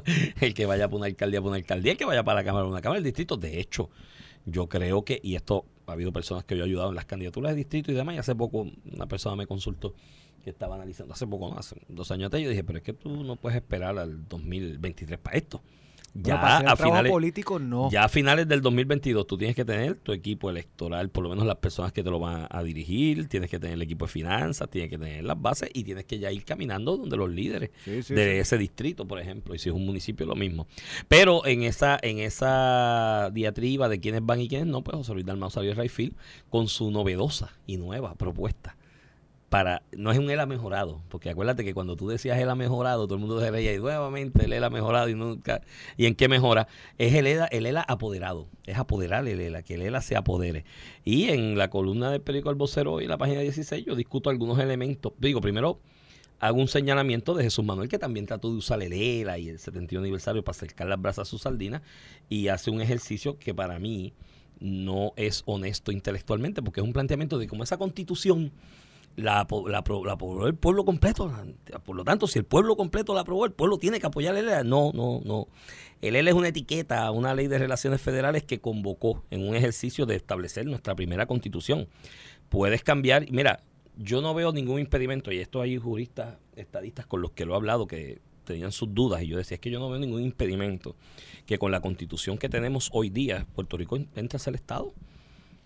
el 0.40 0.54
que 0.54 0.66
vaya 0.66 0.88
para 0.88 0.96
una 0.96 1.06
alcaldía, 1.06 1.40
para 1.40 1.48
una 1.48 1.56
alcaldía, 1.56 1.92
el 1.92 1.98
que 1.98 2.04
vaya 2.04 2.24
para 2.24 2.40
la 2.40 2.44
Cámara, 2.44 2.64
para 2.64 2.72
una 2.72 2.80
Cámara 2.80 2.96
del 2.98 3.04
Distrito. 3.04 3.36
De 3.36 3.60
hecho, 3.60 3.90
yo 4.46 4.68
creo 4.68 5.04
que, 5.04 5.20
y 5.22 5.34
esto 5.34 5.64
ha 5.86 5.92
habido 5.92 6.12
personas 6.12 6.44
que 6.44 6.56
yo 6.56 6.64
he 6.64 6.66
ayudado 6.66 6.90
en 6.90 6.96
las 6.96 7.06
candidaturas 7.06 7.52
de 7.52 7.56
distrito 7.56 7.92
y 7.92 7.94
demás, 7.94 8.14
y 8.14 8.18
hace 8.18 8.34
poco 8.34 8.66
una 8.92 9.06
persona 9.06 9.36
me 9.36 9.46
consultó 9.46 9.94
que 10.42 10.50
estaba 10.50 10.76
analizando, 10.76 11.14
hace 11.14 11.26
poco, 11.26 11.56
hace 11.58 11.76
dos 11.88 12.10
años 12.10 12.28
atrás, 12.28 12.42
yo 12.42 12.50
dije, 12.50 12.64
pero 12.64 12.78
es 12.78 12.84
que 12.84 12.92
tú 12.92 13.24
no 13.24 13.36
puedes 13.36 13.56
esperar 13.56 13.98
al 13.98 14.28
2023 14.28 15.18
para 15.18 15.36
esto. 15.36 15.62
Bueno, 16.14 16.28
Ya 16.28 16.40
para 16.40 16.54
hacer 16.56 16.66
el 16.66 16.72
a 16.72 16.76
finales, 16.76 17.12
político, 17.12 17.58
no. 17.58 17.90
ya 17.90 18.04
a 18.04 18.08
finales 18.08 18.48
del 18.48 18.60
2022 18.62 19.26
tú 19.26 19.36
tienes 19.38 19.54
que 19.54 19.64
tener 19.64 19.94
tu 19.96 20.12
equipo 20.12 20.50
electoral, 20.50 21.10
por 21.10 21.22
lo 21.24 21.30
menos 21.30 21.46
las 21.46 21.56
personas 21.56 21.92
que 21.92 22.02
te 22.02 22.10
lo 22.10 22.18
van 22.18 22.46
a 22.50 22.62
dirigir, 22.62 23.28
tienes 23.28 23.50
que 23.50 23.58
tener 23.58 23.74
el 23.74 23.82
equipo 23.82 24.06
de 24.06 24.12
finanzas, 24.12 24.68
tienes 24.70 24.90
que 24.90 24.98
tener 24.98 25.22
las 25.24 25.40
bases 25.40 25.70
y 25.72 25.84
tienes 25.84 26.04
que 26.06 26.18
ya 26.18 26.32
ir 26.32 26.44
caminando 26.44 26.96
donde 26.96 27.16
los 27.16 27.30
líderes 27.30 27.70
Sí, 27.84 28.02
sí, 28.02 28.14
de 28.14 28.24
sí. 28.34 28.38
ese 28.38 28.58
distrito, 28.58 29.06
por 29.06 29.20
ejemplo, 29.20 29.54
y 29.54 29.58
si 29.58 29.68
es 29.68 29.74
un 29.74 29.84
municipio 29.86 30.26
lo 30.26 30.34
mismo. 30.34 30.66
Pero 31.08 31.46
en 31.46 31.62
esa 31.62 31.98
en 32.02 32.18
esa 32.18 33.30
diatriba 33.32 33.88
de 33.88 34.00
quiénes 34.00 34.24
van 34.24 34.40
y 34.40 34.48
quiénes 34.48 34.66
no, 34.66 34.82
pues 34.82 34.96
José 34.96 35.12
Luis 35.14 35.26
Dalmau 35.26 35.50
salió 35.50 35.70
de 35.70 35.76
Rayfield 35.76 36.14
con 36.50 36.68
su 36.68 36.90
novedosa 36.90 37.52
y 37.66 37.76
nueva 37.76 38.14
propuesta. 38.14 38.76
Para, 39.48 39.82
no 39.96 40.12
es 40.12 40.18
un 40.18 40.30
él 40.30 40.40
ha 40.40 40.46
mejorado, 40.46 41.00
porque 41.08 41.30
acuérdate 41.30 41.64
que 41.64 41.72
cuando 41.72 41.96
tú 41.96 42.06
decías 42.08 42.38
él 42.38 42.50
ha 42.50 42.54
mejorado, 42.54 43.06
todo 43.06 43.14
el 43.14 43.20
mundo 43.20 43.40
se 43.40 43.50
reía 43.50 43.72
y 43.72 43.78
nuevamente 43.78 44.44
el 44.44 44.52
él 44.52 44.62
ha 44.62 44.68
mejorado 44.68 45.08
y 45.08 45.14
nunca. 45.14 45.62
¿Y 45.96 46.04
en 46.04 46.14
qué 46.14 46.28
mejora? 46.28 46.68
Es 46.98 47.14
el 47.14 47.26
ELA, 47.26 47.46
el 47.46 47.64
ELA 47.64 47.80
apoderado, 47.80 48.46
es 48.66 48.76
apoderar 48.76 49.26
el 49.26 49.40
ELA, 49.40 49.62
que 49.62 49.74
el 49.74 49.82
ELA 49.82 50.02
se 50.02 50.16
apodere. 50.16 50.66
Y 51.02 51.30
en 51.30 51.56
la 51.56 51.70
columna 51.70 52.10
del 52.10 52.20
periódico 52.20 52.50
El 52.50 52.56
Vocero 52.56 53.00
y 53.00 53.06
la 53.06 53.16
página 53.16 53.40
16 53.40 53.86
yo 53.86 53.94
discuto 53.94 54.28
algunos 54.28 54.58
elementos. 54.58 55.14
Digo, 55.18 55.40
primero 55.40 55.80
hago 56.40 56.60
un 56.60 56.68
señalamiento 56.68 57.34
de 57.34 57.44
Jesús 57.44 57.64
Manuel, 57.64 57.88
que 57.88 57.98
también 57.98 58.26
trató 58.26 58.50
de 58.50 58.58
usar 58.58 58.82
el 58.82 58.92
ELA 58.92 59.38
y 59.38 59.48
el 59.48 59.58
71 59.58 60.02
aniversario 60.02 60.44
para 60.44 60.56
acercar 60.56 60.88
las 60.88 61.00
brasas 61.00 61.26
a 61.26 61.30
su 61.30 61.38
sardina, 61.38 61.82
y 62.28 62.48
hace 62.48 62.70
un 62.70 62.80
ejercicio 62.80 63.38
que 63.38 63.54
para 63.54 63.78
mí 63.78 64.12
no 64.60 65.12
es 65.16 65.42
honesto 65.46 65.92
intelectualmente, 65.92 66.62
porque 66.62 66.80
es 66.80 66.86
un 66.86 66.92
planteamiento 66.92 67.38
de 67.38 67.46
cómo 67.46 67.64
esa 67.64 67.76
constitución 67.76 68.52
la, 69.18 69.46
la, 69.50 69.84
la 70.04 70.12
aprobó 70.12 70.46
el 70.46 70.54
pueblo 70.54 70.84
completo. 70.84 71.32
Por 71.84 71.96
lo 71.96 72.04
tanto, 72.04 72.26
si 72.26 72.38
el 72.38 72.44
pueblo 72.44 72.76
completo 72.76 73.14
la 73.14 73.22
aprobó, 73.22 73.44
el 73.44 73.52
pueblo 73.52 73.76
tiene 73.78 73.98
que 73.98 74.06
apoyar 74.06 74.36
el 74.36 74.48
ELA. 74.48 74.62
No, 74.62 74.92
no, 74.94 75.20
no. 75.24 75.48
El 76.00 76.14
ELA 76.14 76.30
es 76.30 76.36
una 76.36 76.48
etiqueta, 76.48 77.10
una 77.10 77.34
ley 77.34 77.48
de 77.48 77.58
relaciones 77.58 78.00
federales 78.00 78.44
que 78.44 78.60
convocó 78.60 79.24
en 79.30 79.46
un 79.46 79.56
ejercicio 79.56 80.06
de 80.06 80.14
establecer 80.14 80.66
nuestra 80.66 80.94
primera 80.94 81.26
constitución. 81.26 81.88
Puedes 82.48 82.84
cambiar, 82.84 83.30
mira, 83.32 83.64
yo 83.96 84.22
no 84.22 84.32
veo 84.34 84.52
ningún 84.52 84.78
impedimento, 84.78 85.32
y 85.32 85.38
esto 85.38 85.60
hay 85.60 85.76
juristas, 85.76 86.36
estadistas 86.54 87.06
con 87.06 87.20
los 87.20 87.32
que 87.32 87.44
lo 87.44 87.54
he 87.54 87.56
hablado 87.56 87.88
que 87.88 88.20
tenían 88.44 88.70
sus 88.70 88.94
dudas, 88.94 89.22
y 89.22 89.26
yo 89.26 89.36
decía, 89.36 89.56
es 89.56 89.60
que 89.60 89.70
yo 89.70 89.80
no 89.80 89.90
veo 89.90 89.98
ningún 89.98 90.22
impedimento 90.22 90.94
que 91.44 91.58
con 91.58 91.72
la 91.72 91.80
constitución 91.80 92.38
que 92.38 92.48
tenemos 92.48 92.88
hoy 92.92 93.10
día, 93.10 93.46
Puerto 93.54 93.76
Rico 93.76 93.98
entre 94.14 94.36
a 94.36 94.38
ser 94.38 94.54
Estado. 94.54 94.94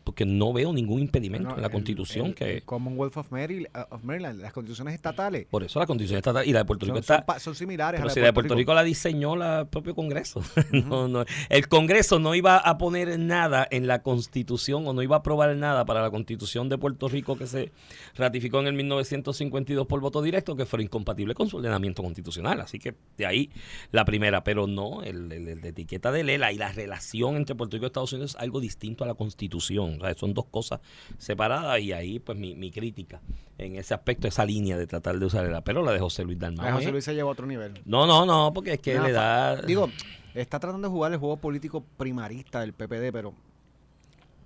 Porque 0.04 0.24
no 0.24 0.52
veo 0.52 0.72
ningún 0.72 1.00
impedimento 1.00 1.54
en 1.54 1.60
la 1.60 1.66
el- 1.68 1.72
constitución 1.72 2.26
el- 2.28 2.34
que... 2.34 2.56
el 2.56 2.62
Commonwealth 2.64 3.16
of 3.16 3.30
Maryland, 3.30 3.68
of 3.90 4.02
Maryland, 4.04 4.40
las 4.40 4.52
constituciones 4.52 4.94
estatales 4.94 5.46
Por 5.50 5.62
eso 5.62 5.78
la 5.78 5.86
constitución 5.86 6.18
estatal 6.18 6.46
y 6.46 6.52
la 6.52 6.60
de 6.60 6.64
Puerto 6.64 6.84
Rico 6.86 6.96
son, 6.96 7.00
está... 7.00 7.16
son 7.16 7.24
pa- 7.26 7.38
son 7.38 7.54
similares 7.54 7.98
Pero 7.98 8.04
a 8.04 8.08
la 8.08 8.14
si 8.14 8.20
la 8.20 8.26
de 8.26 8.32
Puerto 8.32 8.54
Rico 8.54 8.74
la 8.74 8.82
diseñó 8.82 9.36
la- 9.36 9.60
el 9.60 9.66
propio 9.68 9.94
Congreso. 9.94 10.42
No, 10.72 11.06
no. 11.08 11.24
El 11.48 11.68
Congreso 11.68 12.18
no 12.18 12.34
iba 12.34 12.56
a 12.58 12.78
poner 12.78 13.18
nada 13.18 13.66
en 13.70 13.86
la 13.86 14.02
Constitución 14.02 14.86
o 14.86 14.92
no 14.92 15.02
iba 15.02 15.16
a 15.16 15.18
aprobar 15.20 15.54
nada 15.56 15.84
para 15.84 16.02
la 16.02 16.10
Constitución 16.10 16.68
de 16.68 16.78
Puerto 16.78 17.08
Rico 17.08 17.36
que 17.36 17.46
se 17.46 17.70
ratificó 18.16 18.60
en 18.60 18.66
el 18.66 18.72
1952 18.74 19.86
por 19.86 20.00
voto 20.00 20.22
directo 20.22 20.56
que 20.56 20.66
fuera 20.66 20.82
incompatible 20.82 21.34
con 21.34 21.48
su 21.48 21.58
ordenamiento 21.58 22.02
constitucional. 22.02 22.60
Así 22.60 22.78
que 22.78 22.94
de 23.16 23.26
ahí 23.26 23.50
la 23.90 24.04
primera, 24.04 24.42
pero 24.44 24.66
no, 24.66 25.02
el, 25.02 25.30
el- 25.32 25.48
el 25.48 25.60
de 25.60 25.68
etiqueta 25.68 26.10
de 26.12 26.24
Lela 26.24 26.52
y 26.52 26.56
la 26.58 26.72
relación 26.72 27.36
entre 27.36 27.54
Puerto 27.54 27.76
Rico 27.76 27.86
y 27.86 27.88
Estados 27.88 28.12
Unidos 28.12 28.34
es 28.34 28.40
algo 28.40 28.60
distinto 28.60 29.04
a 29.04 29.06
la 29.06 29.14
Constitución. 29.14 29.91
O 30.00 30.04
sea, 30.04 30.14
son 30.14 30.34
dos 30.34 30.46
cosas 30.46 30.80
separadas 31.18 31.80
y 31.80 31.92
ahí 31.92 32.18
pues 32.18 32.38
mi, 32.38 32.54
mi 32.54 32.70
crítica 32.70 33.20
en 33.58 33.76
ese 33.76 33.94
aspecto, 33.94 34.28
esa 34.28 34.44
línea 34.44 34.76
de 34.76 34.86
tratar 34.86 35.18
de 35.18 35.26
usar 35.26 35.44
Lela. 35.44 35.62
Pero 35.62 35.82
la 35.82 35.92
de 35.92 35.98
José 35.98 36.24
Luis 36.24 36.38
Dalmau. 36.38 36.72
José 36.72 36.88
¿eh? 36.88 36.92
Luis 36.92 37.04
se 37.04 37.14
lleva 37.14 37.28
a 37.28 37.32
otro 37.32 37.46
nivel. 37.46 37.80
No, 37.84 38.06
no, 38.06 38.26
no, 38.26 38.52
porque 38.52 38.74
es 38.74 38.80
que 38.80 38.98
le 38.98 39.12
da. 39.12 39.56
Digo, 39.62 39.88
está 40.34 40.58
tratando 40.58 40.88
de 40.88 40.92
jugar 40.92 41.12
el 41.12 41.18
juego 41.18 41.36
político 41.36 41.84
primarista 41.96 42.60
del 42.60 42.72
PPD, 42.72 43.12
pero 43.12 43.34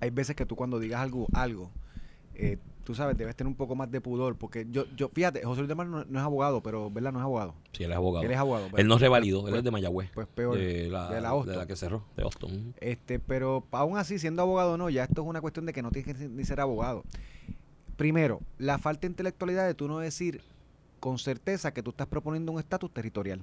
hay 0.01 0.11
veces 0.11 0.37
que 0.37 0.47
tú 0.47 0.57
cuando 0.57 0.79
digas 0.79 1.01
algo, 1.01 1.27
algo 1.33 1.71
eh, 2.35 2.59
tú 2.87 2.94
sabes, 2.94 3.18
debes 3.18 3.35
tener 3.35 3.49
un 3.49 3.57
poco 3.57 3.75
más 3.75 3.90
de 3.90 4.01
pudor, 4.01 4.37
porque 4.37 4.64
yo, 4.70 4.85
yo 4.96 5.09
fíjate, 5.09 5.42
José 5.42 5.61
Luis 5.61 5.68
de 5.68 5.75
Mar 5.75 5.88
no, 5.88 6.05
no 6.05 6.18
es 6.18 6.25
abogado, 6.25 6.62
pero, 6.62 6.88
¿verdad? 6.88 7.12
No 7.12 7.18
es 7.18 7.25
abogado. 7.25 7.55
Sí, 7.72 7.83
él 7.83 7.90
es 7.90 7.96
abogado. 7.96 8.25
Él 8.25 8.31
es 8.31 8.38
abogado. 8.38 8.68
Él 8.77 8.87
no 8.87 8.96
revalidó, 8.96 9.40
él 9.40 9.51
pues- 9.51 9.59
es 9.59 9.64
de 9.64 9.70
Mayagüez. 9.72 10.11
Pues 10.14 10.29
peor, 10.29 10.57
de 10.57 10.88
la, 10.88 11.11
de 11.11 11.20
la 11.20 11.31
Austin. 11.31 11.53
de 11.53 11.59
la 11.59 11.66
que 11.66 11.75
cerró, 11.75 12.05
de 12.16 12.22
Austin. 12.22 12.75
Este, 12.81 13.18
pero 13.18 13.66
aún 13.72 13.99
así, 13.99 14.20
siendo 14.20 14.42
abogado 14.42 14.79
no, 14.79 14.88
ya 14.88 15.03
esto 15.03 15.22
es 15.22 15.29
una 15.29 15.40
cuestión 15.40 15.66
de 15.66 15.72
que 15.72 15.83
no 15.83 15.90
tienes 15.90 16.16
que 16.16 16.29
ni 16.29 16.44
ser 16.44 16.61
abogado. 16.61 17.03
Primero, 17.96 18.40
la 18.59 18.79
falta 18.79 19.01
de 19.03 19.09
intelectualidad 19.09 19.66
de 19.66 19.75
tú 19.75 19.88
no 19.88 19.99
decir 19.99 20.42
con 21.01 21.18
certeza 21.18 21.75
que 21.75 21.83
tú 21.83 21.90
estás 21.90 22.07
proponiendo 22.07 22.53
un 22.53 22.61
estatus 22.61 22.92
territorial. 22.92 23.42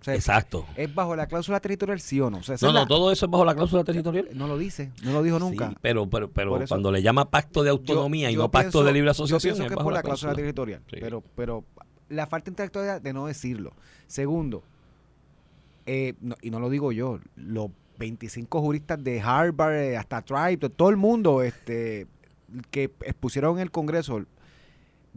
O 0.00 0.04
sea, 0.04 0.14
Exacto. 0.14 0.64
¿es 0.76 0.94
bajo 0.94 1.16
la 1.16 1.26
cláusula 1.26 1.58
territorial 1.60 2.00
sí 2.00 2.20
o 2.20 2.30
no? 2.30 2.38
O 2.38 2.42
sea, 2.42 2.54
esa 2.54 2.66
No, 2.66 2.72
no, 2.72 2.78
la- 2.80 2.86
todo 2.86 3.10
eso 3.10 3.26
es 3.26 3.30
bajo 3.32 3.44
la 3.44 3.54
cláusula 3.54 3.82
territorial. 3.84 4.28
no 4.32 4.46
lo 4.46 4.56
dice, 4.56 4.92
no 5.02 5.12
lo 5.12 5.22
dijo 5.24 5.38
nunca. 5.40 5.70
Sí, 5.70 5.76
pero 5.80 6.08
pero, 6.08 6.30
pero 6.30 6.58
cuando 6.68 6.92
le 6.92 7.02
llama 7.02 7.28
pacto 7.30 7.62
de 7.64 7.70
autonomía 7.70 8.30
y 8.30 8.34
Yo- 8.34 8.38
no 8.42 8.44
yo 8.46 8.50
pacto 8.50 8.70
pienso- 8.70 8.84
de 8.84 8.92
libre 8.92 9.06
Yo 9.08 9.10
asociación, 9.10 9.40
pienso 9.54 9.62
es 9.64 9.68
que 9.68 9.72
es 9.74 9.76
bajo 9.76 9.84
por 9.86 9.92
la 9.92 9.98
la 9.98 10.02
cláusula 10.02 10.28
cláusula. 10.34 10.42
territorial, 10.42 10.82
Sí. 10.88 10.96
pero, 11.00 11.22
pero 11.34 11.64
la 12.10 12.26
falta 12.28 12.44
de 12.46 12.50
intelectualidad 12.52 13.00
de 13.02 13.12
no 13.12 13.26
decirlo. 13.26 13.72
Segundo, 14.06 14.62
eh, 15.86 16.14
no- 16.20 16.36
y 16.42 16.50
no 16.50 16.60
lo 16.60 16.70
digo 16.70 16.92
yo, 16.92 17.18
los 17.36 17.70
25 17.98 18.60
juristas 18.60 19.02
de 19.02 19.20
Harvard, 19.20 19.74
eh, 19.74 19.96
hasta 19.96 20.22
Tribe, 20.22 20.68
todo 20.70 20.90
el 20.90 20.96
mundo 20.96 21.42
este, 21.42 22.06
que 22.70 22.84
expusieron 23.02 23.56
en 23.56 23.62
el 23.62 23.70
Congreso, 23.70 24.24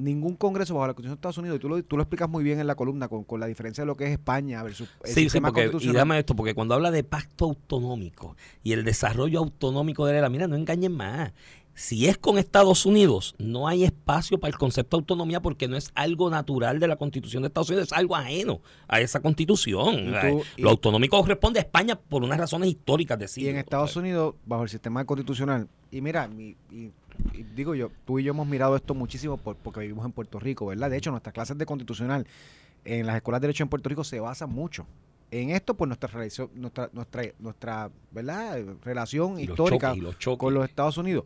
ningún 0.03 0.35
Congreso 0.35 0.73
bajo 0.73 0.87
la 0.87 0.93
Constitución 0.93 1.15
de 1.15 1.19
Estados 1.19 1.37
Unidos, 1.37 1.57
y 1.57 1.59
tú 1.59 1.69
lo, 1.69 1.83
tú 1.83 1.97
lo 1.97 2.03
explicas 2.03 2.29
muy 2.29 2.43
bien 2.43 2.59
en 2.59 2.67
la 2.67 2.75
columna 2.75 3.07
con, 3.07 3.23
con 3.23 3.39
la 3.39 3.45
diferencia 3.47 3.83
de 3.83 3.85
lo 3.87 3.95
que 3.95 4.05
es 4.05 4.11
España 4.11 4.61
versus 4.63 4.89
el 5.03 5.07
Sí, 5.09 5.13
sí, 5.13 5.21
sistema 5.23 5.49
porque, 5.49 5.61
y 5.61 5.63
constitucional. 5.65 5.95
dame 6.01 6.19
esto, 6.19 6.35
porque 6.35 6.53
cuando 6.55 6.73
habla 6.75 6.91
de 6.91 7.03
pacto 7.03 7.45
autonómico 7.45 8.35
y 8.63 8.73
el 8.73 8.83
desarrollo 8.83 9.39
autonómico 9.39 10.05
de 10.05 10.19
la 10.21 10.29
mira, 10.29 10.47
no 10.47 10.55
engañen 10.55 10.91
más. 10.95 11.31
Si 11.73 12.05
es 12.07 12.17
con 12.17 12.37
Estados 12.37 12.85
Unidos, 12.85 13.33
no 13.39 13.65
hay 13.67 13.85
espacio 13.85 14.37
para 14.39 14.51
el 14.51 14.57
concepto 14.57 14.97
de 14.97 15.01
autonomía 15.01 15.41
porque 15.41 15.69
no 15.69 15.77
es 15.77 15.89
algo 15.95 16.29
natural 16.29 16.79
de 16.81 16.87
la 16.89 16.97
constitución 16.97 17.43
de 17.43 17.47
Estados 17.47 17.69
Unidos, 17.69 17.87
es 17.87 17.93
algo 17.93 18.13
ajeno 18.15 18.59
a 18.89 18.99
esa 18.99 19.21
constitución. 19.21 19.95
Y 19.95 20.11
tú- 20.11 20.17
Eh, 20.41 20.43
y- 20.57 20.61
Lo 20.63 20.69
autonómico 20.71 21.17
corresponde 21.21 21.59
a 21.59 21.63
España 21.63 21.95
por 21.95 22.23
unas 22.23 22.37
razones 22.37 22.69
históricas 22.69 23.17
de 23.17 23.29
Y 23.37 23.47
en 23.47 23.55
Estados 23.55 23.95
Unidos, 23.95 24.35
bajo 24.45 24.63
el 24.63 24.69
sistema 24.69 25.05
constitucional, 25.05 25.69
y 25.91 26.01
mira, 26.01 26.27
mi- 26.27 26.57
y, 26.71 26.75
y 26.75 26.91
digo 27.55 27.75
yo, 27.75 27.91
tú 28.05 28.19
y 28.19 28.23
yo 28.23 28.31
hemos 28.31 28.47
mirado 28.47 28.75
esto 28.75 28.93
muchísimo 28.93 29.37
por- 29.37 29.55
porque 29.55 29.81
vivimos 29.81 30.05
en 30.05 30.11
Puerto 30.11 30.39
Rico, 30.39 30.65
¿verdad? 30.67 30.89
De 30.89 30.97
hecho, 30.97 31.11
nuestras 31.11 31.33
clases 31.33 31.57
de 31.57 31.65
constitucional 31.65 32.25
en 32.85 33.05
las 33.05 33.15
escuelas 33.15 33.41
de 33.41 33.47
derecho 33.47 33.63
en 33.63 33.69
Puerto 33.69 33.89
Rico 33.89 34.03
se 34.03 34.19
basan 34.19 34.49
mucho 34.51 34.85
en 35.31 35.51
esto, 35.51 35.75
por 35.75 35.87
nuestra 35.87 36.09
relación, 36.09 36.49
nuestra, 36.55 36.89
nuestra, 36.93 37.23
nuestra 37.39 37.89
¿verdad? 38.11 38.59
relación 38.83 39.39
Y 39.39 39.45
los 39.47 39.57
histórica 39.57 39.87
choques, 39.89 39.97
y 39.97 40.01
los 40.01 40.19
choques. 40.19 40.39
con 40.39 40.53
los 40.53 40.67
Estados 40.67 40.97
Unidos. 40.97 41.23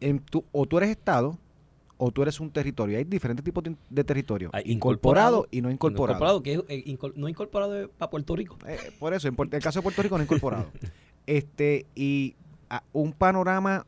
En 0.00 0.20
tu- 0.20 0.44
o 0.52 0.66
tú 0.66 0.78
eres 0.78 0.90
Estado 0.90 1.36
o 1.96 2.10
tú 2.10 2.22
eres 2.22 2.38
un 2.40 2.50
territorio. 2.50 2.98
Hay 2.98 3.04
diferentes 3.04 3.44
tipos 3.44 3.62
de, 3.64 3.74
de 3.88 4.04
territorio. 4.04 4.50
Hay 4.52 4.62
incorporado, 4.66 5.38
incorporado 5.38 5.48
y 5.52 5.60
no 5.60 5.70
incorporado. 5.70 6.42
que 6.42 6.54
es, 6.54 6.60
eh, 6.68 6.98
no 7.16 7.28
incorporado 7.28 7.88
para 7.90 8.10
Puerto 8.10 8.34
Rico. 8.36 8.58
Eh, 8.66 8.78
por 8.98 9.14
eso, 9.14 9.28
en 9.28 9.36
el 9.38 9.62
caso 9.62 9.78
de 9.78 9.82
Puerto 9.82 10.02
Rico 10.02 10.16
no 10.18 10.24
incorporado. 10.24 10.66
este 11.26 11.86
Y 11.94 12.34
a- 12.70 12.82
un 12.92 13.12
panorama 13.12 13.86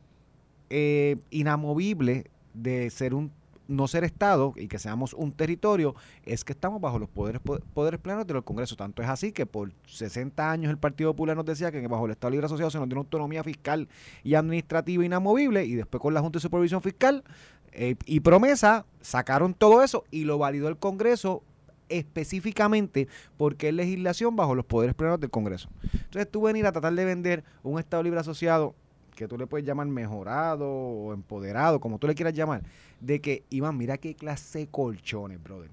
eh, 0.69 1.17
inamovible 1.29 2.25
de 2.53 2.89
ser 2.89 3.13
un 3.13 3.31
no 3.67 3.87
ser 3.87 4.03
Estado 4.03 4.53
y 4.57 4.67
que 4.67 4.77
seamos 4.77 5.15
un 5.15 5.31
territorio 5.31 5.95
es 6.23 6.43
que 6.43 6.53
estamos 6.53 6.79
bajo 6.79 6.99
los 6.99 7.09
poderes 7.09 7.41
po- 7.41 7.57
poderes 7.73 7.99
plenos 7.99 8.27
del 8.27 8.43
Congreso. 8.43 8.75
Tanto 8.75 9.01
es 9.01 9.09
así 9.09 9.31
que 9.31 9.47
por 9.47 9.71
60 9.87 10.51
años 10.51 10.69
el 10.69 10.77
Partido 10.77 11.11
Popular 11.13 11.35
nos 11.35 11.45
decía 11.47 11.71
que 11.71 11.87
bajo 11.87 12.05
el 12.05 12.11
Estado 12.11 12.29
Libre 12.29 12.45
Asociado 12.45 12.69
se 12.69 12.77
nos 12.77 12.87
dio 12.87 12.93
una 12.93 13.01
autonomía 13.01 13.43
fiscal 13.43 13.87
y 14.23 14.35
administrativa 14.35 15.03
inamovible 15.03 15.65
y 15.65 15.73
después 15.73 15.99
con 15.99 16.13
la 16.13 16.21
Junta 16.21 16.37
de 16.37 16.41
Supervisión 16.41 16.83
Fiscal 16.83 17.23
eh, 17.71 17.95
y 18.05 18.19
promesa 18.19 18.85
sacaron 19.01 19.55
todo 19.55 19.81
eso 19.81 20.03
y 20.11 20.25
lo 20.25 20.37
validó 20.37 20.67
el 20.67 20.77
Congreso 20.77 21.41
específicamente 21.89 23.07
porque 23.37 23.69
es 23.69 23.73
legislación 23.73 24.35
bajo 24.35 24.55
los 24.55 24.65
poderes 24.65 24.95
plenos 24.95 25.19
del 25.19 25.29
Congreso. 25.29 25.69
Entonces 25.91 26.29
tú 26.29 26.41
venir 26.41 26.65
a 26.67 26.71
tratar 26.71 26.93
de 26.93 27.03
vender 27.05 27.43
un 27.63 27.79
Estado 27.79 28.03
Libre 28.03 28.19
Asociado 28.19 28.75
que 29.15 29.27
tú 29.27 29.37
le 29.37 29.47
puedes 29.47 29.65
llamar 29.65 29.87
mejorado 29.87 30.69
o 30.69 31.13
empoderado, 31.13 31.79
como 31.79 31.97
tú 31.97 32.07
le 32.07 32.15
quieras 32.15 32.33
llamar, 32.33 32.61
de 32.99 33.19
que, 33.21 33.43
Iván, 33.49 33.77
mira 33.77 33.97
qué 33.97 34.13
clase 34.15 34.59
de 34.59 34.67
colchones, 34.67 35.41
brother. 35.43 35.69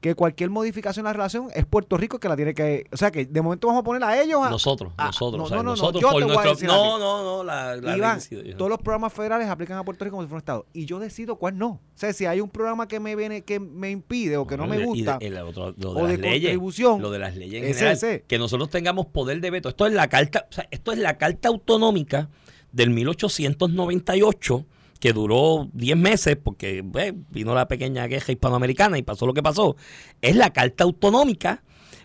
Que 0.00 0.14
cualquier 0.14 0.50
modificación 0.50 1.02
en 1.02 1.06
la 1.06 1.12
relación 1.14 1.48
es 1.54 1.64
Puerto 1.64 1.96
Rico 1.96 2.20
que 2.20 2.28
la 2.28 2.36
tiene 2.36 2.52
que... 2.52 2.84
O 2.92 2.96
sea, 2.98 3.10
que 3.10 3.24
de 3.24 3.40
momento 3.40 3.68
vamos 3.68 3.80
a 3.80 3.84
poner 3.84 4.04
a 4.04 4.20
ellos... 4.20 4.38
A, 4.44 4.50
Nosotros, 4.50 4.92
nosotros, 4.98 5.38
no, 5.38 5.44
o 5.44 5.48
sea, 5.48 5.56
no, 5.56 5.62
no, 5.62 5.70
no, 5.70 5.76
nosotros 5.76 6.12
por 6.12 6.26
nuestro... 6.26 6.66
No, 6.68 6.98
no, 6.98 7.22
no, 7.24 7.42
la, 7.42 7.74
la 7.76 7.96
Iván, 7.96 8.20
todos 8.58 8.68
los 8.68 8.78
programas 8.82 9.14
federales 9.14 9.48
aplican 9.48 9.78
a 9.78 9.82
Puerto 9.82 10.04
Rico 10.04 10.16
como 10.16 10.24
si 10.24 10.28
fuera 10.28 10.36
un 10.36 10.42
Estado. 10.42 10.66
Y 10.74 10.84
yo 10.84 10.98
decido 10.98 11.36
cuál 11.36 11.56
no. 11.56 11.68
O 11.68 11.80
sea, 11.94 12.12
si 12.12 12.26
hay 12.26 12.42
un 12.42 12.50
programa 12.50 12.86
que 12.86 13.00
me 13.00 13.16
viene, 13.16 13.44
que 13.44 13.58
me 13.58 13.90
impide 13.90 14.36
o 14.36 14.46
que 14.46 14.58
no 14.58 14.66
me 14.66 14.78
y 14.78 14.84
gusta... 14.84 15.16
de- 15.16 15.26
el 15.28 15.38
otro- 15.38 15.74
lo 15.78 15.94
de 15.94 16.00
o 16.00 16.02
las 16.02 16.10
de 16.10 16.18
leyes, 16.18 16.50
contribución, 16.50 17.00
lo 17.00 17.10
de 17.10 17.18
las 17.20 17.34
leyes 17.36 17.62
en 17.64 17.74
general, 17.74 18.22
que 18.26 18.38
nosotros 18.38 18.68
tengamos 18.68 19.06
poder 19.06 19.40
de 19.40 19.50
veto. 19.50 19.70
Esto 19.70 19.86
es 19.86 19.94
la 19.94 20.08
carta, 20.08 20.46
o 20.50 20.52
sea, 20.52 20.68
esto 20.70 20.92
es 20.92 20.98
la 20.98 21.16
carta 21.16 21.48
autonómica 21.48 22.28
del 22.74 22.90
1898 22.90 24.66
que 25.00 25.12
duró 25.12 25.68
10 25.72 25.96
meses 25.96 26.36
porque 26.42 26.82
pues, 26.82 27.12
vino 27.30 27.54
la 27.54 27.68
pequeña 27.68 28.08
queja 28.08 28.32
hispanoamericana 28.32 28.98
y 28.98 29.02
pasó 29.02 29.26
lo 29.26 29.34
que 29.34 29.42
pasó. 29.42 29.76
Es 30.22 30.36
la 30.36 30.50
carta 30.50 30.84
autonómica 30.84 31.62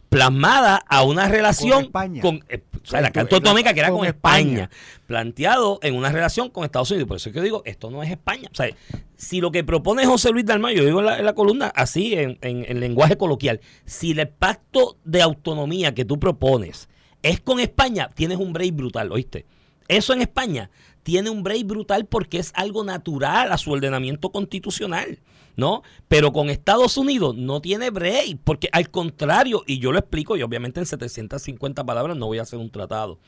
plasmada 0.09 0.83
a 0.87 1.03
una 1.03 1.27
relación 1.27 1.83
España. 1.83 2.21
con 2.21 2.43
eh, 2.49 2.63
o 2.83 2.85
sea, 2.85 3.01
la 3.01 3.11
Carta 3.11 3.35
Autonómica 3.35 3.73
que 3.73 3.79
era 3.79 3.89
con 3.89 3.99
con 3.99 4.07
España, 4.07 4.63
España. 4.63 4.69
planteado 5.05 5.79
en 5.83 5.95
una 5.95 6.11
relación 6.11 6.49
con 6.49 6.65
Estados 6.65 6.89
Unidos. 6.91 7.07
Por 7.07 7.17
eso 7.17 7.29
es 7.29 7.33
que 7.33 7.39
yo 7.39 7.43
digo, 7.43 7.61
esto 7.65 7.91
no 7.91 8.01
es 8.01 8.09
España. 8.09 8.49
O 8.51 8.55
sea, 8.55 8.69
si 9.15 9.39
lo 9.39 9.51
que 9.51 9.63
propone 9.63 10.05
José 10.05 10.31
Luis 10.31 10.45
Dalmau, 10.45 10.71
yo 10.71 10.83
digo 10.83 10.99
en 10.99 11.05
la, 11.05 11.19
en 11.19 11.25
la 11.25 11.33
columna 11.33 11.71
así, 11.75 12.13
en, 12.15 12.39
en, 12.41 12.65
en 12.67 12.79
lenguaje 12.79 13.17
coloquial, 13.17 13.59
si 13.85 14.11
el 14.11 14.27
pacto 14.27 14.97
de 15.03 15.21
autonomía 15.21 15.93
que 15.93 16.05
tú 16.05 16.19
propones 16.19 16.89
es 17.21 17.39
con 17.39 17.59
España, 17.59 18.09
tienes 18.15 18.39
un 18.39 18.53
break 18.53 18.75
brutal, 18.75 19.11
¿oíste? 19.11 19.45
Eso 19.89 20.13
en 20.13 20.21
España 20.21 20.69
tiene 21.03 21.31
un 21.31 21.41
break 21.41 21.65
brutal 21.65 22.05
porque 22.05 22.37
es 22.37 22.51
algo 22.55 22.83
natural 22.83 23.51
a 23.51 23.57
su 23.57 23.71
ordenamiento 23.71 24.31
constitucional, 24.31 25.19
¿no? 25.55 25.81
Pero 26.07 26.31
con 26.31 26.51
Estados 26.51 26.95
Unidos 26.95 27.35
no 27.35 27.59
tiene 27.59 27.89
break, 27.89 28.37
porque 28.43 28.69
al 28.71 28.91
contrario, 28.91 29.63
y 29.65 29.79
yo 29.79 29.91
lo 29.91 29.97
explico, 29.97 30.37
y 30.37 30.43
obviamente 30.43 30.79
en 30.79 30.85
750 30.85 31.83
palabras 31.83 32.15
no 32.15 32.27
voy 32.27 32.37
a 32.37 32.43
hacer 32.43 32.59
un 32.59 32.69
tratado 32.69 33.19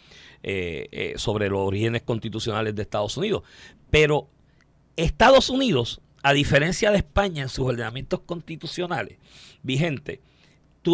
eh, 0.43 0.87
eh, 0.91 1.13
sobre 1.17 1.49
los 1.49 1.61
orígenes 1.61 2.03
constitucionales 2.03 2.75
de 2.75 2.83
Estados 2.83 3.17
Unidos, 3.17 3.41
pero 3.89 4.29
Estados 4.95 5.49
Unidos, 5.49 5.99
a 6.21 6.33
diferencia 6.33 6.91
de 6.91 6.97
España 6.97 7.41
en 7.41 7.49
sus 7.49 7.65
ordenamientos 7.65 8.19
constitucionales 8.19 9.17
vigentes, 9.63 10.19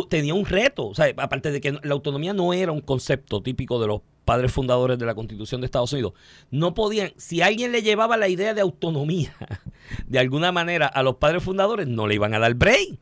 tenía 0.10 0.34
un 0.34 0.46
reto. 0.46 0.88
O 0.88 0.96
sea, 0.96 1.14
aparte 1.18 1.52
de 1.52 1.60
que 1.60 1.74
la 1.74 1.94
autonomía 1.94 2.34
no 2.34 2.54
era 2.54 2.72
un 2.72 2.82
concepto 2.82 3.42
típico 3.42 3.82
de 3.82 3.88
los 3.88 4.02
padres 4.28 4.52
fundadores 4.52 5.00
de 5.00 5.06
la 5.06 5.16
Constitución 5.16 5.62
de 5.62 5.66
Estados 5.66 5.94
Unidos, 5.94 6.12
no 6.52 6.74
podían, 6.74 7.14
si 7.16 7.42
alguien 7.42 7.72
le 7.72 7.82
llevaba 7.82 8.18
la 8.18 8.28
idea 8.28 8.54
de 8.54 8.60
autonomía 8.60 9.34
de 10.06 10.20
alguna 10.20 10.52
manera 10.52 10.86
a 10.86 11.02
los 11.02 11.16
padres 11.16 11.42
fundadores, 11.42 11.88
no 11.88 12.08
le 12.08 12.16
iban 12.16 12.34
a 12.34 12.40
dar 12.40 12.54
break. 12.54 13.00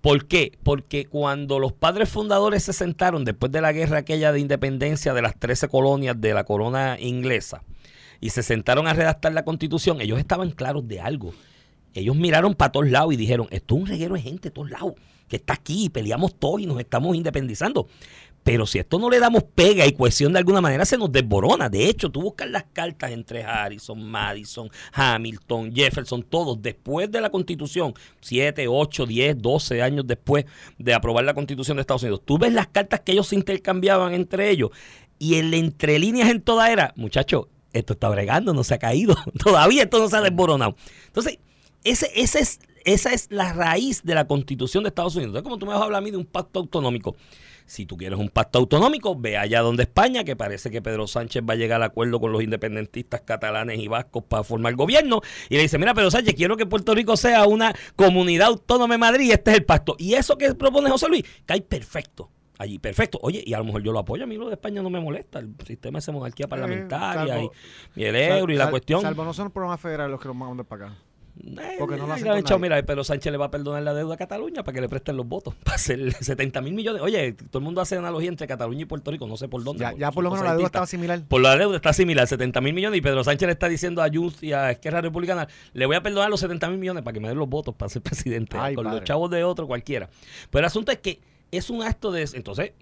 ¿Por 0.00 0.26
qué? 0.26 0.56
Porque 0.62 1.06
cuando 1.06 1.58
los 1.58 1.72
padres 1.72 2.08
fundadores 2.08 2.62
se 2.62 2.72
sentaron 2.72 3.24
después 3.24 3.50
de 3.50 3.60
la 3.60 3.72
guerra 3.72 3.98
aquella 3.98 4.30
de 4.30 4.38
independencia 4.38 5.12
de 5.14 5.22
las 5.22 5.36
13 5.36 5.66
colonias 5.66 6.20
de 6.20 6.32
la 6.32 6.44
corona 6.44 6.96
inglesa 7.00 7.64
y 8.20 8.30
se 8.30 8.44
sentaron 8.44 8.86
a 8.86 8.94
redactar 8.94 9.32
la 9.32 9.44
constitución, 9.44 10.00
ellos 10.00 10.20
estaban 10.20 10.52
claros 10.52 10.86
de 10.86 11.00
algo. 11.00 11.34
Ellos 11.92 12.14
miraron 12.14 12.54
para 12.54 12.70
todos 12.70 12.88
lados 12.88 13.12
y 13.12 13.16
dijeron, 13.16 13.48
esto 13.50 13.74
es 13.74 13.80
un 13.80 13.86
reguero 13.88 14.14
de 14.14 14.22
gente 14.22 14.50
de 14.50 14.54
todos 14.54 14.70
lados, 14.70 14.92
que 15.26 15.36
está 15.36 15.54
aquí, 15.54 15.90
peleamos 15.90 16.38
todos 16.38 16.60
y 16.60 16.66
nos 16.66 16.78
estamos 16.78 17.16
independizando. 17.16 17.88
Pero 18.48 18.64
si 18.64 18.78
esto 18.78 18.98
no 18.98 19.10
le 19.10 19.20
damos 19.20 19.42
pega 19.42 19.84
y 19.84 19.92
cohesión 19.92 20.32
de 20.32 20.38
alguna 20.38 20.62
manera, 20.62 20.86
se 20.86 20.96
nos 20.96 21.12
desborona. 21.12 21.68
De 21.68 21.86
hecho, 21.86 22.08
tú 22.08 22.22
buscas 22.22 22.48
las 22.48 22.64
cartas 22.72 23.10
entre 23.10 23.44
Harrison, 23.44 24.02
Madison, 24.02 24.70
Hamilton, 24.94 25.70
Jefferson, 25.74 26.22
todos, 26.22 26.62
después 26.62 27.10
de 27.10 27.20
la 27.20 27.28
constitución, 27.28 27.92
7, 28.22 28.66
8, 28.66 29.04
10, 29.04 29.42
12 29.42 29.82
años 29.82 30.06
después 30.06 30.46
de 30.78 30.94
aprobar 30.94 31.26
la 31.26 31.34
constitución 31.34 31.76
de 31.76 31.82
Estados 31.82 32.04
Unidos, 32.04 32.22
tú 32.24 32.38
ves 32.38 32.54
las 32.54 32.68
cartas 32.68 33.00
que 33.00 33.12
ellos 33.12 33.26
se 33.26 33.34
intercambiaban 33.34 34.14
entre 34.14 34.48
ellos 34.48 34.70
y 35.18 35.34
en 35.34 35.52
entre 35.52 35.98
líneas 35.98 36.30
en 36.30 36.40
toda 36.40 36.72
era, 36.72 36.94
muchachos, 36.96 37.48
esto 37.74 37.92
está 37.92 38.08
bregando, 38.08 38.54
no 38.54 38.64
se 38.64 38.72
ha 38.72 38.78
caído, 38.78 39.14
todavía 39.44 39.82
esto 39.82 39.98
no 39.98 40.08
se 40.08 40.16
ha 40.16 40.22
desboronado. 40.22 40.74
Entonces, 41.06 41.38
ese, 41.84 42.10
ese 42.14 42.38
es, 42.38 42.60
esa 42.86 43.12
es 43.12 43.26
la 43.30 43.52
raíz 43.52 44.04
de 44.04 44.14
la 44.14 44.26
constitución 44.26 44.84
de 44.84 44.88
Estados 44.88 45.16
Unidos. 45.16 45.32
Entonces, 45.32 45.44
como 45.44 45.58
tú 45.58 45.66
me 45.66 45.72
vas 45.72 45.82
a 45.82 45.84
hablar 45.84 45.98
a 45.98 46.02
mí 46.02 46.10
de 46.10 46.16
un 46.16 46.24
pacto 46.24 46.60
autonómico, 46.60 47.14
si 47.68 47.84
tú 47.84 47.96
quieres 47.98 48.18
un 48.18 48.30
pacto 48.30 48.58
autonómico, 48.58 49.14
ve 49.14 49.36
allá 49.36 49.60
donde 49.60 49.82
España, 49.82 50.24
que 50.24 50.34
parece 50.36 50.70
que 50.70 50.80
Pedro 50.80 51.06
Sánchez 51.06 51.42
va 51.48 51.52
a 51.52 51.56
llegar 51.56 51.76
al 51.76 51.82
acuerdo 51.82 52.18
con 52.18 52.32
los 52.32 52.42
independentistas 52.42 53.20
catalanes 53.20 53.78
y 53.78 53.88
vascos 53.88 54.24
para 54.24 54.42
formar 54.42 54.74
gobierno, 54.74 55.20
y 55.50 55.56
le 55.56 55.62
dice, 55.62 55.78
mira, 55.78 55.92
Pedro 55.92 56.10
Sánchez, 56.10 56.34
quiero 56.34 56.56
que 56.56 56.64
Puerto 56.64 56.94
Rico 56.94 57.16
sea 57.16 57.46
una 57.46 57.74
comunidad 57.94 58.48
autónoma 58.48 58.94
de 58.94 58.98
Madrid, 58.98 59.26
y 59.26 59.32
este 59.32 59.50
es 59.50 59.58
el 59.58 59.64
pacto. 59.64 59.96
Y 59.98 60.14
eso 60.14 60.38
que 60.38 60.54
propone 60.54 60.88
José 60.90 61.08
Luis, 61.08 61.24
cae 61.44 61.60
perfecto. 61.60 62.30
Allí, 62.60 62.78
perfecto. 62.80 63.20
Oye, 63.22 63.40
y 63.46 63.54
a 63.54 63.58
lo 63.58 63.64
mejor 63.64 63.82
yo 63.82 63.92
lo 63.92 64.00
apoyo, 64.00 64.24
a 64.24 64.26
mí 64.26 64.36
lo 64.36 64.48
de 64.48 64.54
España 64.54 64.82
no 64.82 64.90
me 64.90 64.98
molesta, 64.98 65.38
el 65.38 65.54
sistema 65.64 66.00
de 66.00 66.12
monarquía 66.12 66.48
parlamentaria 66.48 67.34
salvo- 67.36 67.52
y, 67.94 68.00
y 68.00 68.04
el 68.06 68.16
euro 68.16 68.52
y 68.52 68.56
la 68.56 68.64
Sal- 68.64 68.70
cuestión. 68.72 69.00
Salvo 69.02 69.24
no 69.24 69.32
son 69.32 69.44
los 69.44 69.52
programas 69.52 69.80
federales 69.80 70.10
los 70.10 70.20
que 70.20 70.26
los 70.26 70.36
mandan 70.36 70.66
para 70.66 70.86
acá. 70.86 70.96
Eh, 71.40 71.76
Porque 71.78 71.96
no 71.96 72.06
lo 72.06 72.12
eh, 72.12 72.16
hacen 72.16 72.28
han 72.28 72.42
nadie. 72.42 72.58
mira, 72.58 72.82
Pedro 72.82 73.04
Sánchez 73.04 73.30
le 73.30 73.38
va 73.38 73.46
a 73.46 73.50
perdonar 73.50 73.82
la 73.82 73.94
deuda 73.94 74.14
a 74.14 74.16
Cataluña 74.16 74.64
para 74.64 74.74
que 74.74 74.80
le 74.80 74.88
presten 74.88 75.16
los 75.16 75.26
votos. 75.26 75.54
Para 75.64 75.76
hacer 75.76 76.12
70 76.12 76.60
mil 76.60 76.74
millones. 76.74 77.02
Oye, 77.02 77.32
todo 77.32 77.58
el 77.58 77.64
mundo 77.64 77.80
hace 77.80 77.96
analogía 77.96 78.28
entre 78.28 78.46
Cataluña 78.46 78.82
y 78.82 78.84
Puerto 78.84 79.10
Rico, 79.10 79.26
no 79.26 79.36
sé 79.36 79.48
por 79.48 79.62
dónde. 79.62 79.80
Ya, 79.80 79.94
ya 79.96 80.10
por 80.10 80.24
lo 80.24 80.30
menos 80.30 80.44
la 80.44 80.52
deuda 80.52 80.66
estaba 80.66 80.86
similar. 80.86 81.22
Por 81.28 81.40
la 81.40 81.56
deuda 81.56 81.76
está 81.76 81.92
similar, 81.92 82.26
70 82.26 82.60
mil 82.60 82.74
millones, 82.74 82.98
y 82.98 83.00
Pedro 83.00 83.22
Sánchez 83.24 83.46
le 83.46 83.52
está 83.52 83.68
diciendo 83.68 84.02
a 84.02 84.08
Junts 84.12 84.42
y 84.42 84.52
a 84.52 84.70
Esquerra 84.70 85.00
Republicana, 85.00 85.48
le 85.72 85.86
voy 85.86 85.96
a 85.96 86.02
perdonar 86.02 86.30
los 86.30 86.40
70 86.40 86.68
mil 86.70 86.78
millones 86.78 87.02
para 87.02 87.12
que 87.14 87.20
me 87.20 87.28
den 87.28 87.38
los 87.38 87.48
votos 87.48 87.74
para 87.74 87.88
ser 87.88 88.02
presidente, 88.02 88.56
Ay, 88.58 88.74
con 88.74 88.84
padre. 88.84 89.00
los 89.00 89.06
chavos 89.06 89.30
de 89.30 89.44
otro 89.44 89.66
cualquiera. 89.66 90.08
Pero 90.50 90.60
el 90.60 90.64
asunto 90.66 90.92
es 90.92 90.98
que 90.98 91.20
es 91.50 91.70
un 91.70 91.82
acto 91.82 92.10
de... 92.10 92.28
Entonces, 92.34 92.72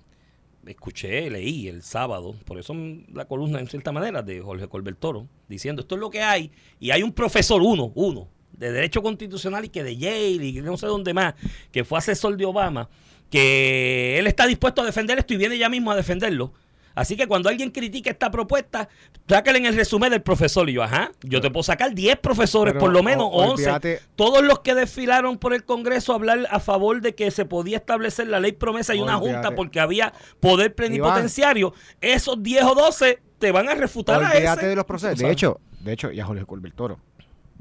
escuché, 0.66 1.30
leí 1.30 1.68
el 1.68 1.82
sábado, 1.82 2.34
por 2.44 2.58
eso 2.58 2.74
la 3.12 3.26
columna 3.26 3.60
en 3.60 3.68
cierta 3.68 3.92
manera 3.92 4.22
de 4.22 4.40
Jorge 4.40 4.68
Colbert 4.68 4.98
Toro, 4.98 5.28
diciendo 5.48 5.82
esto 5.82 5.94
es 5.94 6.00
lo 6.00 6.10
que 6.10 6.22
hay, 6.22 6.50
y 6.80 6.90
hay 6.90 7.02
un 7.02 7.12
profesor, 7.12 7.62
uno, 7.62 7.92
uno, 7.94 8.28
de 8.58 8.72
Derecho 8.72 9.02
Constitucional 9.02 9.64
y 9.64 9.68
que 9.68 9.82
de 9.84 9.96
Yale 9.96 10.44
y 10.46 10.54
que 10.54 10.62
no 10.62 10.76
sé 10.76 10.86
dónde 10.86 11.12
más, 11.14 11.34
que 11.72 11.84
fue 11.84 11.98
asesor 11.98 12.36
de 12.36 12.44
Obama, 12.46 12.88
que 13.30 14.18
él 14.18 14.26
está 14.26 14.46
dispuesto 14.46 14.82
a 14.82 14.84
defender 14.84 15.18
esto 15.18 15.34
y 15.34 15.36
viene 15.36 15.58
ya 15.58 15.68
mismo 15.68 15.90
a 15.90 15.96
defenderlo. 15.96 16.52
Así 16.94 17.14
que 17.14 17.26
cuando 17.26 17.50
alguien 17.50 17.70
critique 17.72 18.08
esta 18.08 18.30
propuesta, 18.30 18.88
sácale 19.28 19.58
en 19.58 19.66
el 19.66 19.76
resumen 19.76 20.10
del 20.10 20.22
profesor. 20.22 20.70
Y 20.70 20.72
yo, 20.72 20.82
ajá, 20.82 21.12
yo 21.22 21.42
te 21.42 21.50
puedo 21.50 21.62
sacar 21.62 21.94
10 21.94 22.16
profesores, 22.20 22.72
Pero 22.72 22.80
por 22.80 22.90
lo 22.90 23.02
menos, 23.02 23.24
o- 23.30 23.50
11. 23.52 23.64
olvídate- 23.66 24.00
Todos 24.16 24.42
los 24.42 24.60
que 24.60 24.74
desfilaron 24.74 25.36
por 25.36 25.52
el 25.52 25.62
Congreso 25.66 26.12
a 26.12 26.14
hablar 26.14 26.46
a 26.50 26.58
favor 26.58 27.02
de 27.02 27.14
que 27.14 27.30
se 27.30 27.44
podía 27.44 27.76
establecer 27.76 28.28
la 28.28 28.40
ley 28.40 28.52
promesa 28.52 28.94
y 28.94 29.00
una 29.00 29.16
junta 29.18 29.50
porque 29.56 29.78
había 29.78 30.14
poder 30.40 30.74
plenipotenciario, 30.74 31.74
esos 32.00 32.42
10 32.42 32.64
o 32.64 32.74
12 32.74 33.18
te 33.38 33.52
van 33.52 33.68
a 33.68 33.74
refutar 33.74 34.24
a 34.24 34.32
ese. 34.32 34.66
de 34.66 34.76
los 34.76 34.86
procesos. 34.86 35.18
De 35.18 35.30
hecho, 35.30 35.60
de 35.80 35.92
hecho, 35.92 36.10
y 36.10 36.20
a 36.20 36.24
Jorge 36.24 36.46
Colbert 36.46 36.74
Toro, 36.74 36.98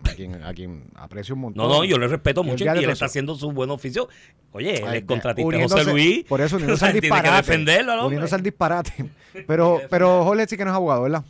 a 0.09 0.15
quien, 0.15 0.43
a 0.43 0.53
quien 0.53 0.83
aprecio 0.95 1.35
un 1.35 1.41
montón. 1.41 1.67
No, 1.67 1.73
no, 1.73 1.83
yo 1.83 1.97
le 1.97 2.07
respeto 2.07 2.43
mucho 2.43 2.63
y 2.65 2.67
él 2.67 2.77
está 2.79 2.91
eso. 2.91 3.05
haciendo 3.05 3.35
su 3.35 3.51
buen 3.51 3.69
oficio. 3.69 4.07
Oye, 4.51 4.77
él 4.83 4.93
es 4.95 5.03
contratista 5.05 5.61
José 5.63 5.91
Luis. 5.91 6.23
Por 6.25 6.41
eso, 6.41 6.55
uniéndose 6.55 6.85
al 6.85 6.91
Tiene 6.93 7.01
que 7.09 7.13
disparate. 7.13 7.35
defenderlo 7.37 7.91
hombre. 7.93 8.07
uniéndose 8.07 8.35
al 8.35 8.41
disparate. 8.43 9.05
Pero, 9.47 9.81
pero 9.89 10.23
Jorge 10.23 10.47
sí 10.47 10.55
que 10.55 10.63
no 10.63 10.71
es 10.71 10.75
abogado, 10.77 11.01
¿verdad? 11.01 11.25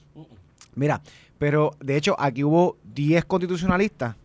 Mira, 0.75 1.01
pero 1.39 1.71
de 1.79 1.97
hecho 1.97 2.15
aquí 2.19 2.43
hubo 2.43 2.77
10 2.83 3.25
constitucionalistas. 3.25 4.15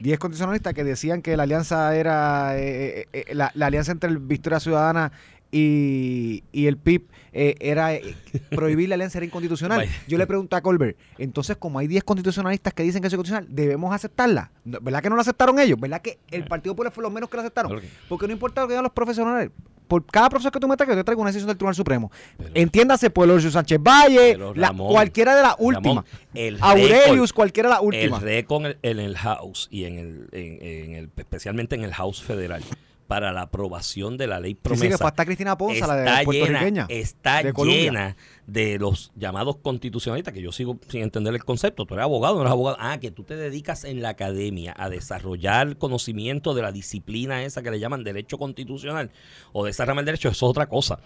10 0.00 0.18
constitucionalistas 0.18 0.74
que 0.74 0.82
decían 0.82 1.22
que 1.22 1.36
la 1.36 1.44
alianza 1.44 1.94
era 1.94 2.58
eh, 2.58 3.06
eh, 3.12 3.24
eh, 3.28 3.34
la, 3.36 3.52
la 3.54 3.66
alianza 3.66 3.92
entre 3.92 4.10
el 4.10 4.18
Victoria 4.18 4.58
Ciudadana 4.58 5.12
y, 5.56 6.42
y 6.52 6.66
el 6.66 6.76
PIB 6.76 7.02
eh, 7.32 7.54
era 7.60 7.94
eh, 7.94 8.14
prohibir 8.50 8.88
la 8.88 8.96
alianza 8.96 9.18
era 9.18 9.26
inconstitucional. 9.26 9.78
Vaya. 9.86 9.92
Yo 10.08 10.18
le 10.18 10.26
pregunto 10.26 10.56
a 10.56 10.60
Colbert, 10.60 10.96
entonces 11.18 11.56
como 11.56 11.78
hay 11.78 11.86
10 11.86 12.02
constitucionalistas 12.04 12.74
que 12.74 12.82
dicen 12.82 13.00
que 13.00 13.06
es 13.08 13.14
constitucional, 13.14 13.46
¿debemos 13.54 13.94
aceptarla? 13.94 14.50
¿Verdad 14.64 15.02
que 15.02 15.10
no 15.10 15.16
la 15.16 15.22
aceptaron 15.22 15.58
ellos? 15.60 15.78
¿Verdad 15.78 16.02
que 16.02 16.18
el 16.30 16.44
Partido 16.44 16.74
Popular 16.74 16.92
fue 16.92 17.02
los 17.02 17.12
menos 17.12 17.30
que 17.30 17.36
la 17.36 17.42
aceptaron? 17.44 17.80
Que- 17.80 17.88
Porque 18.08 18.26
no 18.26 18.32
importa 18.32 18.62
lo 18.62 18.66
que 18.68 18.72
digan 18.72 18.82
los 18.84 18.92
profesionales. 18.92 19.50
Por 19.86 20.04
cada 20.06 20.30
profesor 20.30 20.50
que 20.50 20.58
tú 20.58 20.66
me 20.66 20.76
traigas, 20.78 20.96
yo 20.96 21.00
te 21.02 21.04
traigo 21.04 21.20
una 21.20 21.28
decisión 21.28 21.46
del 21.46 21.58
Tribunal 21.58 21.74
Supremo. 21.74 22.10
Entiéndase, 22.54 23.10
Pueblo 23.10 23.36
de 23.36 23.50
Sánchez 23.50 23.78
Valle, 23.80 24.32
Pero, 24.32 24.54
la- 24.54 24.68
Ramón, 24.68 24.90
cualquiera 24.92 25.36
de 25.36 25.42
las 25.42 25.54
últimas. 25.58 26.04
el 26.32 26.56
Aurelius, 26.60 27.30
récord- 27.30 27.32
cualquiera 27.34 27.68
de 27.68 27.74
las 27.74 27.82
últimas. 27.82 28.22
El 28.22 28.26
récord 28.28 28.64
en, 28.66 28.76
en 28.82 28.98
el 28.98 29.16
House 29.18 29.68
y 29.70 29.84
en 29.84 29.98
el, 29.98 30.28
en, 30.32 30.58
en 30.90 30.94
el 30.94 31.10
especialmente 31.18 31.74
en 31.76 31.84
el 31.84 31.92
House 31.92 32.22
federal 32.22 32.62
para 33.06 33.32
la 33.32 33.42
aprobación 33.42 34.16
de 34.16 34.26
la 34.26 34.40
ley 34.40 34.52
Sí, 34.52 34.60
promesa 34.62 34.84
sí, 34.84 34.90
que 34.90 34.98
fue 34.98 35.06
hasta 35.08 35.24
Cristina 35.24 35.56
Ponza, 35.58 35.86
la 35.86 35.98
está 35.98 36.18
de 36.18 36.24
puertorriqueña. 36.24 36.86
llena, 36.86 37.00
está 37.00 37.42
de 37.42 37.52
llena 37.52 38.16
de 38.46 38.78
los 38.78 39.12
llamados 39.14 39.56
constitucionalistas, 39.56 40.32
que 40.32 40.42
yo 40.42 40.52
sigo 40.52 40.78
sin 40.88 41.02
entender 41.02 41.34
el 41.34 41.44
concepto. 41.44 41.84
Tú 41.86 41.94
eres 41.94 42.04
abogado, 42.04 42.36
no 42.36 42.42
eres 42.42 42.52
abogado. 42.52 42.76
Ah, 42.80 42.98
que 42.98 43.10
tú 43.10 43.24
te 43.24 43.36
dedicas 43.36 43.84
en 43.84 44.02
la 44.02 44.10
academia 44.10 44.74
a 44.76 44.88
desarrollar 44.88 45.76
conocimiento 45.76 46.54
de 46.54 46.62
la 46.62 46.72
disciplina 46.72 47.44
esa 47.44 47.62
que 47.62 47.70
le 47.70 47.78
llaman 47.78 48.04
derecho 48.04 48.38
constitucional 48.38 49.10
o 49.52 49.64
de 49.64 49.70
esa 49.70 49.84
rama 49.84 50.00
del 50.00 50.06
derecho, 50.06 50.28
eso 50.28 50.46
es 50.46 50.50
otra 50.50 50.66
cosa. 50.68 50.98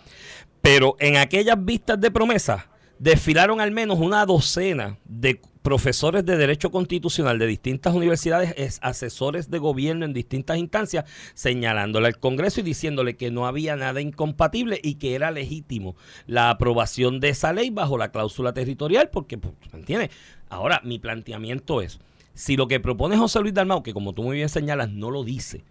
Pero 0.63 0.97
en 1.01 1.17
aquellas 1.17 1.63
vistas 1.65 2.01
de 2.01 2.11
promesa 2.11 2.69
desfilaron 2.99 3.61
al 3.61 3.71
menos 3.71 3.99
una 3.99 4.25
docena 4.27 4.99
de 5.05 5.41
profesores 5.69 6.25
de 6.25 6.39
derecho 6.39 6.71
constitucional 6.71 7.39
de 7.39 7.47
distintas 7.47 7.95
universidades, 7.95 8.55
es- 8.57 8.79
asesores 8.81 9.51
de 9.51 9.59
gobierno 9.59 10.07
en 10.07 10.15
distintas 10.15 10.57
instancias, 10.57 11.05
señalándole 11.35 12.07
al 12.07 12.19
Congreso 12.19 12.61
y 12.61 12.63
diciéndole 12.63 13.19
que 13.19 13.31
no 13.31 13.47
había 13.47 13.77
nada 13.77 14.01
incompatible 14.01 14.81
y 14.83 14.95
que 14.95 15.15
era 15.15 15.31
legítimo 15.31 15.95
la 16.27 16.49
aprobación 16.49 17.21
de 17.21 17.29
esa 17.29 17.53
ley 17.53 17.69
bajo 17.69 17.99
la 17.99 18.13
cláusula 18.13 18.55
territorial, 18.55 19.11
porque, 19.13 19.37
pues, 19.37 19.53
¿me 19.71 19.81
entiendes? 19.81 20.09
Ahora, 20.49 20.81
mi 20.85 20.99
planteamiento 20.99 21.83
es, 21.83 21.99
si 22.33 22.57
lo 22.57 22.67
que 22.67 22.81
propone 22.81 23.19
José 23.19 23.41
Luis 23.41 23.53
Dalmau, 23.53 23.83
que 23.83 23.93
como 23.93 24.15
tú 24.15 24.23
muy 24.23 24.37
bien 24.39 24.49
señalas, 24.49 24.89
no 24.89 25.11
lo 25.11 25.23
dice, 25.23 25.65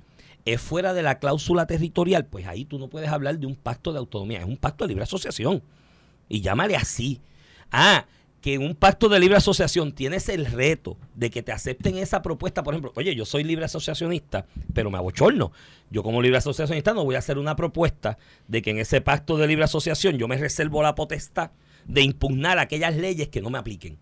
es 0.46 0.62
fuera 0.62 0.94
de 0.94 1.02
la 1.02 1.18
cláusula 1.18 1.66
territorial, 1.66 2.28
pues 2.28 2.46
ahí 2.46 2.66
tú 2.66 2.78
no 2.78 2.88
puedes 2.88 3.10
hablar 3.10 3.40
de 3.40 3.48
un 3.48 3.56
pacto 3.56 3.94
de 3.94 3.98
autonomía, 3.98 4.42
es 4.42 4.46
un 4.46 4.58
pacto 4.58 4.84
de 4.84 4.90
libre 4.90 5.06
asociación. 5.06 5.64
Y 6.30 6.42
llámale 6.42 6.76
así. 6.76 7.20
Ah, 7.72 8.06
que 8.42 8.54
en 8.54 8.64
un 8.64 8.76
pacto 8.76 9.10
de 9.10 9.20
libre 9.20 9.38
asociación 9.38 9.92
tienes 9.92 10.30
el 10.30 10.46
reto 10.46 10.98
de 11.16 11.30
que 11.32 11.42
te 11.44 11.52
acepten 11.52 11.98
esa 11.98 12.22
propuesta, 12.22 12.64
por 12.64 12.74
ejemplo, 12.74 12.92
oye, 12.96 13.16
yo 13.16 13.26
soy 13.26 13.44
libre 13.44 13.66
asociacionista, 13.66 14.46
pero 14.74 14.92
me 14.92 14.98
abochorno. 14.98 15.52
Yo 15.90 16.04
como 16.04 16.22
libre 16.22 16.38
asociacionista 16.38 16.94
no 16.94 17.04
voy 17.04 17.16
a 17.16 17.20
hacer 17.20 17.38
una 17.40 17.56
propuesta 17.56 18.18
de 18.48 18.62
que 18.62 18.70
en 18.72 18.80
ese 18.80 19.02
pacto 19.02 19.38
de 19.38 19.48
libre 19.48 19.66
asociación 19.66 20.18
yo 20.18 20.28
me 20.28 20.38
reservo 20.38 20.84
la 20.84 20.94
potestad 20.96 21.52
de 21.86 22.02
impugnar 22.02 22.60
aquellas 22.60 22.96
leyes 22.96 23.30
que 23.30 23.42
no 23.42 23.50
me 23.50 23.58
apliquen. 23.58 23.98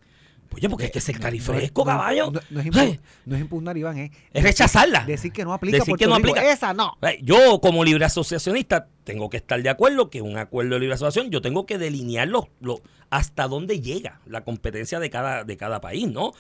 Oye, 0.54 0.70
porque 0.70 0.86
es 0.86 0.92
que 0.92 1.02
ser 1.02 1.20
carifresco, 1.20 1.84
No, 1.84 1.92
no, 1.92 1.98
caballo. 1.98 2.32
No, 2.32 2.40
no 2.50 2.60
es 2.62 2.66
Ay, 2.78 2.92
impu- 2.94 3.00
no 3.26 3.36
es 3.36 3.42
impugnar, 3.42 3.78
Iván, 3.78 3.98
es, 3.98 4.12
Es 4.34 4.44
rechazarla. 4.44 5.04
decir 5.06 5.32
que 5.34 5.44
no 5.44 5.54
aplica. 5.54 5.80
Decir 5.80 5.96
que 5.96 6.08
no 6.08 6.16
aplica. 6.16 6.50
Esa 6.52 6.74
no. 6.74 6.98
Eh, 7.02 7.20
Yo, 7.22 7.60
como 7.60 7.84
libre 7.84 8.06
asociacionista, 8.06 8.88
tengo 9.06 9.30
que 9.30 9.38
estar 9.38 9.62
de 9.64 9.70
acuerdo 9.70 10.10
que 10.10 10.22
un 10.22 10.38
acuerdo 10.38 10.74
de 10.74 10.82
libre 10.82 10.96
asociación, 10.96 11.32
yo 11.32 11.42
tengo 11.42 11.66
que 11.66 11.78
delinear 11.78 12.28
los- 12.28 12.48
lo- 12.60 12.82
hasta 13.10 13.48
dónde 13.48 13.80
llega 13.80 14.20
la 14.26 14.44
competencia 14.44 15.00
de 15.00 15.10
cada, 15.10 15.46
de 15.46 15.56
cada 15.56 15.80
país, 15.80 16.12
¿no? 16.12 16.34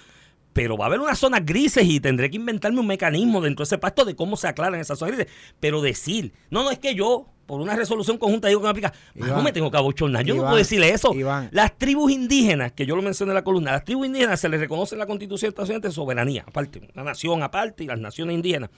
Pero 0.51 0.77
va 0.77 0.85
a 0.85 0.87
haber 0.87 0.99
unas 0.99 1.19
zonas 1.19 1.45
grises 1.45 1.85
y 1.85 1.99
tendré 1.99 2.29
que 2.29 2.37
inventarme 2.37 2.79
un 2.79 2.87
mecanismo 2.87 3.39
dentro 3.41 3.63
de 3.63 3.67
ese 3.67 3.77
pacto 3.77 4.03
de 4.03 4.15
cómo 4.15 4.35
se 4.37 4.47
aclaran 4.47 4.79
esas 4.79 4.97
zonas 4.99 5.15
grises. 5.15 5.33
Pero 5.59 5.81
decir, 5.81 6.33
no, 6.49 6.63
no 6.63 6.71
es 6.71 6.79
que 6.79 6.95
yo, 6.95 7.27
por 7.45 7.61
una 7.61 7.75
resolución 7.75 8.17
conjunta, 8.17 8.47
digo 8.47 8.59
que 8.59 8.65
no 8.65 8.69
aplica. 8.69 8.93
no 9.13 9.41
me 9.41 9.51
tengo 9.51 9.69
que 9.69 9.77
abochornar. 9.77 10.23
Yo 10.23 10.35
no 10.35 10.43
puedo 10.43 10.55
decirle 10.55 10.89
eso. 10.89 11.13
Iván. 11.13 11.49
Las 11.51 11.77
tribus 11.77 12.11
indígenas, 12.11 12.71
que 12.71 12.85
yo 12.85 12.95
lo 12.95 13.01
mencioné 13.01 13.31
en 13.31 13.35
la 13.35 13.43
columna, 13.43 13.71
las 13.71 13.85
tribus 13.85 14.07
indígenas 14.07 14.39
se 14.39 14.49
les 14.49 14.59
reconoce 14.59 14.95
en 14.95 14.99
la 14.99 15.05
constitución 15.05 15.49
estadounidense 15.49 15.91
soberanía, 15.91 16.43
aparte, 16.47 16.81
una 16.93 17.03
nación 17.03 17.43
aparte 17.43 17.83
y 17.83 17.87
las 17.87 17.99
naciones 17.99 18.35
indígenas. 18.35 18.69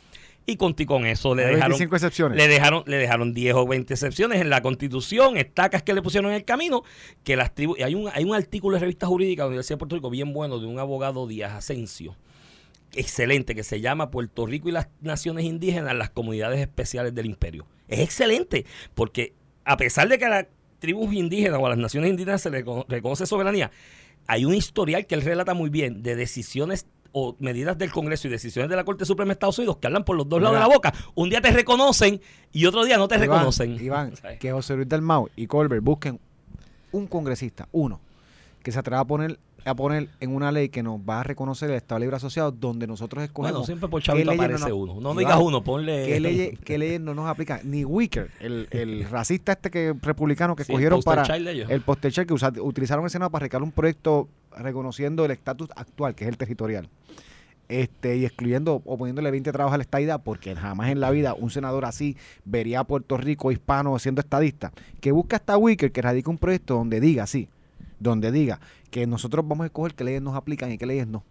Y 0.49 0.55
con, 0.55 0.73
con 0.73 1.05
eso 1.05 1.35
le 1.35 1.43
dejaron 1.43 1.71
25 1.71 1.95
excepciones. 1.97 2.37
le 2.37 2.47
dejaron, 2.47 2.83
le 2.85 2.95
dejaron 2.95 3.33
10 3.33 3.53
o 3.55 3.67
20 3.67 3.93
excepciones 3.93 4.39
en 4.39 4.49
la 4.49 4.61
constitución, 4.61 5.35
estacas 5.35 5.83
que 5.83 5.93
le 5.93 6.01
pusieron 6.01 6.31
en 6.31 6.37
el 6.37 6.45
camino, 6.45 6.83
que 7.25 7.35
las 7.35 7.53
tribus, 7.53 7.77
y 7.77 7.83
hay 7.83 7.95
un, 7.95 8.09
hay 8.13 8.23
un 8.23 8.33
artículo 8.33 8.75
de 8.75 8.79
revista 8.79 9.07
jurídica 9.07 9.43
de 9.43 9.45
la 9.45 9.49
Universidad 9.49 9.75
de 9.75 9.79
Puerto 9.79 9.95
Rico 9.97 10.09
bien 10.09 10.31
bueno 10.31 10.59
de 10.59 10.65
un 10.65 10.79
abogado 10.79 11.27
Díaz 11.27 11.51
Asensio, 11.51 12.15
excelente, 12.93 13.55
que 13.55 13.63
se 13.63 13.81
llama 13.81 14.09
Puerto 14.09 14.45
Rico 14.45 14.69
y 14.69 14.71
las 14.71 14.87
naciones 15.01 15.43
indígenas, 15.43 15.93
las 15.95 16.11
comunidades 16.11 16.61
especiales 16.61 17.13
del 17.13 17.25
imperio. 17.25 17.65
Es 17.87 17.99
excelente, 17.99 18.65
porque 18.95 19.33
a 19.65 19.77
pesar 19.77 20.07
de 20.09 20.17
que 20.17 20.25
a 20.25 20.29
las 20.29 20.45
tribus 20.79 21.13
indígenas 21.13 21.59
o 21.61 21.65
a 21.65 21.69
las 21.69 21.77
naciones 21.77 22.09
indígenas 22.09 22.41
se 22.41 22.49
le 22.49 22.63
recono- 22.63 22.85
reconoce 22.87 23.25
soberanía, 23.25 23.71
hay 24.27 24.45
un 24.45 24.53
historial 24.53 25.05
que 25.07 25.15
él 25.15 25.21
relata 25.21 25.53
muy 25.53 25.69
bien 25.69 26.03
de 26.03 26.15
decisiones 26.15 26.85
o 27.13 27.35
medidas 27.39 27.77
del 27.77 27.91
Congreso 27.91 28.27
y 28.27 28.31
decisiones 28.31 28.69
de 28.69 28.75
la 28.75 28.83
Corte 28.83 29.05
Suprema 29.05 29.29
de 29.29 29.33
Estados 29.33 29.57
Unidos 29.57 29.77
que 29.77 29.87
hablan 29.87 30.03
por 30.03 30.15
los 30.17 30.27
dos 30.29 30.41
lados 30.41 30.57
de 30.57 30.59
la 30.61 30.67
boca. 30.67 30.93
Un 31.15 31.29
día 31.29 31.41
te 31.41 31.49
reconocen 31.51 32.21
y 32.51 32.65
otro 32.65 32.83
día 32.83 32.97
no 32.97 33.07
te 33.07 33.15
Iván, 33.15 33.29
reconocen. 33.29 33.83
Iván, 33.83 34.13
que 34.39 34.51
José 34.51 34.75
Luis 34.75 34.87
Dalmau 34.89 35.29
y 35.35 35.47
Colbert 35.47 35.83
busquen 35.83 36.19
un 36.91 37.07
congresista, 37.07 37.67
uno, 37.71 38.01
que 38.61 38.71
se 38.71 38.79
atreva 38.79 38.99
a 39.01 39.05
poner 39.05 39.39
a 39.71 39.75
poner 39.75 40.09
en 40.19 40.33
una 40.35 40.51
ley 40.51 40.69
que 40.69 40.83
nos 40.83 40.99
va 40.99 41.19
a 41.21 41.23
reconocer 41.23 41.69
el 41.69 41.75
Estado 41.75 41.99
Libre 41.99 42.15
Asociado, 42.15 42.51
donde 42.51 42.87
nosotros 42.87 43.23
escogemos 43.23 43.51
Bueno, 43.53 43.65
siempre 43.65 43.89
por 43.89 44.01
chavito 44.01 44.31
aparece 44.31 44.69
no- 44.69 44.75
uno. 44.75 45.01
No 45.01 45.13
digas 45.15 45.39
uno, 45.41 45.63
ponle... 45.63 46.05
qué 46.05 46.19
leyes, 46.19 46.59
qué 46.63 46.77
leyes 46.77 46.99
no 47.01 47.13
nos 47.13 47.27
aplican. 47.27 47.59
Ni 47.63 47.83
Wicker, 47.85 48.31
el, 48.39 48.67
el 48.71 49.03
racista 49.09 49.53
este 49.53 49.69
que 49.71 49.93
republicano 50.01 50.55
que 50.55 50.63
Sí, 50.63 50.71
escogieron 50.71 50.99
el 50.99 51.03
para 51.03 51.23
el 51.35 51.81
poster 51.81 52.11
child 52.11 52.27
que 52.27 52.33
usa- 52.33 52.53
utilizaron 52.61 53.03
el 53.05 53.09
Senado 53.11 53.31
para 53.31 53.43
recalar 53.43 53.63
un 53.63 53.71
proyecto 53.71 54.27
reconociendo 54.57 55.23
el 55.25 55.31
estatus 55.31 55.69
actual, 55.75 56.15
que 56.15 56.23
es 56.25 56.29
el 56.29 56.37
territorial. 56.37 56.89
Este, 57.69 58.15
y 58.15 58.23
excluyendo 58.25 58.81
o 58.85 58.97
poniéndole 58.97 59.29
20 59.29 59.51
trabajos 59.51 59.73
a 59.73 59.77
la 59.77 59.83
estadidad, 59.83 60.21
porque 60.23 60.55
jamás 60.55 60.89
en 60.89 61.01
la 61.01 61.11
vida 61.11 61.33
un 61.33 61.49
senador 61.49 61.83
así 61.83 62.15
vería 62.45 62.79
a 62.79 62.83
Puerto 62.85 63.17
Rico 63.17 63.51
hispano 63.51 63.99
siendo 63.99 64.21
estadista. 64.21 64.71
Que 65.01 65.11
busca 65.11 65.35
hasta 65.35 65.57
Wicker 65.57 65.91
que 65.91 66.01
radica 66.01 66.29
un 66.29 66.37
proyecto 66.37 66.75
donde 66.75 67.01
diga, 67.01 67.27
sí, 67.27 67.49
donde 67.99 68.31
diga 68.31 68.59
que 68.91 69.07
nosotros 69.07 69.47
vamos 69.47 69.63
a 69.63 69.67
escoger 69.67 69.93
qué 69.95 70.03
leyes 70.03 70.21
nos 70.21 70.35
aplican 70.35 70.71
y 70.71 70.77
qué 70.77 70.85
leyes 70.85 71.07
no. 71.07 71.23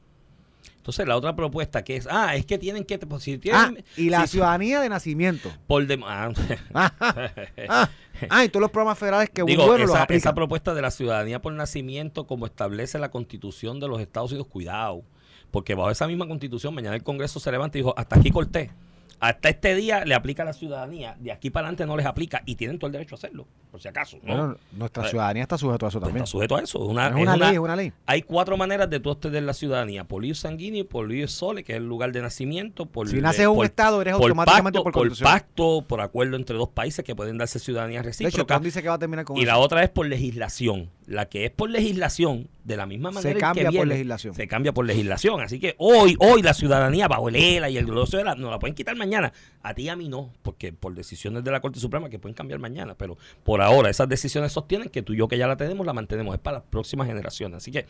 Entonces, 0.78 1.08
la 1.08 1.16
otra 1.16 1.34
propuesta 1.34 1.82
que 1.82 1.96
es, 1.96 2.06
ah, 2.08 2.36
es 2.36 2.46
que 2.46 2.58
tienen 2.58 2.84
que, 2.84 2.96
pues, 2.98 3.22
si 3.24 3.38
tienen, 3.38 3.60
Ah, 3.60 3.72
y 3.96 4.08
la 4.08 4.22
si- 4.22 4.32
ciudadanía 4.32 4.80
de 4.80 4.88
nacimiento. 4.88 5.50
por 5.66 5.84
dem- 5.84 6.04
ah, 6.06 6.30
Ah, 7.68 7.90
ah, 8.30 8.44
y 8.44 8.48
todos 8.48 8.60
los 8.60 8.70
programas 8.70 8.98
federales 8.98 9.30
que 9.30 9.42
Digo, 9.42 9.66
bueno 9.66 9.84
esa, 9.84 10.04
esa 10.04 10.34
propuesta 10.34 10.74
de 10.74 10.82
la 10.82 10.90
ciudadanía 10.92 11.42
por 11.42 11.52
nacimiento, 11.52 12.26
como 12.26 12.46
establece 12.46 12.98
la 13.00 13.10
constitución 13.10 13.80
de 13.80 13.88
los 13.88 14.00
Estados 14.00 14.30
Unidos, 14.30 14.46
cuidado, 14.48 15.02
porque 15.50 15.74
bajo 15.74 15.90
esa 15.90 16.06
misma 16.06 16.28
constitución, 16.28 16.72
mañana 16.74 16.94
el 16.94 17.02
Congreso 17.02 17.40
se 17.40 17.50
levanta 17.50 17.78
y 17.78 17.80
dijo, 17.82 17.94
hasta 17.96 18.16
aquí 18.18 18.30
corté. 18.30 18.70
Hasta 19.18 19.48
este 19.48 19.74
día 19.74 20.04
le 20.04 20.14
aplica 20.14 20.42
a 20.42 20.46
la 20.46 20.52
ciudadanía, 20.52 21.16
de 21.18 21.32
aquí 21.32 21.48
para 21.50 21.66
adelante 21.66 21.86
no 21.86 21.96
les 21.96 22.04
aplica 22.06 22.42
y 22.44 22.54
tienen 22.56 22.78
todo 22.78 22.86
el 22.88 22.92
derecho 22.92 23.14
a 23.14 23.18
hacerlo, 23.18 23.46
por 23.76 23.82
si 23.82 23.88
acaso. 23.88 24.16
¿no? 24.22 24.34
Bueno, 24.36 24.56
nuestra 24.72 25.06
Eh, 25.06 25.10
ciudadanía 25.10 25.42
está 25.42 25.58
sujeta 25.58 25.84
a 25.86 25.88
eso 25.90 26.00
Pues 26.00 26.08
también. 26.08 26.24
está 26.24 26.30
sujeto 26.32 26.56
a 26.56 26.60
eso. 26.62 26.78
Es 26.82 26.88
una, 26.88 27.08
es 27.08 27.14
es 27.14 27.20
una 27.20 27.34
una- 27.34 27.46
ley, 27.46 27.54
es 27.54 27.58
una 27.60 27.76
ley. 27.76 27.92
Hay 28.06 28.22
cuatro 28.22 28.56
maneras 28.56 28.88
de 28.88 29.00
tú 29.00 29.10
obtener 29.10 29.42
la 29.42 29.52
ciudadanía: 29.52 30.04
por 30.04 30.22
lío 30.22 30.34
sanguíneo, 30.34 30.86
por 30.88 31.06
lío 31.08 31.28
sole, 31.28 31.62
que 31.62 31.72
es 31.72 31.76
el 31.78 31.86
lugar 31.86 32.12
de 32.12 32.22
nacimiento, 32.22 32.86
por 32.86 33.08
Si 33.08 33.20
naces 33.20 33.42
en 33.42 33.48
un 33.50 33.64
estado, 33.66 34.00
eres 34.00 34.14
por 34.14 34.22
automáticamente 34.22 34.78
pacto, 34.82 34.92
por 34.98 35.18
pacto, 35.18 35.84
por 35.86 36.00
acuerdo 36.00 36.36
entre 36.36 36.56
dos 36.56 36.70
países 36.70 37.04
que 37.04 37.14
pueden 37.14 37.36
darse 37.36 37.58
ciudadanía 37.58 38.00
De 38.02 38.08
hecho, 38.08 38.24
recíproca. 38.24 38.58
Dice 38.60 38.80
que 38.82 38.88
va 38.88 38.94
a 38.94 38.98
terminar 38.98 39.26
con 39.26 39.36
y 39.36 39.40
eso. 39.40 39.46
la 39.46 39.58
otra 39.58 39.82
es 39.82 39.90
por 39.90 40.06
legislación. 40.06 40.88
La 41.06 41.26
que 41.28 41.44
es 41.44 41.50
por 41.52 41.70
legislación, 41.70 42.48
de 42.64 42.76
la 42.76 42.84
misma 42.84 43.12
manera 43.12 43.28
Se 43.30 43.34
que 43.34 43.40
cambia 43.40 43.70
por 43.70 43.86
legislación. 43.86 44.34
Se 44.34 44.48
cambia 44.48 44.72
por 44.72 44.84
legislación. 44.86 45.40
Así 45.40 45.60
que 45.60 45.76
hoy, 45.78 46.16
hoy 46.18 46.42
la 46.42 46.52
ciudadanía 46.52 47.06
bajo 47.06 47.28
el 47.28 47.36
ELA 47.36 47.70
y 47.70 47.76
el 47.76 47.86
gloso 47.86 48.16
de 48.16 48.24
la, 48.24 48.34
nos 48.34 48.50
la 48.50 48.58
pueden 48.58 48.74
quitar 48.74 48.96
mañana. 48.96 49.32
A 49.62 49.72
ti 49.74 49.82
y 49.82 49.88
a 49.88 49.94
mí 49.94 50.08
no, 50.08 50.32
porque 50.42 50.72
por 50.72 50.94
decisiones 50.94 51.44
de 51.44 51.50
la 51.52 51.60
Corte 51.60 51.78
Suprema 51.78 52.08
que 52.10 52.18
pueden 52.18 52.34
cambiar 52.34 52.58
mañana. 52.58 52.96
Pero 52.98 53.16
por 53.44 53.62
ahora 53.66 53.90
esas 53.90 54.08
decisiones 54.08 54.52
sostienen 54.52 54.88
que 54.88 55.02
tú 55.02 55.12
y 55.12 55.16
yo 55.18 55.28
que 55.28 55.36
ya 55.38 55.46
la 55.46 55.56
tenemos, 55.56 55.86
la 55.86 55.92
mantenemos. 55.92 56.34
Es 56.34 56.40
para 56.40 56.58
las 56.58 56.66
próximas 56.68 57.06
generaciones. 57.06 57.58
Así 57.58 57.70
que 57.70 57.86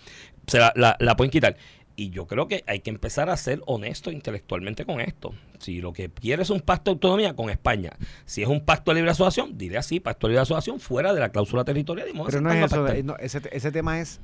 se 0.47 0.59
la, 0.59 0.73
la- 0.77 0.97
la 1.01 1.17
pueden 1.17 1.31
quitar. 1.31 1.57
Y 1.99 2.11
yo 2.11 2.27
creo 2.27 2.47
que 2.47 2.63
hay 2.67 2.81
que 2.81 2.91
empezar 2.91 3.31
a 3.31 3.37
ser 3.39 3.63
honesto 3.65 4.11
intelectualmente 4.11 4.85
con 4.85 5.01
esto. 5.01 5.33
Si 5.59 5.81
lo 5.81 5.95
que 5.95 6.11
quieres 6.11 6.49
es 6.49 6.51
un 6.51 6.61
pacto 6.61 6.91
de 6.91 6.97
autonomía 6.97 7.35
con 7.35 7.49
España, 7.49 7.93
si 8.27 8.43
es 8.43 8.49
un 8.49 8.61
pacto 8.61 8.91
de 8.91 8.97
libre 8.97 9.13
asociación, 9.13 9.57
dile 9.57 9.79
así, 9.79 9.99
pacto 9.99 10.27
de 10.27 10.33
libre 10.33 10.43
asociación 10.43 10.79
fuera 10.79 11.15
de 11.15 11.21
la 11.21 11.31
cláusula 11.31 11.65
territorial. 11.65 12.07
y 12.09 12.13
Pero 12.27 12.43
no 12.43 12.53
es 12.53 12.65
eso, 12.71 12.87
eh, 12.89 13.03
no, 13.03 13.17
ese, 13.17 13.41
ese 13.51 13.73
tema 13.73 13.99
es 13.99 14.21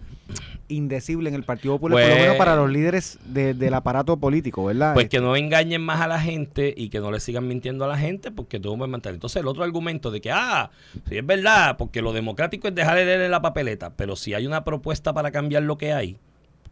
indecible 0.68 1.28
en 1.28 1.34
el 1.34 1.44
Partido 1.44 1.74
Popular, 1.74 1.98
por 1.98 2.02
Pues- 2.06 2.14
lo 2.14 2.20
menos 2.22 2.36
para 2.36 2.56
los 2.56 2.70
líderes 2.70 3.18
de- 3.24 3.54
del 3.54 3.74
aparato 3.74 4.18
político, 4.18 4.64
¿verdad? 4.66 4.94
Pues 4.94 5.08
que 5.08 5.20
no 5.20 5.34
engañen 5.36 5.80
más 5.82 6.00
a 6.02 6.06
la 6.08 6.20
gente 6.20 6.74
y 6.76 6.88
que 6.90 7.00
no 7.00 7.10
le 7.10 7.20
sigan 7.20 7.46
mintiendo 7.48 7.84
a 7.84 7.88
la 7.88 7.96
gente 7.98 8.30
porque 8.30 8.60
todo 8.60 8.76
va 8.76 8.84
a 8.84 8.88
mantener. 8.88 9.14
Entonces 9.14 9.40
el 9.40 9.46
otro 9.48 9.64
argumento 9.64 10.10
de 10.10 10.20
que, 10.20 10.30
ah, 10.30 10.70
sí 11.08 11.16
es 11.16 11.24
verdad, 11.26 11.76
porque 11.78 12.02
lo 12.02 12.12
democrático 12.12 12.68
es 12.68 12.74
dejar 12.74 12.96
de 12.96 13.06
leer 13.06 13.22
en 13.22 13.30
la 13.30 13.40
papeleta, 13.42 13.90
pero 13.96 14.16
si 14.16 14.34
hay 14.34 14.46
una 14.46 14.62
propuesta 14.64 15.12
para 15.14 15.30
cambiar 15.30 15.62
lo 15.62 15.78
que 15.78 15.92
hay, 15.94 16.18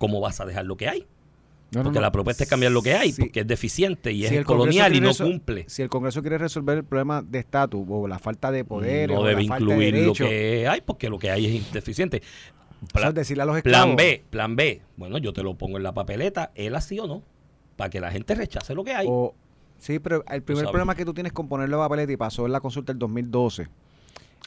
¿cómo 0.00 0.18
vas 0.20 0.40
a 0.40 0.46
dejar 0.46 0.64
lo 0.64 0.76
que 0.76 0.88
hay? 0.88 1.06
No, 1.72 1.84
Porque 1.84 1.98
no. 1.98 2.02
la 2.02 2.10
propuesta 2.10 2.42
es 2.42 2.50
cambiar 2.50 2.72
lo 2.72 2.82
que 2.82 2.94
hay, 2.94 3.12
Sí. 3.12 3.22
porque 3.22 3.40
es 3.40 3.46
deficiente 3.46 4.10
y 4.10 4.26
Si 4.26 4.34
es 4.34 4.44
colonial 4.44 4.92
y 4.96 5.00
no 5.00 5.14
cumple. 5.14 5.66
Si 5.68 5.82
el 5.82 5.88
Congreso 5.88 6.20
quiere 6.20 6.36
resolver 6.38 6.78
el 6.78 6.84
problema 6.84 7.22
de 7.22 7.38
estatus 7.38 7.84
o 7.88 8.08
la 8.08 8.18
falta 8.18 8.50
de 8.50 8.64
poder 8.64 9.10
no 9.10 9.20
o 9.20 9.24
debe 9.24 9.42
la 9.44 9.48
falta 9.50 9.64
de 9.66 9.72
incluir 9.86 10.06
lo 10.06 10.12
que 10.14 10.66
hay 10.66 10.80
porque 10.80 11.08
lo 11.08 11.16
que 11.20 11.30
hay 11.30 11.58
es 11.58 11.72
deficiente. 11.72 12.22
o 12.82 12.86
sea, 12.86 12.88
Plan, 13.02 13.14
decirle 13.14 13.42
a 13.44 13.46
los 13.46 13.62
plan 13.62 13.94
B, 13.94 14.24
plan 14.30 14.56
B. 14.56 14.82
Bueno, 14.96 15.18
yo 15.18 15.32
te 15.32 15.44
lo 15.44 15.54
pongo 15.54 15.76
en 15.76 15.84
la 15.84 15.92
papeleta, 15.92 16.50
él 16.56 16.74
así 16.74 16.98
o 16.98 17.06
no, 17.06 17.22
para 17.76 17.88
que 17.90 18.00
la 18.00 18.10
gente 18.10 18.34
rechace 18.34 18.74
lo 18.74 18.82
que 18.82 18.92
hay. 18.94 19.06
o- 19.08 19.34
sí, 19.78 20.00
pero 20.00 20.24
el 20.28 20.42
primer 20.42 20.64
problema 20.64 20.96
que 20.96 21.04
tú 21.04 21.14
tienes 21.14 21.32
con 21.32 21.46
ponerlo 21.46 21.76
en 21.76 21.80
la 21.82 21.88
papeleta 21.88 22.10
y 22.12 22.16
pasó 22.16 22.46
en 22.46 22.52
la 22.52 22.60
consulta 22.60 22.92
del 22.92 22.98
2012. 22.98 23.68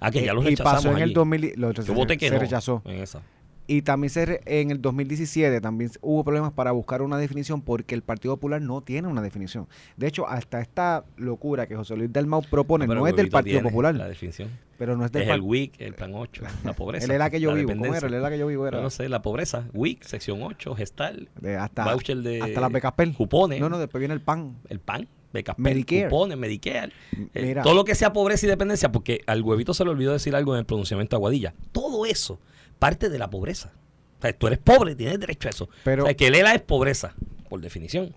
ah, 0.02 0.12
que 0.12 0.26
ya 0.26 0.34
lo 0.34 0.42
eh, 0.42 0.46
y 0.46 0.48
rechazamos 0.50 0.74
pasó 0.84 0.90
en 0.92 0.98
el 0.98 1.04
allí. 1.04 1.14
2000, 1.14 1.54
lo 1.56 1.72
Yo 1.72 1.94
voté 1.94 2.18
que 2.18 2.28
se 2.28 2.34
no 2.34 2.42
rechazó. 2.42 2.82
en 2.84 3.02
esa. 3.02 3.22
Y 3.66 3.82
también 3.84 4.10
se 4.10 4.26
re- 4.26 4.42
en 4.46 4.72
el 4.72 4.82
2017 4.82 5.62
también 5.62 5.90
hubo 6.02 6.24
problemas 6.26 6.52
para 6.52 6.72
buscar 6.74 7.02
una 7.02 7.18
definición 7.18 7.62
porque 7.62 7.96
el 7.96 8.02
Partido 8.02 8.36
Popular 8.36 8.62
no 8.62 8.82
tiene 8.82 9.08
una 9.08 9.22
definición. 9.22 9.68
De 9.96 10.08
hecho, 10.08 10.28
hasta 10.28 10.60
esta 10.60 11.06
locura 11.16 11.66
que 11.66 11.76
José 11.76 11.96
Luis 11.96 12.12
Dalmau 12.12 12.42
propone 12.50 12.86
no 12.88 13.08
es 13.08 13.16
del 13.16 13.30
Partido 13.30 13.62
Popular, 13.62 13.96
La 13.96 14.10
definición. 14.10 14.50
pero 14.78 14.98
no 14.98 15.06
es 15.06 15.12
del 15.14 15.22
Es 15.24 15.30
el 15.30 15.40
WIC, 15.42 15.80
el 15.80 15.94
plan 15.94 16.12
8, 16.14 16.44
la 16.66 16.74
pobreza. 16.76 17.06
Él 17.06 17.12
es 17.12 17.20
la 17.20 17.30
que 17.30 17.40
yo 17.40 17.52
la 17.52 17.56
vivo. 17.56 17.72
¿Cómo 17.72 17.96
era? 17.96 18.30
Que 18.30 18.38
yo 18.38 18.48
vivo. 18.48 18.68
Era. 18.68 18.78
Yo 18.80 18.84
no 18.84 18.90
sé, 18.90 19.08
la 19.08 19.22
pobreza. 19.22 19.64
WIC, 19.74 20.04
sección 20.04 20.44
8, 20.44 20.76
gestal, 20.76 21.30
De 21.40 21.56
hasta, 21.56 21.86
voucher 21.86 22.18
de 22.18 22.42
hasta 22.42 22.60
las 22.60 22.72
becas 22.72 22.92
PEL. 22.94 23.14
cupones. 23.14 23.62
No, 23.62 23.70
no, 23.70 23.80
después 23.80 24.00
viene 24.00 24.14
el 24.14 24.22
PAN. 24.22 24.58
el 24.68 24.80
PAN, 24.82 25.08
becas 25.32 25.58
Medicare. 25.58 26.10
cupones, 26.10 26.38
Medicare. 26.38 26.92
Eh, 27.34 27.44
Mira. 27.46 27.62
todo 27.64 27.76
lo 27.76 27.86
que 27.86 27.96
sea 27.96 28.12
pobreza 28.12 28.46
y 28.46 28.50
dependencia, 28.50 28.92
porque 28.92 29.22
al 29.26 29.42
huevito 29.42 29.74
se 29.74 29.86
le 29.86 29.90
olvidó 29.92 30.12
decir 30.12 30.36
algo 30.36 30.54
en 30.54 30.60
el 30.60 30.66
pronunciamiento 30.66 31.16
de 31.16 31.20
Aguadilla. 31.20 31.54
Todo 31.72 32.06
eso 32.06 32.40
parte 32.84 33.10
de 33.10 33.18
la 33.20 33.30
pobreza. 33.30 33.72
O 34.20 34.22
sea, 34.22 34.34
tú 34.34 34.48
eres 34.48 34.60
pobre, 34.60 34.96
tienes 34.96 35.20
derecho 35.20 35.48
a 35.48 35.52
eso. 35.52 35.70
Pero- 35.84 36.04
o 36.04 36.06
sea, 36.06 36.16
que 36.16 36.28
el 36.28 36.36
ELA 36.36 36.56
es 36.56 36.62
pobreza, 36.62 37.14
por 37.50 37.60
definición. 37.62 38.14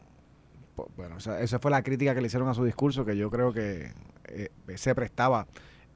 Po- 0.74 0.88
Bueno, 0.96 1.16
o 1.16 1.20
sea, 1.20 1.40
esa 1.40 1.58
fue 1.58 1.70
la 1.70 1.82
crítica 1.82 2.14
que 2.14 2.20
le 2.20 2.26
hicieron 2.26 2.48
a 2.48 2.54
su 2.54 2.64
discurso, 2.64 3.04
que 3.04 3.16
yo 3.16 3.30
creo 3.30 3.52
que 3.52 3.92
eh, 4.28 4.48
se 4.76 4.94
prestaba 4.94 5.46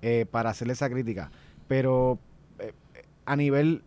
eh, 0.03 0.27
para 0.31 0.51
hacerle 0.51 0.73
esa 0.73 0.89
crítica. 0.89 1.31
Pero 1.69 2.19
eh, 2.59 2.73
a 3.27 3.37
nivel 3.37 3.83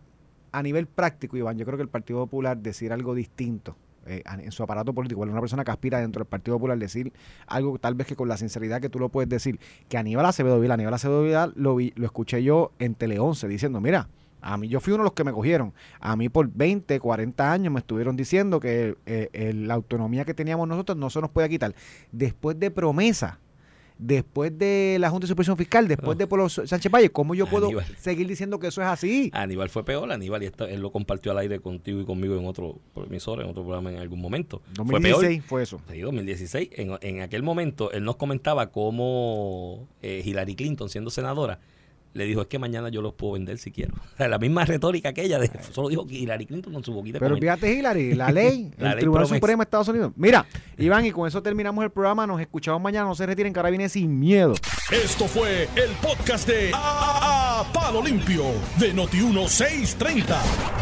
a 0.52 0.62
nivel 0.62 0.86
práctico, 0.86 1.36
Iván, 1.36 1.58
yo 1.58 1.64
creo 1.66 1.76
que 1.76 1.82
el 1.82 1.88
Partido 1.88 2.20
Popular 2.20 2.56
decir 2.56 2.92
algo 2.92 3.14
distinto 3.14 3.76
eh, 4.06 4.22
en 4.26 4.52
su 4.52 4.62
aparato 4.62 4.92
político, 4.92 5.22
una 5.22 5.40
persona 5.40 5.64
que 5.64 5.72
aspira 5.72 5.98
dentro 5.98 6.20
del 6.20 6.28
Partido 6.28 6.56
Popular 6.56 6.78
decir 6.78 7.12
algo 7.48 7.76
tal 7.80 7.94
vez 7.96 8.06
que 8.06 8.14
con 8.14 8.28
la 8.28 8.36
sinceridad 8.36 8.80
que 8.80 8.88
tú 8.88 9.00
lo 9.00 9.08
puedes 9.08 9.28
decir, 9.28 9.58
que 9.88 9.98
Aníbal 9.98 10.26
Acevedo 10.26 10.60
Vila, 10.60 10.74
Aníbal 10.74 10.94
Acevedo 10.94 11.22
Vila 11.24 11.50
lo, 11.56 11.74
vi- 11.74 11.92
lo 11.96 12.04
escuché 12.06 12.42
yo 12.44 12.70
en 12.78 12.94
Tele 12.94 13.18
11 13.18 13.48
diciendo, 13.48 13.80
mira, 13.80 14.06
A 14.46 14.58
mí, 14.58 14.68
yo 14.68 14.78
fui 14.80 14.92
uno 14.92 15.02
de 15.02 15.06
los 15.06 15.14
que 15.14 15.24
me 15.24 15.32
cogieron. 15.32 15.72
A 16.00 16.16
mí 16.16 16.28
por 16.28 16.48
20, 16.52 17.00
40 17.00 17.50
años 17.52 17.72
me 17.72 17.80
estuvieron 17.80 18.14
diciendo 18.14 18.60
que 18.60 18.94
eh, 19.06 19.28
eh, 19.32 19.52
la 19.54 19.72
autonomía 19.74 20.24
que 20.26 20.34
teníamos 20.34 20.68
nosotros 20.68 20.98
no 20.98 21.08
se 21.08 21.20
nos 21.22 21.30
puede 21.30 21.48
quitar. 21.48 21.74
Después 22.12 22.58
de 22.60 22.70
promesa, 22.70 23.40
después 23.96 24.56
de 24.58 24.96
la 25.00 25.08
Junta 25.08 25.24
de 25.24 25.28
Supervisión 25.28 25.56
Fiscal, 25.56 25.88
después 25.88 26.16
Oh. 26.16 26.18
de 26.18 26.26
Polo 26.26 26.48
Sánchez 26.48 26.90
Valle, 26.92 27.10
¿cómo 27.10 27.34
yo 27.34 27.46
puedo 27.46 27.66
Aníbal. 27.66 27.86
seguir 27.96 28.26
diciendo 28.26 28.58
que 28.58 28.66
eso 28.66 28.82
es 28.82 28.88
así? 28.88 29.30
Aníbal 29.32 29.70
fue 29.70 29.84
peor, 29.84 30.10
Aníbal, 30.12 30.42
y 30.42 30.46
esto- 30.46 30.66
él 30.66 30.80
lo 30.82 30.90
compartió 30.92 31.32
al 31.32 31.38
aire 31.38 31.60
contigo 31.60 32.00
y 32.00 32.04
conmigo 32.04 32.36
en 32.38 32.44
otro 32.46 32.80
emisor, 32.96 33.40
en 33.40 33.48
otro 33.48 33.62
programa 33.62 33.92
en 33.92 33.98
algún 33.98 34.20
momento. 34.20 34.60
fue 34.74 34.84
peor. 34.84 35.00
2016 35.00 35.42
fue 35.46 35.62
eso. 35.62 35.80
Sí, 35.90 36.00
2016. 36.00 36.68
En, 36.72 36.90
en 37.00 37.22
aquel 37.22 37.42
momento, 37.42 37.92
él 37.92 38.04
nos 38.04 38.16
comentaba 38.16 38.70
cómo 38.72 39.86
eh, 40.02 40.22
Hillary 40.24 40.54
Clinton, 40.56 40.88
siendo 40.90 41.10
senadora, 41.10 41.60
le 42.14 42.24
dijo, 42.24 42.40
es 42.40 42.46
que 42.46 42.58
mañana 42.58 42.88
yo 42.88 43.02
los 43.02 43.12
puedo 43.14 43.34
vender 43.34 43.58
si 43.58 43.70
quiero. 43.70 43.94
O 44.14 44.16
sea, 44.16 44.28
la 44.28 44.38
misma 44.38 44.64
retórica 44.64 45.12
que 45.12 45.22
ella, 45.22 45.38
de- 45.38 45.50
solo 45.72 45.88
dijo 45.88 46.06
que 46.06 46.14
Hillary 46.14 46.46
Clinton 46.46 46.72
con 46.72 46.84
su 46.84 46.92
boquita. 46.92 47.18
Pero 47.18 47.36
fíjate, 47.36 47.72
Hillary, 47.74 48.14
la 48.14 48.30
ley, 48.30 48.70
La 48.78 48.90
el 48.90 48.94
ley 48.96 49.00
Tribunal 49.00 49.22
promesa. 49.24 49.34
Supremo 49.34 49.60
de 49.60 49.64
Estados 49.64 49.88
Unidos. 49.88 50.12
Mira, 50.16 50.46
Iván, 50.78 51.04
y 51.04 51.10
con 51.10 51.26
eso 51.28 51.42
terminamos 51.42 51.84
el 51.84 51.90
programa. 51.90 52.26
Nos 52.26 52.40
escuchamos 52.40 52.80
mañana. 52.80 53.06
No 53.08 53.14
se 53.14 53.26
retiren, 53.26 53.52
que 53.52 53.58
ahora 53.58 53.70
viene 53.70 53.88
sin 53.88 54.18
miedo. 54.18 54.54
Esto 54.90 55.26
fue 55.26 55.64
el 55.76 55.90
podcast 56.00 56.46
de 56.48 56.70
A, 56.72 57.60
A- 57.60 57.72
Palo 57.72 58.02
Limpio 58.02 58.44
de 58.78 58.94
Noti1630. 58.94 60.24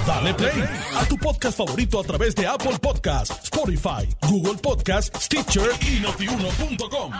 Dale 0.07 0.35
play 0.35 0.63
a 0.97 1.05
tu 1.07 1.17
podcast 1.17 1.57
favorito 1.57 2.01
a 2.01 2.03
través 2.05 2.35
de 2.35 2.47
Apple 2.47 2.79
Podcasts, 2.81 3.41
Spotify, 3.45 4.07
Google 4.29 4.59
Podcasts, 4.63 5.25
Stitcher 5.25 5.71
y 5.81 6.01
notiuno.com. 6.01 7.13